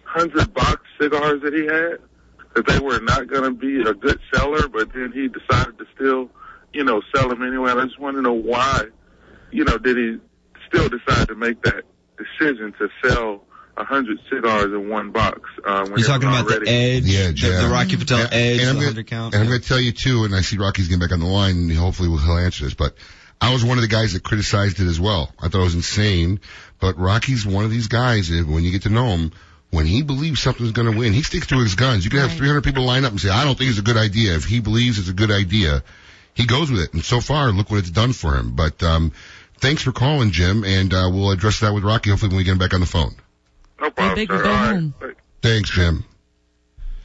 hundred 0.03 0.53
box 0.53 0.82
cigars 0.99 1.41
that 1.41 1.53
he 1.53 1.65
had 1.65 1.99
that 2.53 2.67
they 2.67 2.79
were 2.79 2.99
not 2.99 3.27
going 3.27 3.43
to 3.43 3.51
be 3.51 3.82
a 3.82 3.93
good 3.93 4.19
seller, 4.34 4.67
but 4.67 4.91
then 4.93 5.11
he 5.13 5.27
decided 5.27 5.77
to 5.77 5.86
still, 5.95 6.29
you 6.73 6.84
know, 6.84 7.01
sell 7.15 7.29
them 7.29 7.43
anyway. 7.43 7.71
And 7.71 7.79
I 7.79 7.86
just 7.86 7.99
want 7.99 8.17
to 8.17 8.21
know 8.21 8.34
why, 8.34 8.86
you 9.51 9.63
know, 9.63 9.77
did 9.77 9.97
he 9.97 10.17
still 10.67 10.89
decide 10.89 11.27
to 11.29 11.36
make 11.36 11.61
that 11.63 11.84
decision 12.24 12.74
to 12.80 12.89
sell 13.03 13.43
a 13.78 13.84
hundred 13.84 14.19
cigars 14.30 14.65
in 14.65 14.89
one 14.89 15.11
box? 15.11 15.41
Uh, 15.65 15.86
when 15.88 15.97
You're 15.99 16.07
talking 16.07 16.30
was 16.30 16.39
about 16.41 16.47
the 16.49 16.55
already- 16.55 16.72
edge, 16.72 17.03
The 17.05 17.17
edge, 17.17 17.41
the, 17.41 17.47
yeah. 17.49 17.61
the 17.61 17.69
Rocky 17.69 17.97
Patel 17.97 18.19
And- 18.19 18.34
edge, 18.34 18.59
and 18.61 18.69
I'm 18.69 18.80
the 18.80 18.86
gonna- 18.91 19.03
count. 19.03 19.34
And 19.34 19.43
I'm 19.43 19.49
going 19.49 19.61
to 19.61 19.67
tell 19.67 19.80
you 19.80 19.91
too, 19.91 20.24
and 20.26 20.36
I 20.36 20.41
see 20.41 20.57
Rocky's 20.57 20.88
getting 20.88 20.99
back 20.99 21.11
on 21.11 21.19
the 21.19 21.26
line, 21.26 21.55
and 21.55 21.72
hopefully 21.74 22.09
he'll 22.09 22.38
answer 22.38 22.65
this, 22.65 22.74
but 22.74 22.95
I 23.39 23.53
was 23.53 23.63
one 23.63 23.78
of 23.78 23.82
the 23.82 23.88
guys 23.88 24.13
that 24.13 24.24
criticized 24.24 24.80
it 24.80 24.88
as 24.88 24.99
well. 24.99 25.34
I 25.39 25.47
thought 25.47 25.61
it 25.61 25.63
was 25.63 25.76
insane, 25.76 26.39
but 26.80 26.97
Rocky's 26.99 27.45
one 27.45 27.65
of 27.65 27.72
these 27.72 27.88
guys, 27.88 28.30
that 28.30 28.45
when 28.45 28.63
you 28.63 28.72
get 28.72 28.84
to 28.84 28.89
know 28.89 29.07
him, 29.07 29.32
when 29.72 29.86
he 29.86 30.03
believes 30.03 30.41
something's 30.41 30.74
going 30.74 30.91
to 30.91 30.97
win, 30.97 31.13
he 31.13 31.24
sticks 31.24 31.47
to 31.47 31.57
his 31.59 31.76
guns. 31.76 32.03
You 32.03 32.11
can 32.11 32.19
have 32.19 32.34
300 32.34 32.61
people 32.63 32.84
line 32.84 33.05
up 33.05 33.11
and 33.11 33.22
say, 33.22 33.30
I 33.30 33.45
don't 33.45 33.57
think 33.57 33.69
it's 33.69 33.80
a 33.80 33.84
good 33.84 33.97
idea. 33.97 34.36
If 34.36 34.43
he 34.45 34.59
believes 34.59 34.99
it's 34.99 35.07
a 35.09 35.13
good 35.13 35.32
idea, 35.32 35.82
he 36.34 36.45
goes 36.45 36.69
with 36.69 36.82
it. 36.82 36.93
And 36.93 37.03
so 37.03 37.19
far, 37.22 37.49
look 37.51 37.72
what 37.72 37.80
it's 37.80 37.89
done 37.89 38.11
for 38.13 38.36
him. 38.36 38.51
But, 38.53 38.84
um, 38.84 39.11
thanks 39.62 39.84
for 39.84 39.91
calling, 39.91 40.32
Jim, 40.32 40.64
and 40.66 40.93
uh, 40.93 41.09
we'll 41.12 41.32
address 41.32 41.59
that 41.62 41.74
with 41.74 41.84
Rocky. 41.84 42.09
Hopefully, 42.09 42.30
when 42.30 42.38
we 42.38 42.43
get 42.43 42.51
him 42.53 42.57
back 42.57 42.74
on 42.74 42.80
the 42.82 42.86
phone. 42.86 43.14
No 43.80 43.89
problem, 43.91 44.16
big 44.16 44.30
sir. 44.30 44.43
go 44.43 44.49
All 44.49 44.55
right. 44.55 44.74
home. 44.74 44.93
Thanks, 45.41 45.70
Jim. 45.72 46.03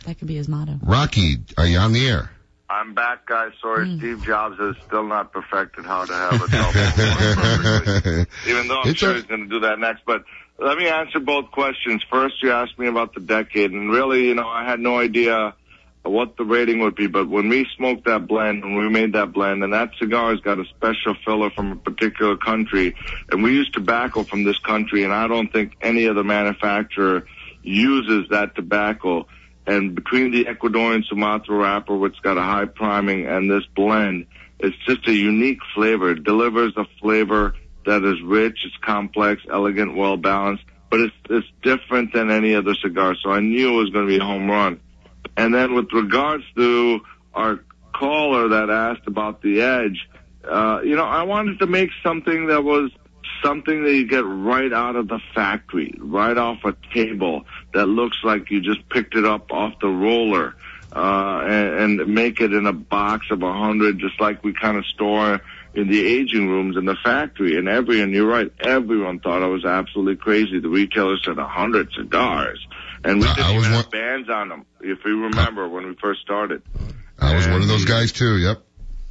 That 0.04 0.18
could 0.18 0.28
be 0.28 0.36
his 0.36 0.48
motto. 0.48 0.78
Rocky, 0.82 1.36
are 1.56 1.66
you 1.66 1.78
on 1.78 1.92
the 1.92 2.06
air? 2.08 2.30
I'm 2.68 2.94
back, 2.94 3.26
guys. 3.26 3.52
Sorry, 3.62 3.86
Hmm. 3.88 3.98
Steve 3.98 4.24
Jobs 4.24 4.58
has 4.58 4.74
still 4.86 5.04
not 5.04 5.32
perfected 5.32 5.84
how 5.84 6.04
to 6.04 6.12
have 6.12 6.32
a 6.42 6.48
cell 6.50 6.72
phone. 6.72 8.26
Even 8.46 8.68
though 8.68 8.80
I'm 8.82 8.90
It's 8.90 8.98
sure 8.98 9.12
a- 9.12 9.14
he's 9.14 9.24
going 9.24 9.42
to 9.42 9.48
do 9.48 9.60
that 9.60 9.78
next. 9.78 10.02
But 10.04 10.24
let 10.58 10.76
me 10.76 10.88
answer 10.88 11.20
both 11.20 11.50
questions. 11.52 12.02
First, 12.10 12.42
you 12.42 12.50
asked 12.52 12.78
me 12.78 12.88
about 12.88 13.14
the 13.14 13.20
decade, 13.20 13.70
and 13.72 13.90
really, 13.90 14.26
you 14.26 14.34
know, 14.34 14.48
I 14.48 14.64
had 14.64 14.80
no 14.80 14.98
idea 14.98 15.54
what 16.10 16.36
the 16.36 16.44
rating 16.44 16.80
would 16.80 16.94
be. 16.94 17.06
But 17.06 17.28
when 17.28 17.48
we 17.48 17.66
smoked 17.76 18.04
that 18.06 18.26
blend, 18.26 18.62
when 18.62 18.76
we 18.76 18.88
made 18.88 19.12
that 19.14 19.32
blend, 19.32 19.62
and 19.62 19.72
that 19.72 19.90
cigar's 19.98 20.40
got 20.40 20.58
a 20.58 20.64
special 20.66 21.14
filler 21.24 21.50
from 21.50 21.72
a 21.72 21.76
particular 21.76 22.36
country, 22.36 22.94
and 23.30 23.42
we 23.42 23.52
use 23.52 23.70
tobacco 23.70 24.22
from 24.22 24.44
this 24.44 24.58
country, 24.58 25.04
and 25.04 25.12
I 25.12 25.28
don't 25.28 25.52
think 25.52 25.72
any 25.80 26.08
other 26.08 26.24
manufacturer 26.24 27.26
uses 27.62 28.28
that 28.30 28.54
tobacco. 28.54 29.26
And 29.66 29.94
between 29.94 30.30
the 30.30 30.44
Ecuadorian 30.44 31.04
Sumatra 31.04 31.56
wrapper, 31.56 31.96
which 31.96 32.22
got 32.22 32.38
a 32.38 32.42
high 32.42 32.66
priming, 32.66 33.26
and 33.26 33.50
this 33.50 33.64
blend, 33.74 34.26
it's 34.58 34.76
just 34.86 35.06
a 35.08 35.12
unique 35.12 35.58
flavor. 35.74 36.12
It 36.12 36.24
delivers 36.24 36.72
a 36.76 36.84
flavor 37.00 37.54
that 37.84 38.04
is 38.04 38.20
rich, 38.22 38.58
it's 38.64 38.76
complex, 38.84 39.42
elegant, 39.50 39.96
well 39.96 40.16
balanced, 40.16 40.64
but 40.90 41.00
it's 41.00 41.14
it's 41.30 41.46
different 41.62 42.12
than 42.12 42.30
any 42.30 42.54
other 42.54 42.74
cigar. 42.74 43.16
So 43.22 43.30
I 43.30 43.40
knew 43.40 43.74
it 43.74 43.82
was 43.82 43.90
going 43.90 44.06
to 44.06 44.08
be 44.08 44.18
a 44.18 44.24
home 44.24 44.50
run. 44.50 44.80
And 45.36 45.54
then 45.54 45.74
with 45.74 45.92
regards 45.92 46.44
to 46.56 47.00
our 47.34 47.60
caller 47.94 48.48
that 48.48 48.70
asked 48.70 49.06
about 49.06 49.42
the 49.42 49.62
edge, 49.62 50.08
uh, 50.44 50.80
you 50.84 50.96
know, 50.96 51.04
I 51.04 51.24
wanted 51.24 51.58
to 51.60 51.66
make 51.66 51.90
something 52.02 52.46
that 52.46 52.62
was 52.62 52.90
something 53.42 53.84
that 53.84 53.92
you 53.92 54.06
get 54.06 54.24
right 54.24 54.72
out 54.72 54.96
of 54.96 55.08
the 55.08 55.20
factory, 55.34 55.94
right 55.98 56.36
off 56.36 56.64
a 56.64 56.74
table 56.94 57.44
that 57.74 57.86
looks 57.86 58.18
like 58.24 58.50
you 58.50 58.60
just 58.60 58.88
picked 58.88 59.14
it 59.14 59.24
up 59.24 59.52
off 59.52 59.74
the 59.80 59.88
roller, 59.88 60.54
uh, 60.92 61.42
and, 61.44 62.00
and 62.00 62.14
make 62.14 62.40
it 62.40 62.52
in 62.52 62.66
a 62.66 62.72
box 62.72 63.26
of 63.30 63.42
a 63.42 63.52
hundred, 63.52 63.98
just 63.98 64.20
like 64.20 64.42
we 64.42 64.52
kind 64.52 64.76
of 64.76 64.86
store 64.86 65.40
in 65.74 65.88
the 65.88 66.06
aging 66.06 66.48
rooms 66.48 66.76
in 66.76 66.86
the 66.86 66.96
factory. 67.04 67.56
And 67.58 67.68
every, 67.68 68.00
and 68.00 68.12
you're 68.14 68.26
right, 68.26 68.50
everyone 68.60 69.20
thought 69.20 69.42
I 69.42 69.46
was 69.46 69.64
absolutely 69.64 70.16
crazy. 70.16 70.58
The 70.58 70.68
retailer 70.68 71.18
said 71.18 71.38
a 71.38 71.46
hundred 71.46 71.92
cigars. 71.92 72.66
And 73.06 73.20
we 73.20 73.26
didn't 73.28 73.44
I 73.44 73.50
even 73.50 73.62
one- 73.62 73.72
have 73.72 73.90
bands 73.90 74.28
on 74.28 74.48
them, 74.48 74.66
if 74.80 74.98
you 75.04 75.22
remember 75.22 75.68
when 75.68 75.86
we 75.86 75.94
first 75.94 76.22
started. 76.22 76.62
I 77.18 77.34
was 77.34 77.46
one 77.46 77.62
of 77.62 77.68
those 77.68 77.84
guys 77.84 78.12
too. 78.12 78.38
Yep. 78.38 78.62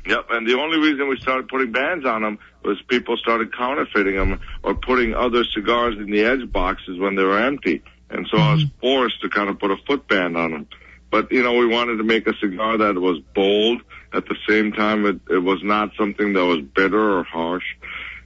Yep, 0.08 0.28
and 0.30 0.48
the 0.48 0.54
only 0.60 0.78
reason 0.78 1.08
we 1.08 1.18
started 1.18 1.48
putting 1.48 1.72
bands 1.72 2.06
on 2.06 2.22
them 2.22 2.38
was 2.64 2.80
people 2.88 3.18
started 3.18 3.56
counterfeiting 3.56 4.16
them 4.16 4.40
or 4.62 4.76
putting 4.76 5.16
other 5.16 5.44
cigars 5.44 5.98
in 5.98 6.12
the 6.12 6.24
edge 6.24 6.52
boxes 6.52 7.00
when 7.00 7.16
they 7.16 7.24
were 7.24 7.40
empty. 7.40 7.82
And 8.12 8.28
so 8.30 8.38
I 8.38 8.54
was 8.54 8.66
mm-hmm. 8.66 8.80
forced 8.80 9.22
to 9.22 9.30
kind 9.30 9.50
of 9.50 9.58
put 9.58 9.72
a 9.72 9.78
foot 9.88 10.08
band 10.08 10.38
on 10.38 10.52
them. 10.52 10.68
But, 11.10 11.32
you 11.32 11.42
know, 11.42 11.54
we 11.54 11.66
wanted 11.66 11.98
to 11.98 12.04
make 12.04 12.28
a 12.28 12.36
cigar 12.38 12.78
that 12.78 12.96
was 12.96 13.20
bold. 13.34 13.82
At 14.14 14.26
the 14.28 14.36
same 14.48 14.74
time, 14.74 15.08
it, 15.08 15.22
it 15.30 15.40
was 15.40 15.64
not 15.64 15.90
something 15.98 16.34
that 16.34 16.46
was 16.46 16.62
bitter 16.62 17.18
or 17.18 17.24
harsh. 17.24 17.66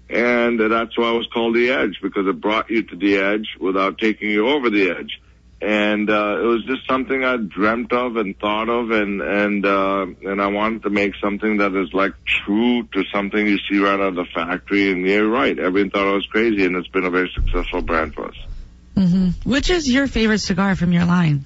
And 0.10 0.60
that's 0.60 0.98
why 0.98 1.12
it 1.12 1.18
was 1.18 1.28
called 1.34 1.56
the 1.56 1.70
edge, 1.70 2.00
because 2.02 2.28
it 2.28 2.42
brought 2.42 2.70
you 2.70 2.84
to 2.84 2.96
the 2.98 3.18
edge 3.18 3.56
without 3.60 4.00
taking 4.00 4.30
you 4.30 4.50
over 4.50 4.70
the 4.70 4.90
edge 4.90 5.22
and 5.62 6.10
uh, 6.10 6.38
it 6.42 6.46
was 6.46 6.64
just 6.66 6.88
something 6.88 7.24
I 7.24 7.36
dreamt 7.38 7.92
of 7.92 8.16
and 8.16 8.38
thought 8.40 8.70
of, 8.70 8.92
and 8.92 9.22
and 9.22 9.66
uh, 9.66 10.06
and 10.24 10.42
I 10.42 10.48
wanted 10.48 10.84
to 10.84 10.90
make 10.90 11.14
something 11.22 11.58
that 11.58 11.76
is 11.76 11.94
like 11.94 12.14
true 12.26 12.84
to 12.84 13.04
something 13.14 13.46
you 13.46 13.58
see 13.70 13.80
right 13.80 14.00
out 14.00 14.00
of 14.00 14.16
the 14.16 14.26
factory. 14.34 14.92
And 14.92 15.06
you're 15.06 15.28
right, 15.28 15.58
everyone 15.60 15.92
thought 15.92 16.08
I 16.08 16.14
was 16.14 16.26
crazy, 16.28 16.66
and 16.66 16.76
it's 16.76 16.88
been 16.88 17.04
a 17.04 17.10
very 17.10 17.30
successful 17.36 17.82
brand 17.82 18.14
for 18.14 18.28
us. 18.30 18.36
hmm 18.96 19.30
Which 19.44 19.70
is 19.70 19.90
your 19.92 20.08
favorite 20.08 20.40
cigar 20.40 20.76
from 20.76 20.94
your 20.94 21.06
line? 21.06 21.46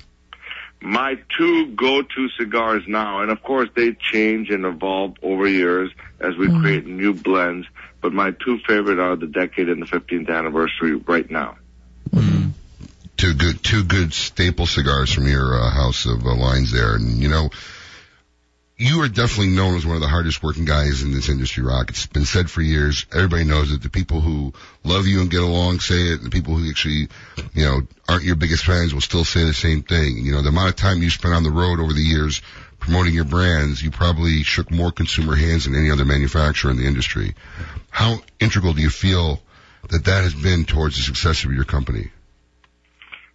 My 0.80 1.16
two 1.38 1.68
go-to 1.76 2.28
cigars 2.38 2.84
now, 2.88 3.22
and 3.22 3.32
of 3.32 3.42
course 3.42 3.70
they 3.74 3.94
change 3.94 4.50
and 4.50 4.66
evolve 4.66 5.16
over 5.24 5.48
years 5.48 5.90
as 6.20 6.36
we 6.36 6.50
create 6.60 6.86
new 6.86 7.14
blends. 7.14 7.66
But 8.02 8.12
my 8.12 8.32
two 8.32 8.60
favorite 8.68 9.00
are 9.00 9.16
the 9.16 9.28
decade 9.28 9.70
and 9.70 9.82
the 9.82 9.86
15th 9.86 10.30
anniversary 10.30 10.96
right 10.96 11.30
now. 11.32 11.56
Two 13.24 13.34
good, 13.36 13.64
two 13.64 13.86
good 13.86 14.14
staple 14.14 14.66
cigars 14.66 15.14
from 15.14 15.30
your 15.30 15.58
uh, 15.58 15.70
house 15.70 16.06
of 16.06 16.26
uh, 16.26 16.36
lines 16.36 16.74
there, 16.74 16.96
and 16.96 17.20
you 17.20 17.30
know, 17.30 17.52
you 18.76 19.02
are 19.02 19.08
definitely 19.08 19.56
known 19.56 19.78
as 19.78 19.86
one 19.86 19.96
of 19.96 20.02
the 20.02 20.10
hardest 20.10 20.44
working 20.44 20.66
guys 20.66 21.02
in 21.02 21.14
this 21.14 21.30
industry, 21.30 21.64
Rock. 21.64 21.90
It's 21.90 22.06
been 22.06 22.26
said 22.26 22.52
for 22.52 22.62
years. 22.62 23.06
Everybody 23.14 23.46
knows 23.46 23.72
it. 23.72 23.82
The 23.82 23.90
people 23.90 24.20
who 24.20 24.52
love 24.84 25.08
you 25.08 25.22
and 25.22 25.32
get 25.32 25.42
along 25.42 25.80
say 25.80 26.02
it. 26.10 26.16
and 26.16 26.26
The 26.26 26.32
people 26.32 26.58
who 26.58 26.70
actually, 26.70 27.08
you 27.54 27.64
know, 27.64 27.82
aren't 28.10 28.26
your 28.26 28.36
biggest 28.36 28.66
fans 28.66 28.94
will 28.94 29.00
still 29.00 29.24
say 29.24 29.46
the 29.46 29.54
same 29.54 29.84
thing. 29.84 30.18
You 30.18 30.34
know, 30.34 30.42
the 30.42 30.50
amount 30.50 30.72
of 30.72 30.76
time 30.76 31.02
you 31.02 31.10
spent 31.10 31.34
on 31.34 31.44
the 31.44 31.50
road 31.50 31.80
over 31.80 31.94
the 31.94 32.02
years 32.02 32.42
promoting 32.80 33.14
your 33.14 33.24
brands, 33.24 33.82
you 33.82 33.90
probably 33.90 34.44
shook 34.44 34.70
more 34.70 34.92
consumer 34.92 35.38
hands 35.38 35.64
than 35.64 35.76
any 35.76 35.92
other 35.92 36.04
manufacturer 36.04 36.72
in 36.72 36.76
the 36.76 36.88
industry. 36.88 37.36
How 37.90 38.18
integral 38.42 38.74
do 38.74 38.82
you 38.82 38.90
feel 38.90 39.42
that 39.92 40.04
that 40.04 40.24
has 40.24 40.34
been 40.36 40.66
towards 40.66 40.98
the 40.98 41.04
success 41.04 41.46
of 41.46 41.54
your 41.54 41.64
company? 41.64 42.12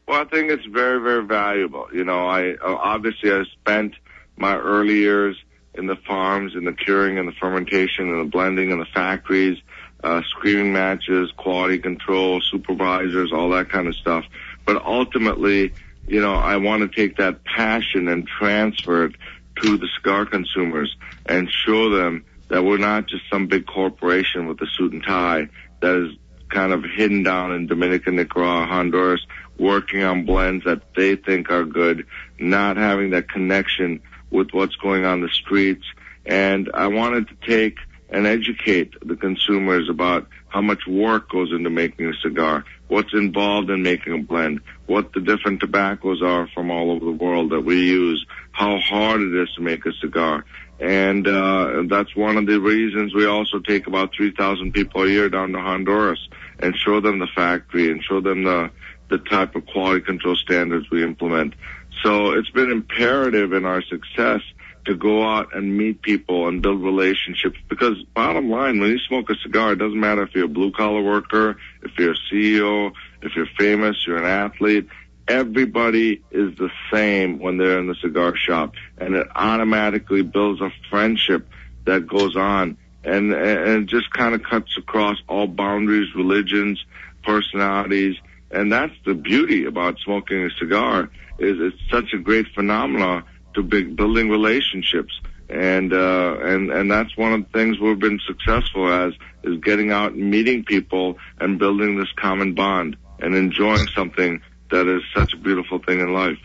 Well, 0.08 0.22
I 0.22 0.24
think 0.24 0.50
it's 0.50 0.64
very, 0.64 1.02
very 1.02 1.22
valuable. 1.22 1.86
You 1.92 2.02
know, 2.02 2.26
I 2.26 2.52
uh, 2.54 2.76
obviously 2.76 3.30
I 3.30 3.44
spent 3.60 3.94
my 4.38 4.56
early 4.56 4.94
years 4.94 5.36
in 5.74 5.86
the 5.86 5.96
farms, 5.96 6.54
in 6.54 6.64
the 6.64 6.72
curing 6.72 7.18
and 7.18 7.28
the 7.28 7.32
fermentation 7.32 8.08
and 8.08 8.20
the 8.20 8.30
blending 8.30 8.72
and 8.72 8.80
the 8.80 8.86
factories, 8.86 9.58
uh, 10.02 10.22
screening 10.30 10.72
matches, 10.72 11.30
quality 11.36 11.78
control, 11.78 12.40
supervisors, 12.40 13.34
all 13.34 13.50
that 13.50 13.68
kind 13.68 13.86
of 13.86 13.94
stuff. 13.96 14.24
But 14.64 14.82
ultimately, 14.82 15.74
you 16.06 16.22
know, 16.22 16.34
I 16.34 16.56
want 16.56 16.90
to 16.90 16.96
take 16.96 17.18
that 17.18 17.44
passion 17.44 18.08
and 18.08 18.26
transfer 18.26 19.04
it 19.04 19.14
to 19.60 19.76
the 19.76 19.88
cigar 19.98 20.24
consumers 20.24 20.96
and 21.26 21.50
show 21.50 21.90
them 21.90 22.24
that 22.48 22.64
we're 22.64 22.78
not 22.78 23.08
just 23.08 23.24
some 23.30 23.46
big 23.46 23.66
corporation 23.66 24.46
with 24.46 24.58
a 24.62 24.66
suit 24.78 24.94
and 24.94 25.02
tie 25.04 25.48
that 25.80 25.96
is 25.96 26.16
kind 26.48 26.72
of 26.72 26.82
hidden 26.82 27.22
down 27.22 27.52
in 27.52 27.66
Dominican, 27.66 28.16
Nicaragua, 28.16 28.66
Honduras, 28.66 29.20
working 29.58 30.02
on 30.02 30.24
blends 30.24 30.64
that 30.64 30.82
they 30.94 31.16
think 31.16 31.50
are 31.50 31.64
good, 31.64 32.06
not 32.38 32.76
having 32.76 33.10
that 33.10 33.28
connection 33.28 34.00
with 34.30 34.50
what's 34.52 34.76
going 34.76 35.04
on 35.04 35.20
the 35.20 35.28
streets. 35.28 35.84
And 36.26 36.70
I 36.74 36.88
wanted 36.88 37.28
to 37.28 37.34
take 37.46 37.78
and 38.10 38.26
educate 38.26 38.94
the 39.06 39.16
consumers 39.16 39.88
about 39.88 40.26
how 40.48 40.62
much 40.62 40.86
work 40.86 41.28
goes 41.30 41.52
into 41.52 41.68
making 41.68 42.06
a 42.06 42.14
cigar, 42.22 42.64
what's 42.88 43.12
involved 43.12 43.68
in 43.68 43.82
making 43.82 44.14
a 44.14 44.18
blend, 44.18 44.60
what 44.86 45.12
the 45.12 45.20
different 45.20 45.60
tobaccos 45.60 46.22
are 46.22 46.48
from 46.54 46.70
all 46.70 46.90
over 46.90 47.04
the 47.04 47.10
world 47.10 47.50
that 47.50 47.60
we 47.60 47.76
use, 47.76 48.24
how 48.52 48.78
hard 48.78 49.20
it 49.20 49.34
is 49.34 49.48
to 49.54 49.60
make 49.60 49.84
a 49.84 49.92
cigar. 50.00 50.44
And 50.80 51.26
uh, 51.26 51.82
that's 51.88 52.14
one 52.14 52.36
of 52.36 52.46
the 52.46 52.60
reasons 52.60 53.12
we 53.12 53.26
also 53.26 53.58
take 53.58 53.86
about 53.86 54.14
3,000 54.14 54.72
people 54.72 55.02
a 55.02 55.08
year 55.08 55.28
down 55.28 55.52
to 55.52 55.58
Honduras 55.58 56.28
and 56.60 56.74
show 56.76 57.00
them 57.00 57.18
the 57.18 57.26
factory 57.34 57.90
and 57.90 58.02
show 58.02 58.20
them 58.20 58.44
the, 58.44 58.70
the 59.08 59.18
type 59.18 59.54
of 59.54 59.66
quality 59.66 60.00
control 60.00 60.36
standards 60.36 60.90
we 60.90 61.02
implement. 61.02 61.54
So 62.02 62.32
it's 62.32 62.50
been 62.50 62.70
imperative 62.70 63.52
in 63.52 63.64
our 63.64 63.82
success 63.82 64.40
to 64.86 64.94
go 64.94 65.22
out 65.22 65.54
and 65.54 65.76
meet 65.76 66.00
people 66.02 66.48
and 66.48 66.62
build 66.62 66.82
relationships 66.82 67.58
because 67.68 68.02
bottom 68.14 68.50
line, 68.50 68.80
when 68.80 68.90
you 68.90 68.98
smoke 68.98 69.28
a 69.30 69.34
cigar, 69.36 69.72
it 69.72 69.76
doesn't 69.76 70.00
matter 70.00 70.22
if 70.22 70.34
you're 70.34 70.46
a 70.46 70.48
blue 70.48 70.72
collar 70.72 71.02
worker, 71.02 71.58
if 71.82 71.92
you're 71.98 72.12
a 72.12 72.32
CEO, 72.32 72.92
if 73.22 73.36
you're 73.36 73.48
famous, 73.58 73.96
you're 74.06 74.18
an 74.18 74.24
athlete, 74.24 74.88
everybody 75.28 76.22
is 76.30 76.56
the 76.56 76.70
same 76.92 77.38
when 77.38 77.58
they're 77.58 77.78
in 77.78 77.86
the 77.86 77.94
cigar 77.96 78.34
shop 78.34 78.74
and 78.96 79.14
it 79.14 79.26
automatically 79.36 80.22
builds 80.22 80.60
a 80.60 80.70
friendship 80.88 81.46
that 81.84 82.06
goes 82.06 82.34
on 82.34 82.78
and, 83.04 83.32
and 83.32 83.88
just 83.88 84.10
kind 84.10 84.34
of 84.34 84.42
cuts 84.42 84.76
across 84.78 85.18
all 85.28 85.46
boundaries, 85.46 86.14
religions, 86.14 86.82
personalities. 87.22 88.16
And 88.50 88.72
that's 88.72 88.94
the 89.04 89.14
beauty 89.14 89.66
about 89.66 89.98
smoking 89.98 90.44
a 90.44 90.50
cigar 90.58 91.10
is 91.38 91.56
it's 91.60 91.90
such 91.90 92.12
a 92.12 92.18
great 92.18 92.46
phenomenon 92.54 93.24
to 93.54 93.62
be 93.62 93.84
building 93.84 94.30
relationships. 94.30 95.12
And, 95.48 95.92
uh, 95.92 96.36
and, 96.40 96.70
and 96.70 96.90
that's 96.90 97.16
one 97.16 97.32
of 97.32 97.44
the 97.44 97.58
things 97.58 97.78
we've 97.78 97.98
been 97.98 98.20
successful 98.26 98.90
as 98.92 99.14
is 99.44 99.58
getting 99.60 99.90
out 99.92 100.12
and 100.12 100.30
meeting 100.30 100.64
people 100.64 101.18
and 101.38 101.58
building 101.58 101.98
this 101.98 102.12
common 102.16 102.54
bond 102.54 102.96
and 103.18 103.34
enjoying 103.34 103.86
something 103.94 104.42
that 104.70 104.86
is 104.86 105.02
such 105.14 105.32
a 105.32 105.36
beautiful 105.36 105.78
thing 105.78 106.00
in 106.00 106.12
life. 106.12 106.38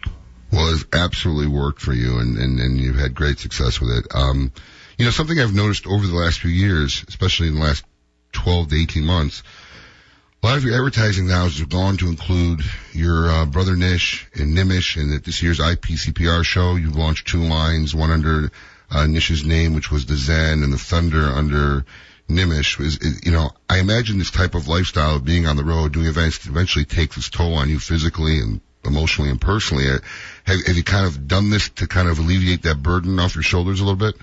Well, 0.51 0.74
it's 0.74 0.86
absolutely 0.93 1.47
worked 1.47 1.82
for 1.82 1.93
you 1.93 2.20
and, 2.20 2.38
and, 2.38 2.60
and 2.60 2.80
you've 2.80 2.95
had 2.95 3.16
great 3.16 3.39
success 3.39 3.82
with 3.82 3.89
it. 3.91 4.08
Um, 4.14 4.51
you 4.97 5.06
know, 5.06 5.12
something 5.12 5.39
I've 5.39 5.54
noticed 5.54 5.88
over 5.88 6.06
the 6.06 6.16
last 6.16 6.39
few 6.39 6.51
years, 6.51 7.04
especially 7.08 7.47
in 7.47 7.56
the 7.56 7.62
last 7.62 7.84
12 8.34 8.70
to 8.70 8.82
18 8.82 9.04
months, 9.04 9.43
a 10.44 10.46
lot 10.46 10.58
of 10.58 10.66
your 10.66 10.76
advertising 10.76 11.28
now 11.28 11.44
has 11.44 11.62
gone 11.62 11.96
to 11.96 12.08
include 12.08 12.62
your 12.91 13.30
uh, 13.30 13.46
brother 13.46 13.78
Nish 13.78 14.28
and 14.34 14.56
Nimish, 14.56 15.02
and 15.02 15.14
at 15.14 15.24
this 15.24 15.41
year's 15.41 15.60
IPCPR 15.60 16.44
show, 16.44 16.76
you've 16.76 16.98
launched 16.98 17.30
two 17.30 17.44
lines, 17.44 17.96
one 17.96 18.12
under 18.12 18.52
uh, 18.91 19.08
Nish's 19.08 19.46
name, 19.46 19.74
which 19.74 19.89
was 19.89 20.06
the 20.06 20.18
Zen, 20.18 20.64
and 20.64 20.74
the 20.74 20.78
Thunder 20.78 21.24
under 21.28 21.86
Nimish 22.30 22.78
is, 22.82 22.98
is, 22.98 23.26
you 23.26 23.32
know, 23.32 23.52
I 23.70 23.80
imagine 23.80 24.18
this 24.18 24.32
type 24.32 24.54
of 24.54 24.68
lifestyle 24.68 25.16
of 25.16 25.24
being 25.24 25.48
on 25.48 25.56
the 25.56 25.64
road, 25.64 25.94
doing 25.94 26.08
events 26.08 26.46
eventually 26.46 26.84
takes 26.84 27.16
its 27.16 27.30
toll 27.30 27.54
on 27.54 27.70
you 27.70 27.80
physically 27.80 28.39
and 28.39 28.60
emotionally 28.84 29.32
and 29.32 29.39
personally. 29.39 29.89
Uh, 29.89 30.00
Have, 30.44 30.66
have 30.66 30.76
you 30.76 30.84
kind 30.84 31.06
of 31.06 31.26
done 31.26 31.52
this 31.52 31.70
to 31.70 31.88
kind 31.88 32.10
of 32.10 32.20
alleviate 32.20 32.64
that 32.64 32.84
burden 32.84 33.18
off 33.18 33.36
your 33.36 33.44
shoulders 33.44 33.80
a 33.80 33.86
little 33.86 33.96
bit? 33.96 34.16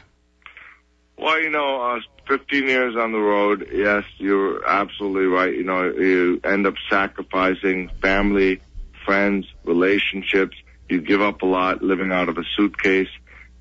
Well, 1.17 1.41
you 1.41 1.51
know, 1.51 1.81
uh, 1.81 2.01
15 2.31 2.69
years 2.69 2.95
on 2.95 3.11
the 3.11 3.19
road, 3.19 3.69
yes, 3.73 4.05
you're 4.19 4.65
absolutely 4.65 5.27
right. 5.27 5.53
You 5.53 5.65
know, 5.65 5.91
you 5.91 6.41
end 6.45 6.65
up 6.65 6.75
sacrificing 6.89 7.91
family, 8.01 8.61
friends, 9.05 9.47
relationships. 9.65 10.57
You 10.89 11.01
give 11.01 11.21
up 11.21 11.43
a 11.43 11.47
lot 11.47 11.83
living 11.83 12.13
out 12.13 12.29
of 12.29 12.39
a 12.39 12.45
suitcase. 12.57 13.09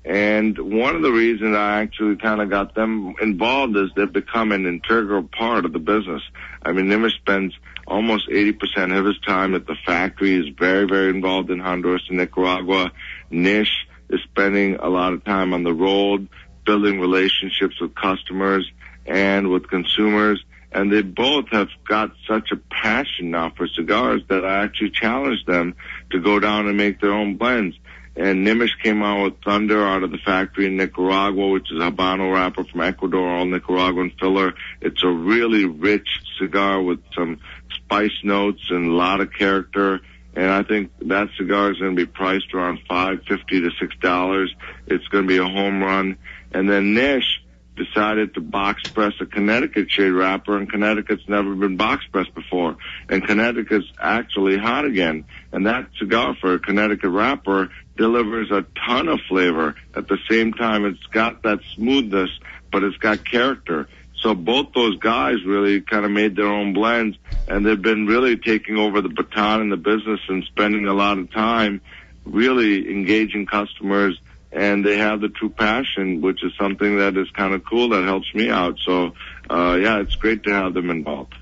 And 0.04 0.56
one 0.56 0.94
of 0.94 1.02
the 1.02 1.10
reasons 1.10 1.56
I 1.56 1.80
actually 1.80 2.14
kind 2.16 2.40
of 2.40 2.48
got 2.48 2.76
them 2.76 3.16
involved 3.20 3.76
is 3.76 3.90
they've 3.96 4.10
become 4.10 4.52
an 4.52 4.66
integral 4.66 5.24
part 5.24 5.64
of 5.64 5.72
the 5.72 5.80
business. 5.80 6.22
I 6.62 6.70
mean, 6.70 6.86
Nimish 6.86 7.16
spends 7.16 7.52
almost 7.88 8.28
80% 8.30 8.96
of 8.96 9.04
his 9.04 9.18
time 9.26 9.56
at 9.56 9.66
the 9.66 9.76
factory. 9.84 10.40
He's 10.40 10.54
very, 10.56 10.86
very 10.86 11.10
involved 11.10 11.50
in 11.50 11.58
Honduras 11.58 12.04
and 12.08 12.18
Nicaragua. 12.18 12.92
Nish 13.30 13.88
is 14.08 14.20
spending 14.30 14.76
a 14.76 14.88
lot 14.88 15.12
of 15.12 15.24
time 15.24 15.52
on 15.52 15.64
the 15.64 15.74
road, 15.74 16.28
building 16.64 17.00
relationships 17.00 17.80
with 17.80 17.94
customers 17.94 18.70
and 19.06 19.48
with 19.48 19.68
consumers. 19.68 20.44
And 20.72 20.92
they 20.92 21.02
both 21.02 21.48
have 21.48 21.68
got 21.88 22.12
such 22.28 22.52
a 22.52 22.56
passion 22.56 23.30
now 23.30 23.50
for 23.56 23.66
cigars 23.66 24.22
that 24.28 24.44
I 24.44 24.62
actually 24.62 24.90
challenged 24.90 25.46
them 25.46 25.74
to 26.10 26.20
go 26.20 26.38
down 26.38 26.68
and 26.68 26.76
make 26.76 27.00
their 27.00 27.12
own 27.12 27.36
blends. 27.36 27.76
And 28.16 28.46
Nimish 28.46 28.80
came 28.82 29.02
out 29.02 29.24
with 29.24 29.42
Thunder 29.42 29.84
out 29.86 30.02
of 30.02 30.10
the 30.10 30.18
factory 30.18 30.66
in 30.66 30.76
Nicaragua, 30.76 31.48
which 31.48 31.70
is 31.72 31.78
a 31.78 31.90
Habano 31.90 32.32
wrapper 32.32 32.64
from 32.64 32.82
Ecuador, 32.82 33.28
all 33.28 33.46
Nicaraguan 33.46 34.12
filler. 34.20 34.54
It's 34.80 35.02
a 35.02 35.08
really 35.08 35.64
rich 35.64 36.08
cigar 36.38 36.82
with 36.82 37.00
some 37.16 37.38
spice 37.74 38.18
notes 38.22 38.62
and 38.70 38.86
a 38.86 38.94
lot 38.94 39.20
of 39.20 39.32
character. 39.32 40.00
And 40.34 40.50
I 40.50 40.62
think 40.62 40.92
that 41.08 41.28
cigar 41.36 41.72
is 41.72 41.78
going 41.78 41.96
to 41.96 42.06
be 42.06 42.10
priced 42.10 42.54
around 42.54 42.80
five 42.88 43.22
fifty 43.26 43.60
to 43.60 43.70
six 43.80 43.94
dollars. 44.00 44.54
It's 44.86 45.06
going 45.08 45.24
to 45.24 45.28
be 45.28 45.38
a 45.38 45.44
home 45.44 45.82
run. 45.82 46.18
And 46.52 46.68
then 46.68 46.94
Nish 46.94 47.42
decided 47.76 48.34
to 48.34 48.40
box 48.40 48.82
press 48.90 49.14
a 49.20 49.26
Connecticut 49.26 49.90
shade 49.90 50.10
wrapper, 50.10 50.56
and 50.56 50.70
Connecticut's 50.70 51.28
never 51.28 51.54
been 51.54 51.76
box 51.76 52.04
pressed 52.12 52.34
before. 52.34 52.76
And 53.08 53.26
Connecticut's 53.26 53.90
actually 54.00 54.58
hot 54.58 54.84
again. 54.84 55.24
And 55.52 55.66
that 55.66 55.88
cigar 55.98 56.36
for 56.40 56.54
a 56.54 56.58
Connecticut 56.58 57.10
wrapper 57.10 57.70
delivers 57.96 58.50
a 58.50 58.64
ton 58.86 59.08
of 59.08 59.20
flavor. 59.28 59.74
At 59.94 60.08
the 60.08 60.18
same 60.28 60.52
time, 60.52 60.84
it's 60.84 61.02
got 61.12 61.42
that 61.44 61.60
smoothness, 61.74 62.30
but 62.70 62.82
it's 62.82 62.96
got 62.98 63.24
character. 63.24 63.88
So 64.20 64.34
both 64.34 64.74
those 64.74 64.98
guys 64.98 65.42
really 65.46 65.80
kind 65.80 66.04
of 66.04 66.10
made 66.10 66.36
their 66.36 66.46
own 66.46 66.74
blends, 66.74 67.16
and 67.48 67.64
they've 67.64 67.80
been 67.80 68.06
really 68.06 68.36
taking 68.36 68.76
over 68.76 69.00
the 69.00 69.08
baton 69.08 69.62
in 69.62 69.70
the 69.70 69.78
business 69.78 70.20
and 70.28 70.44
spending 70.44 70.86
a 70.86 70.92
lot 70.92 71.18
of 71.18 71.32
time 71.32 71.80
really 72.26 72.90
engaging 72.90 73.46
customers 73.46 74.20
and 74.52 74.84
they 74.84 74.98
have 74.98 75.20
the 75.20 75.28
true 75.28 75.50
passion, 75.50 76.20
which 76.20 76.42
is 76.42 76.52
something 76.58 76.98
that 76.98 77.16
is 77.16 77.30
kind 77.30 77.54
of 77.54 77.64
cool 77.64 77.90
that 77.90 78.04
helps 78.04 78.32
me 78.34 78.50
out. 78.50 78.78
So, 78.84 79.12
uh, 79.48 79.78
yeah, 79.80 80.00
it's 80.00 80.16
great 80.16 80.42
to 80.44 80.50
have 80.50 80.74
them 80.74 80.90
involved. 80.90 81.34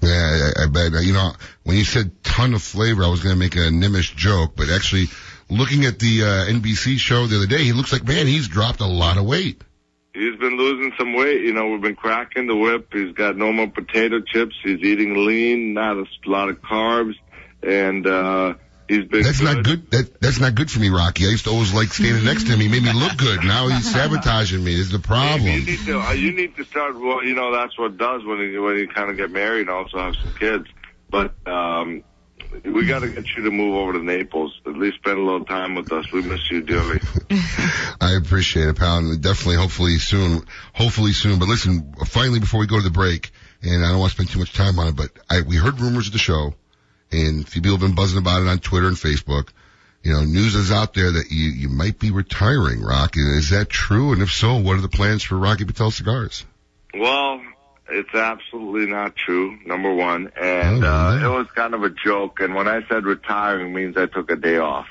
Yeah, 0.00 0.52
I, 0.56 0.64
I 0.64 0.66
bet. 0.68 0.92
You 1.02 1.12
know, 1.12 1.32
when 1.64 1.76
you 1.76 1.84
said 1.84 2.22
ton 2.22 2.54
of 2.54 2.62
flavor, 2.62 3.02
I 3.02 3.08
was 3.08 3.22
going 3.22 3.34
to 3.34 3.38
make 3.38 3.56
a 3.56 3.70
Nimish 3.70 4.14
joke, 4.14 4.52
but 4.54 4.68
actually, 4.70 5.06
looking 5.50 5.84
at 5.84 5.98
the 5.98 6.22
uh, 6.22 6.52
NBC 6.52 6.98
show 6.98 7.26
the 7.26 7.36
other 7.36 7.46
day, 7.46 7.64
he 7.64 7.72
looks 7.72 7.92
like 7.92 8.06
man, 8.06 8.26
he's 8.26 8.46
dropped 8.46 8.80
a 8.80 8.86
lot 8.86 9.18
of 9.18 9.24
weight. 9.24 9.62
He's 10.14 10.36
been 10.36 10.56
losing 10.56 10.92
some 10.98 11.14
weight. 11.14 11.42
You 11.42 11.52
know, 11.52 11.68
we've 11.68 11.80
been 11.80 11.96
cracking 11.96 12.46
the 12.46 12.56
whip. 12.56 12.88
He's 12.92 13.12
got 13.12 13.36
no 13.36 13.52
more 13.52 13.68
potato 13.68 14.20
chips. 14.20 14.54
He's 14.62 14.80
eating 14.80 15.26
lean, 15.26 15.74
not 15.74 15.96
a 15.96 16.04
lot 16.26 16.48
of 16.48 16.62
carbs, 16.62 17.14
and 17.62 18.06
uh. 18.06 18.54
That's 18.88 19.38
good. 19.40 19.44
not 19.44 19.64
good. 19.64 19.90
That 19.90 20.20
that's 20.20 20.40
not 20.40 20.54
good 20.54 20.70
for 20.70 20.80
me, 20.80 20.88
Rocky. 20.88 21.26
I 21.26 21.30
used 21.30 21.44
to 21.44 21.50
always 21.50 21.74
like 21.74 21.88
standing 21.92 22.24
next 22.24 22.44
to 22.46 22.52
him. 22.52 22.60
He 22.60 22.68
made 22.68 22.82
me 22.82 22.92
look 22.92 23.16
good. 23.16 23.44
Now 23.44 23.68
he's 23.68 23.90
sabotaging 23.92 24.64
me. 24.64 24.74
Is 24.74 24.90
the 24.90 24.96
You 24.96 25.02
problem? 25.02 25.44
need 25.64 25.78
to. 25.86 26.00
uh, 26.00 26.12
You 26.12 26.32
need 26.32 26.56
to 26.56 26.64
start. 26.64 26.98
Well, 26.98 27.22
you 27.24 27.34
know 27.34 27.52
that's 27.52 27.78
what 27.78 27.96
does 27.98 28.24
when 28.24 28.38
you 28.38 28.62
when 28.62 28.76
you 28.76 28.88
kind 28.88 29.10
of 29.10 29.16
get 29.16 29.30
married 29.30 29.62
and 29.62 29.70
also 29.70 29.98
have 29.98 30.14
some 30.16 30.32
kids. 30.38 30.66
But 31.10 31.34
um, 31.46 32.02
we 32.64 32.86
got 32.86 33.00
to 33.00 33.08
get 33.10 33.26
you 33.36 33.44
to 33.44 33.50
move 33.50 33.74
over 33.74 33.92
to 33.94 34.02
Naples. 34.02 34.58
At 34.66 34.74
least 34.76 34.96
spend 34.98 35.18
a 35.18 35.22
little 35.22 35.44
time 35.44 35.74
with 35.74 35.92
us. 35.92 36.10
We 36.12 36.22
miss 36.22 36.50
you 36.50 36.62
dearly. 36.62 37.00
I 38.00 38.12
appreciate 38.16 38.68
it, 38.68 38.76
pal. 38.76 38.98
And 38.98 39.20
definitely, 39.22 39.56
hopefully 39.56 39.98
soon. 39.98 40.42
Hopefully 40.72 41.12
soon. 41.12 41.38
But 41.38 41.48
listen, 41.48 41.94
finally, 42.06 42.40
before 42.40 42.60
we 42.60 42.66
go 42.66 42.76
to 42.78 42.82
the 42.82 42.90
break, 42.90 43.30
and 43.62 43.84
I 43.84 43.90
don't 43.90 43.98
want 44.00 44.12
to 44.12 44.16
spend 44.16 44.30
too 44.30 44.38
much 44.38 44.52
time 44.52 44.78
on 44.78 44.88
it, 44.88 44.96
but 44.96 45.10
I, 45.28 45.42
we 45.42 45.56
heard 45.56 45.80
rumors 45.80 46.06
of 46.06 46.12
the 46.12 46.18
show, 46.18 46.54
and 47.10 47.44
a 47.44 47.46
few 47.46 47.62
people 47.62 47.78
have 47.78 47.86
been 47.86 47.94
buzzing 47.94 48.18
about 48.18 48.42
it 48.42 48.48
on 48.48 48.58
Twitter 48.58 48.86
and 48.86 48.96
Facebook. 48.96 49.48
You 50.02 50.12
know, 50.12 50.24
news 50.24 50.54
is 50.54 50.70
out 50.70 50.94
there 50.94 51.10
that 51.10 51.30
you, 51.30 51.50
you 51.50 51.68
might 51.68 51.98
be 51.98 52.10
retiring, 52.10 52.82
Rocky. 52.82 53.20
Is 53.20 53.50
that 53.50 53.68
true? 53.68 54.12
And 54.12 54.22
if 54.22 54.30
so, 54.30 54.56
what 54.56 54.76
are 54.76 54.80
the 54.80 54.88
plans 54.88 55.22
for 55.22 55.36
Rocky 55.36 55.64
Patel 55.64 55.90
Cigars? 55.90 56.46
Well, 56.94 57.40
it's 57.90 58.14
absolutely 58.14 58.86
not 58.86 59.16
true. 59.16 59.58
Number 59.66 59.92
one, 59.92 60.30
and 60.40 60.84
uh, 60.84 61.20
it 61.22 61.28
was 61.28 61.46
kind 61.54 61.74
of 61.74 61.82
a 61.82 61.90
joke. 61.90 62.40
And 62.40 62.54
when 62.54 62.68
I 62.68 62.86
said 62.88 63.04
retiring, 63.04 63.74
means 63.74 63.96
I 63.96 64.06
took 64.06 64.30
a 64.30 64.36
day 64.36 64.58
off. 64.58 64.86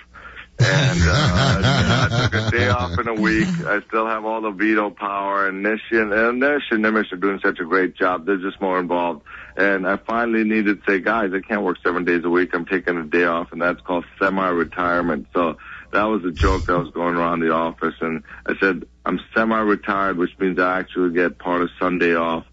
And 0.59 0.99
uh, 1.03 2.09
I 2.11 2.29
took 2.29 2.33
a 2.33 2.51
day 2.51 2.69
off 2.69 2.97
in 2.97 3.07
a 3.07 3.13
week. 3.13 3.47
I 3.65 3.81
still 3.87 4.07
have 4.07 4.25
all 4.25 4.41
the 4.41 4.51
veto 4.51 4.89
power, 4.89 5.47
and 5.47 5.61
Nish 5.61 5.81
and, 5.91 6.11
and 6.11 6.39
Nish 6.39 6.63
and 6.71 6.83
Nimish 6.83 7.11
are 7.11 7.17
doing 7.17 7.39
such 7.43 7.59
a 7.59 7.65
great 7.65 7.95
job. 7.95 8.25
They're 8.25 8.37
just 8.37 8.59
more 8.59 8.79
involved. 8.79 9.23
And 9.55 9.87
I 9.87 9.97
finally 9.97 10.43
needed 10.43 10.83
to 10.83 10.91
say, 10.91 10.99
guys, 10.99 11.31
I 11.33 11.39
can't 11.39 11.63
work 11.63 11.77
seven 11.83 12.05
days 12.05 12.23
a 12.25 12.29
week. 12.29 12.51
I'm 12.53 12.65
taking 12.65 12.97
a 12.97 13.03
day 13.03 13.25
off, 13.25 13.51
and 13.51 13.61
that's 13.61 13.81
called 13.81 14.05
semi-retirement. 14.19 15.27
So 15.33 15.57
that 15.91 16.03
was 16.03 16.25
a 16.25 16.31
joke 16.31 16.65
that 16.65 16.77
was 16.77 16.91
going 16.91 17.15
around 17.15 17.39
the 17.39 17.51
office, 17.51 17.95
and 18.01 18.23
I 18.45 18.57
said 18.59 18.85
I'm 19.05 19.19
semi-retired, 19.35 20.17
which 20.17 20.37
means 20.39 20.59
I 20.59 20.79
actually 20.79 21.13
get 21.13 21.37
part 21.37 21.61
of 21.61 21.69
Sunday 21.79 22.15
off 22.15 22.45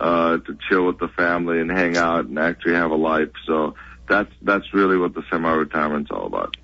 uh, 0.00 0.38
to 0.38 0.58
chill 0.68 0.86
with 0.86 0.98
the 0.98 1.08
family 1.08 1.60
and 1.60 1.70
hang 1.70 1.96
out 1.96 2.26
and 2.26 2.38
actually 2.38 2.74
have 2.74 2.90
a 2.90 2.96
life. 2.96 3.30
So 3.46 3.74
that's 4.08 4.32
that's 4.42 4.74
really 4.74 4.98
what 4.98 5.14
the 5.14 5.22
semi-retirement's 5.30 6.10
all 6.10 6.26
about. 6.26 6.56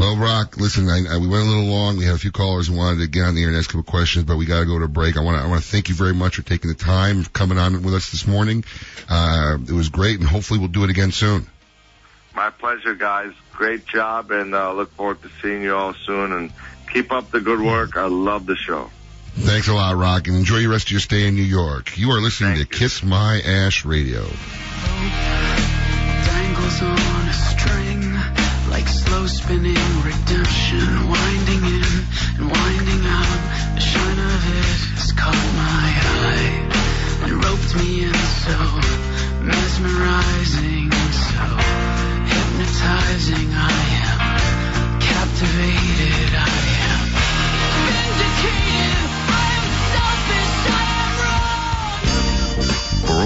Well, 0.00 0.16
Rock, 0.16 0.56
listen, 0.56 0.88
I, 0.88 1.14
I, 1.14 1.18
we 1.18 1.28
went 1.28 1.44
a 1.44 1.46
little 1.46 1.66
long. 1.66 1.98
We 1.98 2.06
had 2.06 2.14
a 2.14 2.18
few 2.18 2.32
callers 2.32 2.68
who 2.68 2.74
wanted 2.74 3.00
to 3.00 3.06
get 3.06 3.24
on 3.24 3.34
the 3.34 3.42
air 3.42 3.48
and 3.48 3.56
ask 3.58 3.68
a 3.68 3.72
couple 3.74 3.82
questions, 3.82 4.24
but 4.24 4.38
we 4.38 4.46
got 4.46 4.60
to 4.60 4.64
go 4.64 4.78
to 4.78 4.86
a 4.86 4.88
break. 4.88 5.18
I 5.18 5.20
want 5.20 5.36
to 5.36 5.44
I 5.44 5.46
want 5.46 5.62
to 5.62 5.68
thank 5.68 5.90
you 5.90 5.94
very 5.94 6.14
much 6.14 6.36
for 6.36 6.42
taking 6.42 6.70
the 6.70 6.74
time 6.74 7.22
coming 7.26 7.58
on 7.58 7.82
with 7.82 7.92
us 7.92 8.10
this 8.10 8.26
morning. 8.26 8.64
Uh, 9.10 9.58
it 9.60 9.72
was 9.72 9.90
great, 9.90 10.18
and 10.18 10.26
hopefully 10.26 10.58
we'll 10.58 10.68
do 10.68 10.84
it 10.84 10.90
again 10.90 11.12
soon. 11.12 11.46
My 12.34 12.48
pleasure, 12.48 12.94
guys. 12.94 13.34
Great 13.52 13.84
job, 13.84 14.30
and 14.30 14.54
uh, 14.54 14.72
look 14.72 14.90
forward 14.92 15.20
to 15.20 15.30
seeing 15.42 15.62
you 15.62 15.76
all 15.76 15.92
soon. 15.92 16.32
And 16.32 16.52
keep 16.90 17.12
up 17.12 17.30
the 17.30 17.40
good 17.40 17.60
work. 17.60 17.98
I 17.98 18.06
love 18.06 18.46
the 18.46 18.56
show. 18.56 18.90
Thanks 19.34 19.68
a 19.68 19.74
lot, 19.74 19.98
Rock, 19.98 20.28
and 20.28 20.36
enjoy 20.36 20.60
your 20.60 20.70
rest 20.70 20.86
of 20.86 20.92
your 20.92 21.00
stay 21.00 21.26
in 21.26 21.34
New 21.34 21.42
York. 21.42 21.98
You 21.98 22.12
are 22.12 22.22
listening 22.22 22.56
to 22.56 22.64
Kiss 22.64 23.02
My 23.02 23.38
Ash 23.44 23.84
Radio. 23.84 24.24
Like 28.80 28.88
slow 28.88 29.26
spinning 29.26 29.86
redemption 30.02 31.08
winding 31.08 31.64
in 31.76 31.92
and 32.38 32.46
winding 32.50 33.02
out. 33.04 33.40
The 33.74 33.80
shine 33.80 34.18
of 34.18 34.42
it 34.56 34.68
has 34.96 35.12
caught 35.12 35.48
my 35.64 35.86
eye. 36.24 36.48
And 37.24 37.32
roped 37.44 37.76
me 37.76 38.04
in 38.04 38.14
so 38.44 38.56
mesmerizing 39.44 40.90
so 41.12 41.46
hypnotizing 42.32 43.48
I 43.52 43.76
am 44.08 45.00
captivated 45.00 45.99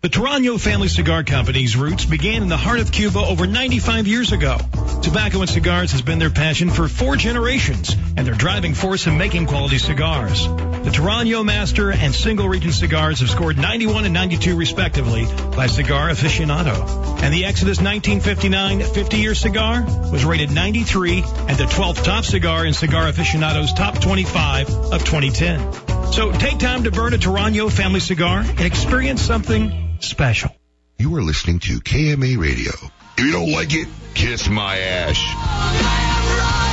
The 0.00 0.08
Toraño 0.08 0.60
Family 0.60 0.86
Cigar 0.86 1.24
Company's 1.24 1.76
roots 1.76 2.04
began 2.04 2.42
in 2.42 2.48
the 2.48 2.56
heart 2.56 2.78
of 2.78 2.92
Cuba 2.92 3.18
over 3.18 3.48
95 3.48 4.06
years 4.06 4.30
ago. 4.30 4.56
Tobacco 5.02 5.40
and 5.40 5.50
cigars 5.50 5.90
has 5.90 6.02
been 6.02 6.20
their 6.20 6.30
passion 6.30 6.70
for 6.70 6.86
four 6.86 7.16
generations 7.16 7.96
and 8.16 8.24
their 8.24 8.36
driving 8.36 8.74
force 8.74 9.08
in 9.08 9.18
making 9.18 9.46
quality 9.46 9.78
cigars. 9.78 10.46
The 10.46 10.92
Toraño 10.94 11.44
Master 11.44 11.90
and 11.90 12.14
Single 12.14 12.48
Region 12.48 12.70
cigars 12.70 13.18
have 13.18 13.28
scored 13.28 13.58
91 13.58 14.04
and 14.04 14.14
92 14.14 14.54
respectively 14.54 15.26
by 15.56 15.66
Cigar 15.66 16.10
Aficionado. 16.10 17.20
And 17.20 17.34
the 17.34 17.46
Exodus 17.46 17.78
1959 17.78 18.78
50-year 18.78 19.34
cigar 19.34 19.84
was 20.12 20.24
rated 20.24 20.52
93 20.52 21.24
and 21.24 21.58
the 21.58 21.64
12th 21.64 22.04
top 22.04 22.24
cigar 22.24 22.64
in 22.64 22.72
Cigar 22.72 23.10
Aficionado's 23.10 23.72
top 23.72 24.00
25 24.00 24.70
of 24.70 25.04
2010. 25.04 26.07
So 26.12 26.32
take 26.32 26.58
time 26.58 26.84
to 26.84 26.90
burn 26.90 27.14
a 27.14 27.18
Toraño 27.18 27.70
family 27.70 28.00
cigar 28.00 28.40
and 28.40 28.60
experience 28.60 29.22
something 29.22 29.98
special. 30.00 30.50
You 30.98 31.14
are 31.16 31.22
listening 31.22 31.60
to 31.60 31.80
KMA 31.80 32.38
Radio. 32.38 32.72
If 33.16 33.24
you 33.24 33.32
don't 33.32 33.52
like 33.52 33.72
it, 33.72 33.88
kiss 34.14 34.48
my 34.48 34.78
ash. 34.78 36.67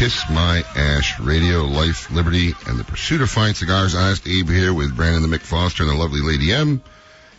Kiss 0.00 0.30
My 0.30 0.64
Ash 0.76 1.20
Radio, 1.20 1.64
Life, 1.64 2.10
Liberty, 2.10 2.54
and 2.66 2.80
the 2.80 2.84
Pursuit 2.84 3.20
of 3.20 3.28
Fine 3.28 3.52
Cigars. 3.52 3.94
Honest 3.94 4.26
Abe 4.26 4.48
here 4.48 4.72
with 4.72 4.96
Brandon 4.96 5.20
the 5.20 5.28
Mick 5.28 5.42
Foster 5.42 5.82
and 5.82 5.92
the 5.92 5.94
lovely 5.94 6.22
Lady 6.22 6.52
M. 6.52 6.82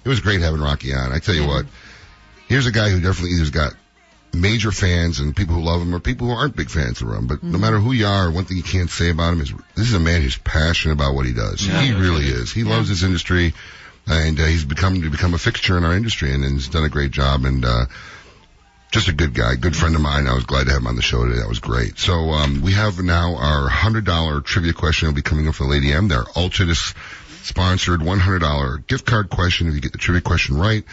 It 0.06 0.08
was 0.08 0.20
great 0.20 0.42
having 0.42 0.62
Rocky 0.62 0.94
on. 0.94 1.12
I 1.12 1.18
tell 1.18 1.34
you 1.34 1.48
what, 1.48 1.66
here's 2.48 2.68
a 2.68 2.72
guy 2.72 2.90
who 2.90 3.02
definitely 3.02 3.32
either's 3.32 3.50
got 3.50 3.74
major 4.32 4.72
fans 4.72 5.20
and 5.20 5.36
people 5.36 5.56
who 5.56 5.64
love 5.64 5.82
him 5.82 5.96
or 5.96 6.00
people 6.00 6.28
who 6.28 6.34
aren't 6.34 6.56
big 6.56 6.70
fans 6.70 7.02
of 7.02 7.08
him. 7.08 7.26
But 7.26 7.42
no 7.42 7.58
matter 7.58 7.80
who 7.80 7.94
you 7.94 8.06
are, 8.06 8.30
one 8.30 8.46
thing 8.46 8.58
you 8.58 8.64
can't 8.64 8.92
say 8.92 9.10
about 9.10 9.34
him 9.34 9.42
is 9.42 9.52
this 9.74 9.88
is 9.88 9.96
a 9.96 10.00
man 10.00 10.22
who's 10.22 10.38
passionate 10.38 10.94
about 10.94 11.16
what 11.16 11.26
he 11.26 11.34
does. 11.34 11.66
Yeah. 11.66 11.82
He 11.82 11.94
really 11.94 12.26
is. 12.26 12.52
He 12.52 12.64
loves 12.64 12.90
his 12.90 13.04
industry 13.04 13.56
and 14.06 14.40
uh, 14.40 14.46
he's 14.46 14.66
become 14.66 15.02
to 15.02 15.10
become 15.10 15.34
a 15.34 15.40
fixture 15.40 15.80
in 15.80 15.84
our 15.84 15.96
industry 15.96 16.32
and, 16.32 16.44
and 16.44 16.54
he's 16.54 16.68
done 16.68 16.84
a 16.84 16.90
great 16.90 17.10
job 17.10 17.44
and 17.44 17.66
uh 17.66 17.86
just 18.92 19.08
a 19.08 19.14
good 19.14 19.34
guy, 19.34 19.56
good 19.56 19.76
friend 19.76 19.96
of 19.96 20.02
mine. 20.02 20.28
I 20.28 20.34
was 20.34 20.44
glad 20.46 20.66
to 20.66 20.72
have 20.72 20.82
him 20.82 20.88
on 20.88 20.96
the 20.96 21.02
show 21.02 21.26
today. 21.26 21.40
That 21.40 21.48
was 21.50 21.60
great. 21.60 21.98
So 21.98 22.14
um, 22.32 22.62
we 22.62 22.74
have 22.74 23.02
now 23.02 23.36
our 23.38 23.68
hundred 23.70 24.06
dollar 24.06 24.42
trivia 24.42 24.74
question 24.74 25.08
will 25.08 25.16
be 25.16 25.22
coming 25.22 25.48
up 25.48 25.56
for 25.56 25.66
Lady 25.66 25.92
M. 25.92 26.08
They're 26.10 26.24
Altadis 26.24 26.94
sponsored 27.44 28.04
one 28.04 28.20
hundred 28.20 28.40
dollar 28.40 28.78
gift 28.80 29.06
card 29.06 29.30
question 29.30 29.68
if 29.68 29.74
you 29.76 29.82
get 29.82 29.94
the 29.94 29.98
trivia 29.98 30.22
question 30.22 30.58
right. 30.58 30.84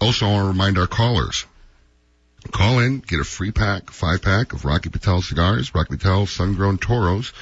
Also, 0.00 0.26
I 0.26 0.32
want 0.32 0.44
to 0.44 0.48
remind 0.48 0.78
our 0.78 0.86
callers. 0.86 1.46
Call 2.52 2.80
in, 2.80 2.98
get 2.98 3.20
a 3.20 3.24
free 3.24 3.52
pack, 3.52 3.90
five 3.90 4.20
pack 4.20 4.52
of 4.52 4.66
Rocky 4.66 4.90
Patel 4.90 5.22
cigars, 5.22 5.74
Rocky 5.74 5.96
Patel 5.96 6.26
Sun 6.26 6.56
Grown 6.56 6.76
Toros. 6.76 7.32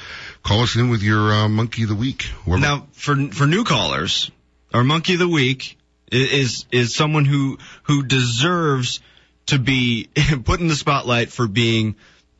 Call 0.43 0.61
us 0.61 0.77
in 0.77 0.89
with 0.89 1.03
your 1.03 1.29
uh, 1.33 1.49
Monkey 1.49 1.83
of 1.83 1.89
the 1.89 1.95
Week. 1.95 2.21
Whoever- 2.45 2.61
Now, 2.61 2.87
for 2.93 3.15
for 3.31 3.45
new 3.45 3.65
callers, 3.65 4.31
our 4.73 4.83
monkey 4.83 5.13
of 5.13 5.19
the 5.19 5.27
week 5.27 5.77
is 6.09 6.65
is 6.71 6.95
someone 6.95 7.25
who 7.25 7.57
who 7.83 8.03
deserves 8.03 9.01
to 9.47 9.59
be 9.59 10.09
put 10.43 10.59
in 10.59 10.67
the 10.67 10.75
spotlight 10.75 11.31
for 11.31 11.47
being 11.47 11.95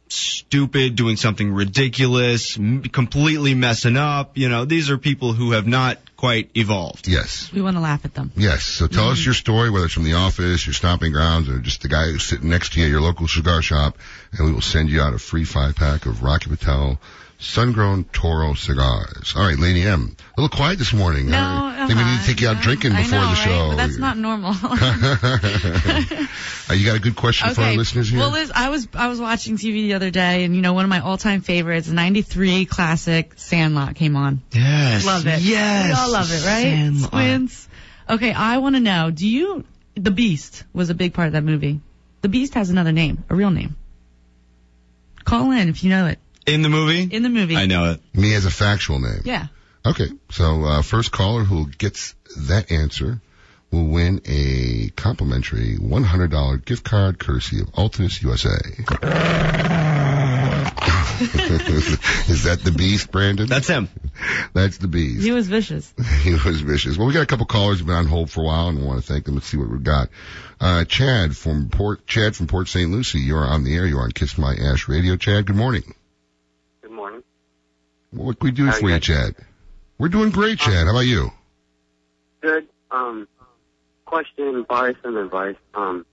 stupid, 0.09 0.95
doing 0.95 1.17
something 1.17 1.51
ridiculous, 1.51 2.57
m- 2.57 2.83
completely 2.83 3.55
messing 3.55 3.97
up. 3.97 4.37
You 4.37 4.49
know, 4.49 4.65
these 4.65 4.89
are 4.89 4.97
people 4.97 5.33
who 5.33 5.51
have 5.51 5.65
not 5.65 5.97
quite 6.15 6.51
evolved. 6.55 7.07
Yes. 7.07 7.51
We 7.51 7.61
want 7.61 7.75
to 7.75 7.81
laugh 7.81 8.05
at 8.05 8.13
them. 8.13 8.31
Yes. 8.35 8.63
So 8.63 8.87
tell 8.87 9.09
us 9.09 9.19
mm-hmm. 9.19 9.25
your 9.25 9.33
story, 9.33 9.69
whether 9.69 9.85
it's 9.85 9.93
from 9.93 10.03
the 10.03 10.13
office, 10.13 10.65
your 10.65 10.73
stomping 10.73 11.11
grounds, 11.11 11.49
or 11.49 11.59
just 11.59 11.81
the 11.81 11.89
guy 11.89 12.05
who's 12.05 12.23
sitting 12.23 12.49
next 12.49 12.73
to 12.73 12.79
you 12.79 12.85
at 12.85 12.91
your 12.91 13.01
local 13.01 13.27
cigar 13.27 13.61
shop, 13.61 13.97
and 14.31 14.45
we 14.45 14.53
will 14.53 14.61
send 14.61 14.89
you 14.89 15.01
out 15.01 15.13
a 15.13 15.19
free 15.19 15.43
five 15.43 15.75
pack 15.75 16.05
of 16.05 16.23
Rocky 16.23 16.49
Patel 16.49 16.99
sun-grown 17.43 18.05
Toro 18.05 18.53
cigars. 18.53 19.33
All 19.35 19.45
right, 19.45 19.57
Lady 19.57 19.83
M. 19.83 20.15
A 20.37 20.41
little 20.41 20.55
quiet 20.55 20.79
this 20.79 20.93
morning. 20.93 21.29
No, 21.29 21.37
I 21.37 21.85
think 21.87 21.99
we 21.99 22.05
need 22.05 22.19
to 22.21 22.25
take 22.25 22.41
you 22.41 22.47
out 22.47 22.61
drinking 22.61 22.93
I 22.93 23.03
before 23.03 23.19
know, 23.19 23.25
the 23.25 23.33
right? 23.33 23.37
show. 23.37 23.69
But 23.69 23.75
that's 23.75 23.97
not 23.97 24.17
normal. 24.17 24.53
Uh, 26.69 26.75
you 26.75 26.85
got 26.85 26.95
a 26.95 26.99
good 26.99 27.17
question 27.17 27.53
for 27.53 27.61
our 27.61 27.73
listeners 27.73 28.07
here? 28.07 28.19
Well, 28.19 28.31
Liz, 28.31 28.49
I 28.55 28.69
was 28.69 28.87
I 28.93 29.09
was 29.09 29.19
watching 29.19 29.57
TV 29.57 29.73
the 29.73 29.95
other 29.95 30.11
day, 30.11 30.45
and 30.45 30.55
you 30.55 30.61
know 30.61 30.71
one 30.71 30.85
of 30.85 30.89
my 30.89 31.01
all 31.01 31.17
time 31.17 31.41
favorites, 31.41 31.89
'93 31.89 32.65
classic 32.65 33.33
Sandlot 33.35 33.95
came 33.95 34.15
on. 34.15 34.41
Yes. 34.53 35.05
Love 35.05 35.27
it. 35.27 35.41
Yes. 35.41 35.87
We 35.87 36.01
all 36.01 36.11
love 36.11 36.31
it, 36.31 36.45
right? 36.45 36.63
Sandlot. 36.63 37.07
Squints. 37.09 37.67
Okay, 38.09 38.31
I 38.31 38.59
want 38.59 38.75
to 38.75 38.79
know. 38.79 39.11
Do 39.11 39.27
you? 39.27 39.65
The 39.95 40.11
Beast 40.11 40.63
was 40.73 40.89
a 40.89 40.95
big 40.95 41.13
part 41.13 41.27
of 41.27 41.33
that 41.33 41.43
movie. 41.43 41.81
The 42.21 42.29
Beast 42.29 42.53
has 42.53 42.69
another 42.69 42.93
name, 42.93 43.25
a 43.29 43.35
real 43.35 43.51
name. 43.51 43.75
Call 45.25 45.51
in 45.51 45.67
if 45.67 45.83
you 45.83 45.89
know 45.89 46.07
it. 46.07 46.19
In 46.45 46.61
the 46.61 46.69
movie? 46.69 47.03
In 47.15 47.23
the 47.23 47.29
movie. 47.29 47.55
I 47.55 47.65
know 47.65 47.91
it. 47.91 48.01
Me 48.13 48.33
as 48.35 48.45
a 48.45 48.51
factual 48.51 48.99
name. 48.99 49.21
Yeah. 49.23 49.47
Okay, 49.85 50.09
so 50.31 50.63
uh, 50.63 50.81
first 50.81 51.11
caller 51.11 51.43
who 51.43 51.69
gets 51.69 52.15
that 52.37 52.71
answer 52.71 53.21
will 53.71 53.87
win 53.87 54.21
a 54.25 54.89
complimentary 54.95 55.77
$100 55.77 56.65
gift 56.65 56.83
card 56.83 57.19
courtesy 57.19 57.59
of 57.59 57.67
Altadis 57.73 58.21
USA. 58.21 58.49
Is 61.23 62.43
that 62.43 62.61
the 62.63 62.71
beast, 62.71 63.11
Brandon? 63.11 63.47
That's 63.47 63.67
him. 63.67 63.89
That's 64.53 64.77
the 64.77 64.87
beast. 64.87 65.23
He 65.23 65.31
was 65.31 65.47
vicious. 65.47 65.93
he 66.21 66.33
was 66.33 66.61
vicious. 66.61 66.97
Well, 66.97 67.07
we 67.07 67.13
got 67.13 67.23
a 67.23 67.27
couple 67.27 67.45
callers 67.45 67.79
who've 67.79 67.87
been 67.87 67.95
on 67.95 68.07
hold 68.07 68.29
for 68.29 68.41
a 68.41 68.45
while, 68.45 68.69
and 68.69 68.79
we 68.79 68.85
want 68.85 69.01
to 69.01 69.07
thank 69.07 69.25
them. 69.25 69.35
Let's 69.35 69.47
see 69.47 69.57
what 69.57 69.69
we've 69.69 69.83
got. 69.83 70.09
Uh, 70.59 70.85
Chad 70.85 71.35
from 71.35 71.69
Port, 71.69 72.05
Chad 72.07 72.35
from 72.35 72.47
Port 72.47 72.67
St. 72.67 72.89
Lucie. 72.89 73.19
You're 73.19 73.45
on 73.45 73.63
the 73.63 73.75
air. 73.75 73.85
You're 73.85 74.01
on 74.01 74.11
Kiss 74.11 74.37
My 74.37 74.55
Ash 74.55 74.87
Radio. 74.87 75.15
Chad, 75.15 75.45
good 75.45 75.55
morning. 75.55 75.83
What 78.13 78.41
we 78.41 78.51
do 78.51 78.71
for 78.71 78.87
you 78.87 78.93
you, 78.93 78.99
Chad? 78.99 79.35
We're 79.97 80.09
doing 80.09 80.29
great, 80.29 80.59
Chad. 80.59 80.85
How 80.85 80.91
about 80.91 81.05
you? 81.05 81.31
Good. 82.41 82.67
Um, 82.91 83.27
question, 84.05 84.55
advice, 84.55 84.95
and 85.03 85.17
advice. 85.17 85.55
Um, 85.73 86.05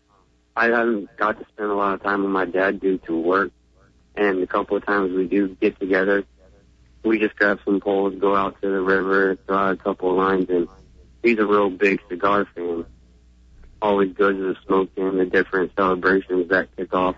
I 0.56 0.66
haven't 0.66 1.14
got 1.16 1.38
to 1.38 1.46
spend 1.52 1.70
a 1.70 1.74
lot 1.74 1.94
of 1.94 2.02
time 2.02 2.22
with 2.22 2.32
my 2.32 2.46
dad 2.46 2.80
due 2.80 2.98
to 3.06 3.18
work. 3.20 3.50
and 4.16 4.42
a 4.42 4.46
couple 4.46 4.76
of 4.76 4.84
times 4.84 5.12
we 5.12 5.26
do 5.26 5.48
get 5.60 5.78
together. 5.78 6.24
We 7.04 7.18
just 7.18 7.36
grab 7.36 7.60
some 7.64 7.80
poles, 7.80 8.14
go 8.18 8.34
out 8.34 8.60
to 8.62 8.68
the 8.68 8.80
river, 8.80 9.36
throw 9.46 9.56
out 9.56 9.74
a 9.74 9.76
couple 9.76 10.10
of 10.10 10.16
lines, 10.16 10.50
and 10.50 10.68
he's 11.22 11.38
a 11.38 11.46
real 11.46 11.70
big 11.70 12.00
cigar 12.08 12.46
fan. 12.54 12.86
Always 13.80 14.12
goes 14.12 14.36
to 14.36 14.54
the 14.54 14.56
smoking, 14.66 15.16
the 15.16 15.26
different 15.26 15.72
celebrations 15.76 16.48
that 16.48 16.74
kick 16.76 16.92
off. 16.94 17.16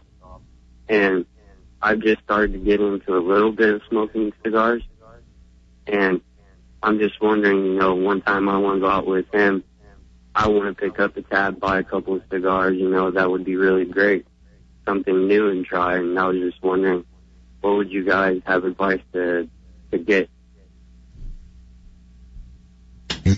And 0.89 1.26
I've 1.83 1.99
just 1.99 2.22
started 2.22 2.53
to 2.53 2.59
get 2.59 2.80
into 2.80 3.16
a 3.16 3.18
little 3.18 3.51
bit 3.51 3.74
of 3.74 3.83
smoking 3.89 4.33
cigars. 4.45 4.83
And 5.87 6.20
I'm 6.83 6.99
just 6.99 7.20
wondering, 7.20 7.64
you 7.64 7.74
know, 7.74 7.95
one 7.95 8.22
time 8.22 8.49
I 8.49 8.59
want 8.59 8.76
to 8.76 8.80
go 8.80 8.89
out 8.89 9.07
with 9.07 9.33
him. 9.35 9.64
I 10.35 10.49
want 10.49 10.64
to 10.76 10.80
pick 10.80 10.99
up 11.01 11.16
a 11.16 11.22
tab, 11.22 11.61
buy 11.61 11.80
a 11.80 11.83
couple 11.83 12.14
of 12.14 12.22
cigars, 12.30 12.78
you 12.78 12.89
know, 12.89 13.11
that 13.11 13.30
would 13.30 13.45
be 13.45 13.57
really 13.57 13.85
great. 13.85 14.26
Something 14.87 15.26
new 15.28 15.51
and 15.51 15.64
try. 15.66 15.97
And 15.97 16.18
I 16.18 16.26
was 16.28 16.39
just 16.39 16.62
wondering, 16.62 17.05
what 17.61 17.76
would 17.76 17.91
you 17.91 18.05
guys 18.05 18.41
have 18.47 18.64
advice 18.64 19.01
to, 19.12 19.49
to 19.91 19.99
get? 19.99 20.30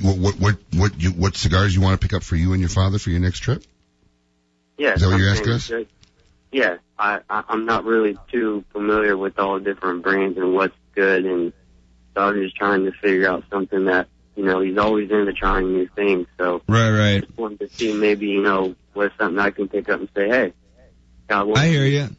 What 0.02 0.18
what 0.18 0.40
what 0.40 0.56
what, 0.74 1.00
you, 1.02 1.10
what 1.10 1.36
cigars 1.36 1.74
you 1.74 1.80
want 1.80 2.00
to 2.00 2.04
pick 2.04 2.14
up 2.14 2.22
for 2.22 2.36
you 2.36 2.52
and 2.52 2.60
your 2.60 2.70
father 2.70 2.98
for 2.98 3.10
your 3.10 3.20
next 3.20 3.40
trip? 3.40 3.64
Yeah. 4.78 4.94
Is 4.94 5.00
that 5.00 5.08
what 5.08 5.18
you're 5.18 5.30
asking 5.30 5.52
us? 5.52 5.68
just- 5.68 5.90
Yeah, 6.54 6.76
I, 6.96 7.18
I 7.28 7.42
I'm 7.48 7.66
not 7.66 7.84
really 7.84 8.16
too 8.30 8.64
familiar 8.70 9.16
with 9.16 9.40
all 9.40 9.58
the 9.58 9.64
different 9.64 10.04
brands 10.04 10.38
and 10.38 10.54
what's 10.54 10.76
good, 10.94 11.24
and 11.24 11.52
so 12.14 12.22
I'm 12.22 12.40
just 12.40 12.54
trying 12.54 12.84
to 12.84 12.92
figure 12.92 13.28
out 13.28 13.42
something 13.50 13.86
that 13.86 14.06
you 14.36 14.44
know 14.44 14.60
he's 14.60 14.78
always 14.78 15.10
into 15.10 15.32
trying 15.32 15.72
new 15.72 15.88
things. 15.96 16.28
So 16.38 16.62
Right, 16.68 16.92
right. 16.92 17.16
I 17.16 17.20
just 17.22 17.36
wanted 17.36 17.58
to 17.58 17.70
see 17.76 17.92
maybe 17.92 18.28
you 18.28 18.40
know 18.40 18.76
what's 18.92 19.18
something 19.18 19.40
I 19.40 19.50
can 19.50 19.66
pick 19.66 19.88
up 19.88 19.98
and 19.98 20.08
say, 20.14 20.28
hey, 20.28 20.52
one. 21.28 21.58
I 21.58 21.66
hear 21.66 21.86
you. 21.86 22.10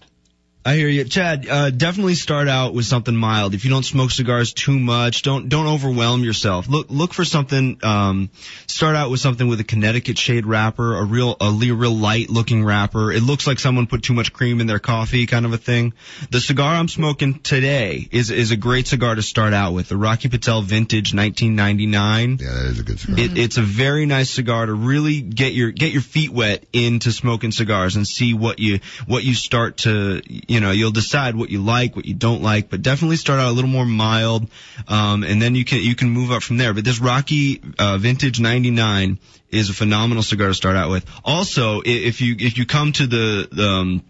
I 0.68 0.74
hear 0.78 0.88
you, 0.88 1.04
Chad. 1.04 1.48
Uh, 1.48 1.70
definitely 1.70 2.16
start 2.16 2.48
out 2.48 2.74
with 2.74 2.86
something 2.86 3.16
mild. 3.16 3.54
If 3.54 3.66
you 3.66 3.70
don't 3.70 3.86
smoke 3.86 4.10
cigars 4.10 4.52
too 4.52 4.80
much, 4.80 5.22
don't 5.22 5.48
don't 5.48 5.68
overwhelm 5.68 6.24
yourself. 6.24 6.68
Look 6.68 6.88
look 6.90 7.14
for 7.14 7.24
something. 7.24 7.78
Um, 7.84 8.32
start 8.66 8.96
out 8.96 9.12
with 9.12 9.20
something 9.20 9.48
with 9.48 9.60
a 9.60 9.64
Connecticut 9.64 10.18
shade 10.18 10.48
wrapper, 10.48 10.96
a 10.96 11.04
real 11.04 11.38
a 11.40 11.52
real 11.52 11.96
light 11.96 12.32
looking 12.32 12.66
wrapper. 12.66 13.12
It 13.12 13.22
looks 13.22 13.46
like 13.46 13.60
someone 13.60 13.86
put 13.86 14.02
too 14.02 14.16
much 14.16 14.34
cream 14.34 14.60
in 14.60 14.66
their 14.66 14.80
coffee, 14.80 15.28
kind 15.28 15.46
of 15.46 15.54
a 15.54 15.60
thing. 15.60 15.94
The 16.32 16.42
cigar 16.42 16.74
I'm 16.74 16.88
smoking 16.88 17.42
today 17.42 18.08
is 18.12 18.32
is 18.32 18.50
a 18.50 18.58
great 18.58 18.88
cigar 18.88 19.14
to 19.14 19.22
start 19.22 19.54
out 19.54 19.74
with. 19.74 19.90
The 19.90 19.98
Rocky 19.98 20.30
Patel 20.30 20.64
Vintage 20.64 21.14
1999. 21.14 22.40
Yeah, 22.42 22.48
that 22.48 22.66
is 22.72 22.80
a 22.80 22.84
good 22.84 23.00
cigar. 23.00 23.20
It, 23.20 23.38
it's 23.38 23.58
a 23.58 23.62
very 23.62 24.08
nice 24.08 24.32
cigar 24.32 24.66
to 24.66 24.74
really 24.74 25.22
get 25.22 25.54
your 25.54 25.70
get 25.70 25.92
your 25.92 26.02
feet 26.02 26.32
wet 26.32 26.66
into 26.74 27.12
smoking 27.12 27.52
cigars 27.52 27.98
and 27.98 28.08
see 28.08 28.34
what 28.34 28.58
you 28.58 28.80
what 29.06 29.24
you 29.24 29.36
start 29.36 29.78
to 29.86 30.24
you 30.26 30.55
know 30.60 30.72
you'll 30.72 30.92
decide 30.92 31.36
what 31.36 31.50
you 31.50 31.62
like 31.62 31.96
what 31.96 32.06
you 32.06 32.14
don't 32.14 32.42
like 32.42 32.70
but 32.70 32.82
definitely 32.82 33.18
start 33.18 33.40
out 33.40 33.50
a 33.50 33.52
little 33.52 33.70
more 33.70 33.86
mild 33.86 34.50
um, 34.88 35.24
and 35.24 35.42
then 35.42 35.56
you 35.56 35.66
can 35.66 35.82
you 35.82 35.96
can 35.96 36.10
move 36.10 36.32
up 36.32 36.44
from 36.44 36.58
there. 36.58 36.74
But 36.74 36.86
this 36.86 37.00
Rocky 37.00 37.62
uh, 37.80 37.98
Vintage 37.98 38.40
99 38.40 39.20
is 39.50 39.70
a 39.70 39.74
phenomenal 39.74 40.24
cigar 40.24 40.48
to 40.48 40.54
start 40.54 40.76
out 40.76 40.90
with. 40.90 41.06
Also 41.24 41.82
if 41.86 42.22
you 42.22 42.36
if 42.38 42.58
you 42.58 42.66
come 42.66 42.92
to 42.94 43.08
the 43.08 43.48
the 43.52 43.68
um, 43.68 44.04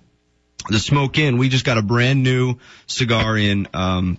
the 0.70 0.80
Smoke 0.80 1.18
Inn 1.18 1.38
we 1.38 1.50
just 1.50 1.66
got 1.66 1.78
a 1.78 1.82
brand 1.82 2.24
new 2.24 2.58
cigar 2.88 3.38
in 3.38 3.68
um 3.74 4.18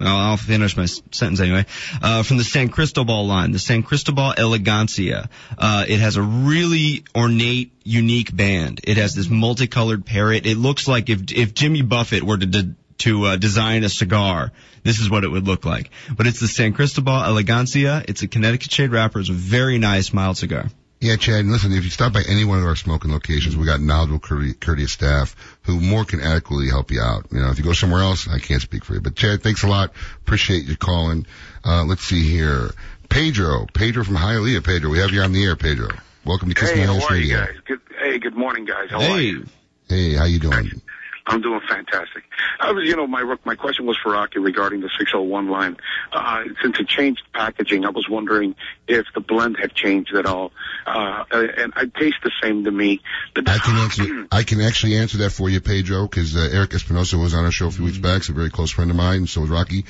well, 0.00 0.16
I'll 0.16 0.36
finish 0.36 0.76
my 0.76 0.86
sentence 0.86 1.40
anyway. 1.40 1.66
Uh, 2.00 2.22
from 2.22 2.36
the 2.36 2.44
San 2.44 2.68
Cristobal 2.68 3.26
line, 3.26 3.50
the 3.50 3.58
San 3.58 3.82
Cristobal 3.82 4.32
Elegancia. 4.36 5.28
Uh, 5.56 5.84
it 5.88 5.98
has 5.98 6.16
a 6.16 6.22
really 6.22 7.04
ornate, 7.16 7.72
unique 7.82 8.34
band. 8.34 8.80
It 8.84 8.96
has 8.96 9.14
this 9.14 9.28
multicolored 9.28 10.06
parrot. 10.06 10.46
It 10.46 10.56
looks 10.56 10.86
like 10.86 11.08
if 11.08 11.32
if 11.32 11.52
Jimmy 11.54 11.82
Buffett 11.82 12.22
were 12.22 12.38
to 12.38 12.46
de- 12.46 12.74
to 12.98 13.24
uh, 13.24 13.36
design 13.36 13.82
a 13.82 13.88
cigar, 13.88 14.52
this 14.84 15.00
is 15.00 15.10
what 15.10 15.24
it 15.24 15.28
would 15.28 15.46
look 15.46 15.64
like. 15.64 15.90
But 16.16 16.26
it's 16.26 16.40
the 16.40 16.48
San 16.48 16.74
Cristobal 16.74 17.12
Elegancia. 17.12 18.04
It's 18.08 18.22
a 18.22 18.28
Connecticut 18.28 18.70
shade 18.70 18.92
wrapper. 18.92 19.18
It's 19.18 19.30
a 19.30 19.32
very 19.32 19.78
nice, 19.78 20.12
mild 20.12 20.36
cigar. 20.36 20.70
Yeah, 21.00 21.14
Chad, 21.14 21.40
and 21.40 21.52
listen, 21.52 21.72
if 21.72 21.84
you 21.84 21.90
stop 21.90 22.12
by 22.12 22.22
any 22.26 22.44
one 22.44 22.58
of 22.58 22.64
our 22.64 22.74
smoking 22.74 23.12
locations, 23.12 23.56
we 23.56 23.64
got 23.64 23.80
knowledgeable, 23.80 24.18
courteous 24.18 24.90
staff 24.90 25.36
who 25.62 25.80
more 25.80 26.04
can 26.04 26.20
adequately 26.20 26.68
help 26.68 26.90
you 26.90 27.00
out. 27.00 27.26
You 27.30 27.38
know, 27.38 27.50
if 27.50 27.58
you 27.58 27.64
go 27.64 27.72
somewhere 27.72 28.02
else, 28.02 28.26
I 28.28 28.40
can't 28.40 28.60
speak 28.60 28.84
for 28.84 28.94
you. 28.94 29.00
But 29.00 29.14
Chad, 29.14 29.42
thanks 29.42 29.62
a 29.62 29.68
lot. 29.68 29.92
Appreciate 30.22 30.64
you 30.64 30.76
calling. 30.76 31.26
Uh, 31.64 31.84
let's 31.84 32.02
see 32.02 32.28
here. 32.28 32.70
Pedro, 33.08 33.66
Pedro 33.72 34.02
from 34.02 34.16
Hialeah. 34.16 34.64
Pedro, 34.64 34.90
we 34.90 34.98
have 34.98 35.12
you 35.12 35.20
on 35.22 35.32
the 35.32 35.44
air, 35.44 35.54
Pedro. 35.54 35.88
Welcome 36.24 36.48
to 36.48 36.54
Kiss 36.56 36.72
Hey, 36.72 36.80
My 36.80 36.86
how 36.86 36.96
Ass 36.96 37.04
are 37.10 37.16
you 37.16 37.36
Radio. 37.36 37.46
Good. 37.64 37.80
Hey, 38.00 38.18
good 38.18 38.34
morning, 38.34 38.64
guys. 38.64 38.90
How 38.90 39.16
you? 39.16 39.46
Hey, 39.88 40.14
how 40.14 40.24
you 40.24 40.40
doing? 40.40 40.82
I'm 41.28 41.42
doing 41.42 41.60
fantastic. 41.68 42.24
I 42.58 42.72
was, 42.72 42.88
you 42.88 42.96
know, 42.96 43.06
my 43.06 43.36
my 43.44 43.54
question 43.54 43.84
was 43.84 43.98
for 44.02 44.12
Rocky 44.12 44.38
regarding 44.38 44.80
the 44.80 44.90
601 44.98 45.48
line. 45.48 45.76
Uh, 46.10 46.44
since 46.62 46.78
it 46.80 46.88
changed 46.88 47.22
packaging, 47.34 47.84
I 47.84 47.90
was 47.90 48.08
wondering 48.08 48.54
if 48.86 49.04
the 49.14 49.20
blend 49.20 49.58
had 49.60 49.74
changed 49.74 50.14
at 50.14 50.24
all. 50.24 50.52
Uh, 50.86 51.24
and 51.30 51.72
it 51.76 51.94
tastes 51.94 52.20
the 52.24 52.32
same 52.42 52.64
to 52.64 52.70
me. 52.70 53.02
The 53.34 53.42
I 53.46 53.58
can 53.58 53.76
answer. 53.76 54.26
I 54.32 54.42
can 54.42 54.62
actually 54.62 54.96
answer 54.96 55.18
that 55.18 55.30
for 55.30 55.50
you, 55.50 55.60
Pedro, 55.60 56.08
because 56.08 56.34
uh, 56.34 56.48
Eric 56.50 56.72
Espinosa 56.72 57.18
was 57.18 57.34
on 57.34 57.44
our 57.44 57.52
show 57.52 57.66
a 57.66 57.70
few 57.70 57.84
weeks 57.84 57.98
back. 57.98 58.22
He's 58.22 58.30
a 58.30 58.32
very 58.32 58.50
close 58.50 58.70
friend 58.70 58.90
of 58.90 58.96
mine, 58.96 59.18
and 59.18 59.28
so 59.28 59.44
is 59.44 59.50
Rocky. 59.50 59.84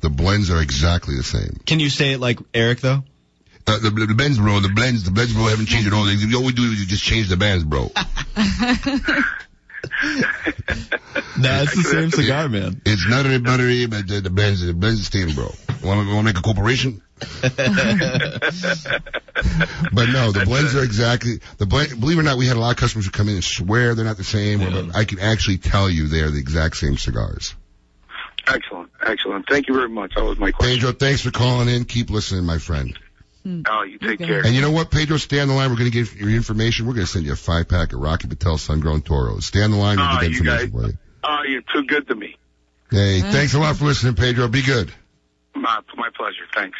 The 0.00 0.10
blends 0.10 0.50
are 0.50 0.60
exactly 0.60 1.16
the 1.16 1.22
same. 1.22 1.60
Can 1.66 1.78
you 1.78 1.90
say 1.90 2.12
it 2.12 2.20
like 2.20 2.40
Eric 2.52 2.80
though? 2.80 3.04
Uh, 3.66 3.78
the, 3.78 3.90
the 3.90 4.14
blends, 4.14 4.38
bro. 4.38 4.58
The 4.58 4.70
blends, 4.70 5.04
the 5.04 5.12
blends, 5.12 5.32
bro, 5.32 5.44
haven't 5.44 5.66
changed 5.66 5.86
at 5.86 5.92
all. 5.92 6.00
All 6.00 6.44
we 6.44 6.52
do 6.52 6.64
is 6.64 6.86
just 6.86 7.04
change 7.04 7.28
the 7.28 7.36
bands, 7.36 7.62
bro. 7.62 7.92
Nah, 11.38 11.62
it's 11.62 11.74
the 11.74 11.82
same 11.82 12.10
cigar, 12.10 12.48
man. 12.48 12.80
It's 12.84 13.06
nuttery 13.08 13.38
buttery, 13.38 13.86
but 13.86 14.06
the, 14.06 14.20
the 14.20 14.30
blends, 14.30 14.60
the 14.64 14.74
blends 14.74 15.06
staying, 15.06 15.34
bro. 15.34 15.52
Want 15.82 16.06
to 16.08 16.22
make 16.22 16.38
a 16.38 16.42
corporation? 16.42 17.02
but 17.20 17.56
no, 20.08 20.32
the 20.32 20.42
blends 20.44 20.74
are 20.74 20.82
exactly 20.82 21.40
the 21.58 21.66
blend. 21.66 21.98
Believe 22.00 22.18
it 22.18 22.20
or 22.20 22.24
not, 22.24 22.36
we 22.38 22.46
had 22.46 22.56
a 22.56 22.60
lot 22.60 22.70
of 22.70 22.76
customers 22.76 23.06
who 23.06 23.10
come 23.10 23.28
in 23.28 23.34
and 23.36 23.44
swear 23.44 23.94
they're 23.94 24.04
not 24.04 24.16
the 24.16 24.24
same. 24.24 24.60
But 24.60 24.96
I 24.96 25.04
can 25.04 25.18
actually 25.18 25.58
tell 25.58 25.88
you 25.88 26.08
they 26.08 26.20
are 26.20 26.30
the 26.30 26.40
exact 26.40 26.76
same 26.76 26.96
cigars. 26.96 27.54
excellent, 28.46 28.90
excellent. 29.02 29.46
Thank 29.48 29.68
you 29.68 29.74
very 29.74 29.88
much. 29.88 30.14
That 30.14 30.24
was 30.24 30.38
my 30.38 30.50
question. 30.50 30.76
Pedro, 30.76 30.92
thanks 30.92 31.22
for 31.22 31.30
calling 31.30 31.68
in. 31.68 31.84
Keep 31.84 32.10
listening, 32.10 32.44
my 32.44 32.58
friend. 32.58 32.98
Mm. 33.50 33.66
Oh, 33.68 33.82
you 33.82 33.98
take 33.98 34.18
care. 34.20 34.44
And 34.44 34.54
you 34.54 34.60
know 34.60 34.70
what, 34.70 34.90
Pedro? 34.90 35.16
Stay 35.16 35.40
on 35.40 35.48
the 35.48 35.54
line. 35.54 35.70
We're 35.70 35.76
going 35.78 35.90
to 35.90 36.04
get 36.04 36.14
your 36.14 36.30
information. 36.30 36.86
We're 36.86 36.94
going 36.94 37.06
to 37.06 37.10
send 37.12 37.24
you 37.26 37.32
a 37.32 37.36
five 37.36 37.68
pack 37.68 37.92
of 37.92 38.00
Rocky 38.00 38.28
Patel 38.28 38.58
Sun 38.58 38.80
Grown 38.80 39.02
Toros. 39.02 39.46
Stay 39.46 39.62
on 39.62 39.70
the 39.70 39.76
line. 39.76 39.96
We'll 39.98 40.06
Oh, 40.06 40.12
get 40.12 40.20
that 40.20 40.30
you 40.30 40.38
information 40.38 40.70
for 40.72 40.86
you. 40.88 40.98
Oh, 41.24 41.38
you're 41.48 41.62
too 41.74 41.84
good 41.86 42.06
to 42.08 42.14
me. 42.14 42.36
Hey, 42.90 43.20
mm. 43.22 43.30
thanks 43.32 43.54
a 43.54 43.58
lot 43.58 43.76
for 43.76 43.84
listening, 43.86 44.14
Pedro. 44.14 44.48
Be 44.48 44.62
good. 44.62 44.92
My, 45.54 45.80
my 45.96 46.08
pleasure. 46.16 46.44
Thanks. 46.54 46.78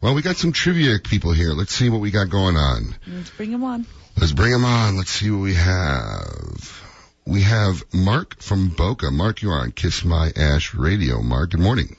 Well, 0.00 0.14
we 0.14 0.22
got 0.22 0.36
some 0.36 0.52
trivia 0.52 0.98
people 1.02 1.32
here. 1.32 1.50
Let's 1.52 1.72
see 1.74 1.88
what 1.90 2.00
we 2.00 2.10
got 2.10 2.28
going 2.28 2.56
on. 2.56 2.94
Let's 3.06 3.30
bring 3.30 3.50
him 3.50 3.64
on. 3.64 3.86
Let's 4.18 4.32
bring 4.32 4.52
them 4.52 4.64
on. 4.64 4.96
Let's 4.96 5.10
see 5.10 5.30
what 5.30 5.40
we 5.42 5.54
have. 5.54 6.82
We 7.26 7.42
have 7.42 7.82
Mark 7.92 8.40
from 8.42 8.68
Boca. 8.68 9.10
Mark, 9.10 9.42
you 9.42 9.50
are 9.50 9.60
on 9.60 9.72
Kiss 9.72 10.04
My 10.04 10.30
Ash 10.36 10.74
Radio. 10.74 11.22
Mark, 11.22 11.50
good 11.50 11.60
morning. 11.60 11.96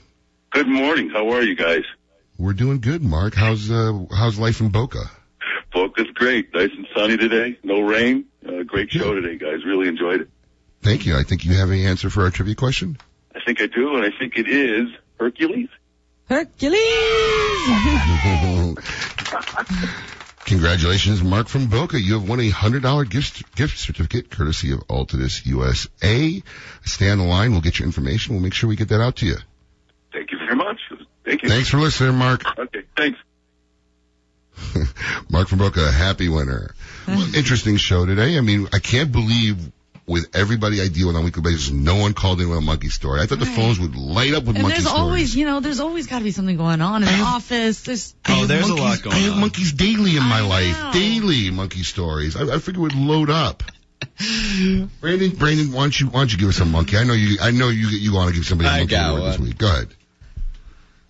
Good 0.50 0.68
morning. 0.68 1.10
How 1.10 1.28
are 1.30 1.42
you 1.42 1.54
guys? 1.54 1.82
We're 2.38 2.52
doing 2.52 2.80
good, 2.80 3.02
Mark. 3.02 3.34
How's 3.34 3.68
uh, 3.68 4.06
how's 4.16 4.38
life 4.38 4.60
in 4.60 4.68
Boca? 4.68 5.10
Boca's 5.72 6.06
great. 6.14 6.54
Nice 6.54 6.70
and 6.72 6.86
sunny 6.94 7.16
today. 7.16 7.58
No 7.64 7.80
rain. 7.80 8.26
Uh, 8.46 8.62
great 8.62 8.92
show 8.92 9.14
today, 9.14 9.36
guys. 9.36 9.64
Really 9.64 9.88
enjoyed 9.88 10.20
it. 10.22 10.28
Thank 10.80 11.04
you. 11.04 11.16
I 11.16 11.24
think 11.24 11.44
you 11.44 11.54
have 11.54 11.70
a 11.70 11.86
answer 11.86 12.10
for 12.10 12.22
our 12.22 12.30
trivia 12.30 12.54
question. 12.54 12.96
I 13.34 13.40
think 13.44 13.60
I 13.60 13.66
do, 13.66 13.96
and 13.96 14.04
I 14.04 14.16
think 14.16 14.36
it 14.36 14.48
is 14.48 14.88
Hercules. 15.18 15.68
Hercules! 16.28 16.78
Congratulations, 20.44 21.22
Mark 21.22 21.48
from 21.48 21.66
Boca. 21.66 22.00
You 22.00 22.20
have 22.20 22.28
won 22.28 22.40
a 22.40 22.50
hundred 22.50 22.82
dollar 22.82 23.04
gift 23.04 23.56
gift 23.56 23.78
certificate 23.78 24.30
courtesy 24.30 24.72
of 24.72 24.86
Altadis 24.86 25.44
USA. 25.44 26.42
Stay 26.84 27.10
on 27.10 27.18
the 27.18 27.24
line. 27.24 27.50
We'll 27.50 27.60
get 27.60 27.80
your 27.80 27.86
information. 27.86 28.34
We'll 28.34 28.42
make 28.42 28.54
sure 28.54 28.68
we 28.68 28.76
get 28.76 28.90
that 28.90 29.00
out 29.00 29.16
to 29.16 29.26
you. 29.26 29.36
Thank 30.12 30.30
you 30.30 30.38
very 30.38 30.54
much. 30.54 30.77
Thank 31.28 31.42
you. 31.42 31.48
Thanks 31.50 31.68
for 31.68 31.76
listening, 31.76 32.14
Mark. 32.14 32.42
Okay. 32.58 32.84
Thanks. 32.96 33.18
Mark 35.30 35.48
from 35.48 35.58
Boca, 35.58 35.92
happy 35.92 36.30
winner. 36.30 36.74
Well, 37.06 37.20
hmm. 37.20 37.34
interesting 37.34 37.76
show 37.76 38.06
today. 38.06 38.38
I 38.38 38.40
mean, 38.40 38.66
I 38.72 38.78
can't 38.78 39.12
believe 39.12 39.70
with 40.06 40.34
everybody 40.34 40.80
I 40.80 40.88
deal 40.88 41.08
with 41.08 41.16
on 41.16 41.22
a 41.22 41.24
weekly 41.26 41.42
basis, 41.42 41.70
no 41.70 41.96
one 41.96 42.14
called 42.14 42.40
in 42.40 42.48
with 42.48 42.56
a 42.56 42.62
monkey 42.62 42.88
story. 42.88 43.20
I 43.20 43.26
thought 43.26 43.40
the 43.40 43.46
phones 43.46 43.78
would 43.78 43.94
light 43.94 44.32
up 44.32 44.44
with 44.44 44.56
And 44.56 44.62
monkey 44.62 44.78
there's 44.78 44.88
stories. 44.88 45.02
always, 45.02 45.36
you 45.36 45.44
know, 45.44 45.60
there's 45.60 45.80
always 45.80 46.06
got 46.06 46.18
to 46.20 46.24
be 46.24 46.30
something 46.30 46.56
going 46.56 46.80
on 46.80 47.02
in 47.02 47.08
the 47.08 47.22
office. 47.22 47.82
There's 47.82 48.14
oh, 48.26 48.32
I 48.32 48.36
have 48.38 48.48
there's 48.48 48.68
a 48.70 48.74
lot 48.74 49.02
going 49.02 49.14
on. 49.14 49.20
I 49.20 49.24
have 49.26 49.34
on. 49.34 49.40
monkeys 49.40 49.72
daily 49.74 50.16
in 50.16 50.22
my 50.22 50.38
I 50.38 50.40
life. 50.40 50.82
know. 50.82 50.92
Daily 50.92 51.50
monkey 51.50 51.82
stories. 51.82 52.36
I, 52.36 52.54
I 52.54 52.58
figure 52.58 52.80
it 52.80 52.94
would 52.94 52.94
load 52.94 53.28
up. 53.28 53.62
Brandon, 55.00 55.30
Brandon, 55.32 55.72
why 55.72 55.82
don't 55.82 56.00
you 56.00 56.06
why 56.06 56.20
don't 56.20 56.32
you 56.32 56.38
give 56.38 56.48
us 56.48 56.60
a 56.60 56.64
monkey? 56.64 56.96
I 56.96 57.04
know 57.04 57.12
you. 57.12 57.36
I 57.42 57.50
know 57.50 57.68
you. 57.68 57.88
You 57.88 58.14
want 58.14 58.30
to 58.30 58.34
give 58.34 58.46
somebody 58.46 58.68
a 58.68 58.72
I 58.72 58.78
monkey 58.78 58.90
got 58.94 59.10
award 59.10 59.32
this 59.32 59.38
week. 59.40 59.58
Go 59.58 59.66
ahead. 59.68 59.88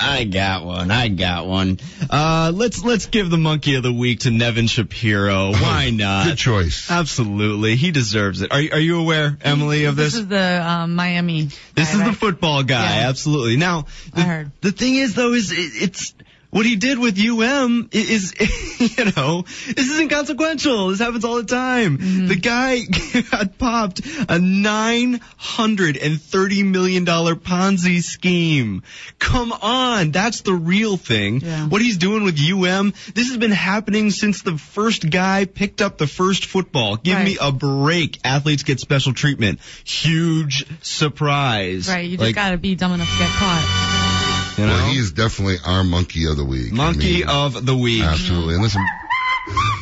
I 0.01 0.24
got 0.24 0.64
one. 0.64 0.92
I 0.92 1.09
got 1.09 1.46
one. 1.49 1.78
Uh, 2.09 2.53
let's 2.55 2.84
let's 2.84 3.07
give 3.07 3.30
the 3.30 3.36
monkey 3.36 3.74
of 3.74 3.82
the 3.82 3.92
week 3.92 4.20
to 4.20 4.30
Nevin 4.30 4.68
Shapiro. 4.68 5.51
Why 5.53 5.90
not? 5.90 6.26
Good 6.26 6.38
choice. 6.38 6.88
Absolutely, 6.88 7.74
he 7.74 7.90
deserves 7.90 8.40
it. 8.42 8.53
Are 8.53 8.61
you- 8.61 8.70
are 8.72 8.78
you 8.78 9.01
aware, 9.01 9.36
Emily, 9.42 9.86
of 9.86 9.96
This 9.96 10.12
this? 10.12 10.22
is 10.22 10.28
the 10.28 10.64
um, 10.64 10.94
Miami. 10.94 11.49
This 11.74 11.92
guy, 11.92 12.01
is 12.01 12.05
the 12.11 12.12
football 12.12 12.62
guy, 12.62 13.01
Yeah. 13.01 13.09
absolutely. 13.09 13.57
Now, 13.57 13.86
the, 14.14 14.20
I 14.20 14.24
heard. 14.24 14.51
the 14.61 14.70
thing 14.72 14.94
is, 14.94 15.14
though, 15.14 15.32
is 15.32 15.51
it, 15.51 15.57
it's 15.82 16.14
what 16.51 16.64
he 16.64 16.76
did 16.76 16.99
with 16.99 17.18
UM 17.18 17.88
is, 17.92 18.34
you 18.80 19.05
know, 19.16 19.42
this 19.42 19.90
isn't 19.90 20.09
consequential. 20.09 20.88
This 20.88 20.99
happens 20.99 21.24
all 21.24 21.36
the 21.36 21.44
time. 21.44 21.99
Mm-hmm. 21.99 22.28
The 22.28 22.36
guy 22.36 22.80
got 23.30 23.59
popped 23.59 24.01
a 24.28 24.38
nine 24.38 25.20
hundred 25.36 25.96
and 25.99 26.20
thirty 26.20 26.62
million 26.62 27.05
dollar 27.05 27.34
Ponzi 27.34 28.03
scheme. 28.03 28.82
Come 29.18 29.53
on, 29.53 30.11
that's 30.11 30.40
the 30.40 30.55
real 30.55 30.96
thing. 30.96 31.40
Yeah. 31.40 31.68
What 31.68 31.82
he's 31.82 31.99
doing 31.99 32.24
with 32.24 32.38
UM, 32.40 32.94
this 33.14 33.28
has 33.28 33.36
been 33.36 33.51
happening 33.51 34.11
since 34.11 34.42
the 34.42 34.57
first 34.57 35.09
guy 35.09 35.44
picked 35.44 35.82
up 35.82 35.99
the 35.99 36.07
first 36.07 36.46
football. 36.46 36.96
Give 36.96 37.18
me 37.22 37.36
a 37.40 37.53
break. 37.53 38.20
Athletes 38.24 38.62
get 38.62 38.80
special 38.80 39.12
treatment. 39.12 39.61
Huge 39.84 40.64
surprise. 40.82 41.88
Right, 41.88 42.09
you 42.09 42.16
just 42.16 42.22
Like, 42.22 42.34
gotta 42.34 42.57
be 42.57 42.74
dumb 42.74 42.92
enough 42.92 43.11
to 43.11 43.18
get 43.18 43.28
caught. 43.30 44.18
You 44.59 44.67
know? 44.67 44.73
Well, 44.73 44.91
he 44.91 44.99
is 44.99 45.13
definitely 45.13 45.57
our 45.65 45.85
monkey 45.85 46.27
of 46.27 46.37
the 46.37 46.45
week. 46.45 46.73
I 46.73 46.77
Monkey 46.77 47.21
mean, 47.21 47.29
of 47.29 47.65
the 47.65 47.77
week. 47.77 48.03
Absolutely. 48.03 48.55
And 48.55 48.63
listen. 48.63 48.85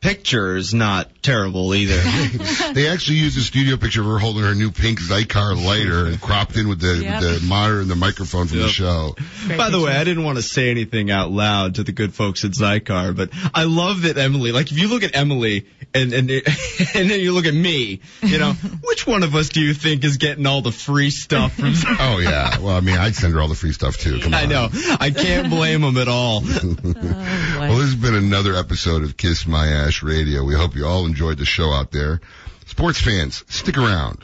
picture 0.00 0.56
is 0.56 0.72
not 0.72 1.10
terrible 1.26 1.74
either. 1.74 1.96
they 2.72 2.88
actually 2.88 3.18
used 3.18 3.36
a 3.36 3.40
studio 3.40 3.76
picture 3.76 4.00
of 4.00 4.06
her 4.06 4.18
holding 4.18 4.44
her 4.44 4.54
new 4.54 4.70
pink 4.70 5.00
Xikar 5.00 5.62
lighter 5.62 6.06
and 6.06 6.20
cropped 6.20 6.56
in 6.56 6.68
with 6.68 6.80
the, 6.80 6.96
Yep. 6.96 7.20
with 7.22 7.40
the 7.42 7.46
monitor 7.46 7.80
and 7.80 7.90
the 7.90 7.96
microphone 7.96 8.46
from 8.46 8.58
the 8.58 8.64
Yep. 8.66 8.72
show. 8.72 9.16
By 9.56 9.70
the 9.70 9.80
way, 9.80 9.92
I 9.92 10.04
didn't 10.04 10.22
want 10.24 10.36
to 10.38 10.42
say 10.42 10.70
anything 10.70 11.10
out 11.10 11.30
loud 11.32 11.74
to 11.76 11.82
the 11.82 11.92
good 11.92 12.14
folks 12.14 12.44
at 12.44 12.52
Xikar, 12.52 13.14
but 13.16 13.30
I 13.52 13.64
love 13.64 14.02
that 14.02 14.16
Emily, 14.18 14.52
like 14.52 14.70
if 14.70 14.78
you 14.78 14.86
look 14.88 15.02
at 15.02 15.16
Emily 15.16 15.66
and, 15.92 16.12
and, 16.12 16.30
and 16.94 17.10
then 17.10 17.20
you 17.20 17.32
look 17.32 17.46
at 17.46 17.54
me, 17.54 18.00
you 18.22 18.38
know, 18.38 18.52
which 18.84 19.04
one 19.06 19.24
of 19.24 19.34
us 19.34 19.48
do 19.48 19.60
you 19.60 19.74
think 19.74 20.04
is 20.04 20.16
getting 20.18 20.46
all 20.46 20.62
the 20.62 20.70
free 20.72 21.10
stuff 21.10 21.54
from 21.54 21.72
Xikar? 21.72 21.96
Oh 21.98 22.18
yeah. 22.18 22.58
Well, 22.60 22.76
I 22.76 22.80
mean, 22.80 22.96
I'd 22.96 23.16
send 23.16 23.34
her 23.34 23.40
all 23.40 23.48
the 23.48 23.54
free 23.56 23.72
stuff 23.72 23.96
too. 23.98 24.20
Come 24.20 24.32
on. 24.32 24.40
I 24.40 24.46
know. 24.46 24.68
I 25.00 25.10
can't 25.10 25.50
blame 25.50 25.80
them 25.80 25.96
at 25.98 26.06
all. 26.08 26.40
Well, 26.42 27.78
this 27.78 27.86
has 27.86 27.94
been 27.96 28.14
another 28.14 28.54
episode 28.54 29.02
of 29.02 29.16
Kiss 29.16 29.46
My 29.46 29.66
Ash 29.66 30.02
Radio. 30.02 30.44
We 30.44 30.54
hope 30.54 30.76
you 30.76 30.86
all 30.86 31.06
enjoyed 31.06 31.15
the 31.16 31.44
show 31.44 31.72
out 31.72 31.90
there. 31.90 32.20
Sports 32.66 33.00
fans, 33.00 33.44
stick 33.48 33.78
around. 33.78 34.18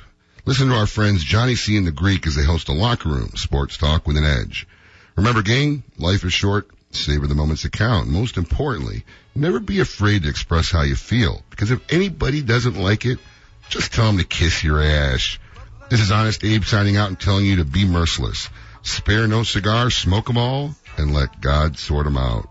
Listen 0.44 0.68
to 0.68 0.74
our 0.74 0.86
friends 0.86 1.24
Johnny 1.24 1.54
C 1.54 1.76
and 1.76 1.86
the 1.86 1.92
Greek 1.92 2.26
as 2.26 2.34
they 2.34 2.44
host 2.44 2.68
a 2.68 2.72
locker 2.72 3.08
room 3.08 3.30
sports 3.36 3.78
talk 3.78 4.06
with 4.06 4.16
an 4.16 4.24
edge. 4.24 4.66
Remember, 5.16 5.42
gang, 5.42 5.82
life 5.98 6.24
is 6.24 6.32
short. 6.32 6.68
Savor 6.90 7.26
the 7.26 7.34
moments 7.34 7.62
that 7.62 7.72
count. 7.72 8.08
Most 8.08 8.36
importantly, 8.36 9.04
never 9.34 9.58
be 9.58 9.80
afraid 9.80 10.24
to 10.24 10.28
express 10.28 10.70
how 10.70 10.82
you 10.82 10.96
feel. 10.96 11.42
Because 11.48 11.70
if 11.70 11.80
anybody 11.90 12.42
doesn't 12.42 12.76
like 12.76 13.06
it, 13.06 13.18
just 13.70 13.94
tell 13.94 14.06
them 14.06 14.18
to 14.18 14.24
kiss 14.24 14.62
your 14.62 14.82
ass. 14.82 15.38
This 15.88 16.00
is 16.00 16.12
Honest 16.12 16.44
Abe 16.44 16.64
signing 16.64 16.98
out 16.98 17.08
and 17.08 17.18
telling 17.18 17.46
you 17.46 17.56
to 17.56 17.64
be 17.64 17.86
merciless. 17.86 18.50
Spare 18.82 19.26
no 19.26 19.44
cigars, 19.44 19.96
smoke 19.96 20.28
'em 20.28 20.36
all, 20.36 20.74
and 20.98 21.14
let 21.14 21.40
God 21.40 21.78
sort 21.78 22.06
'em 22.06 22.18
out. 22.18 22.50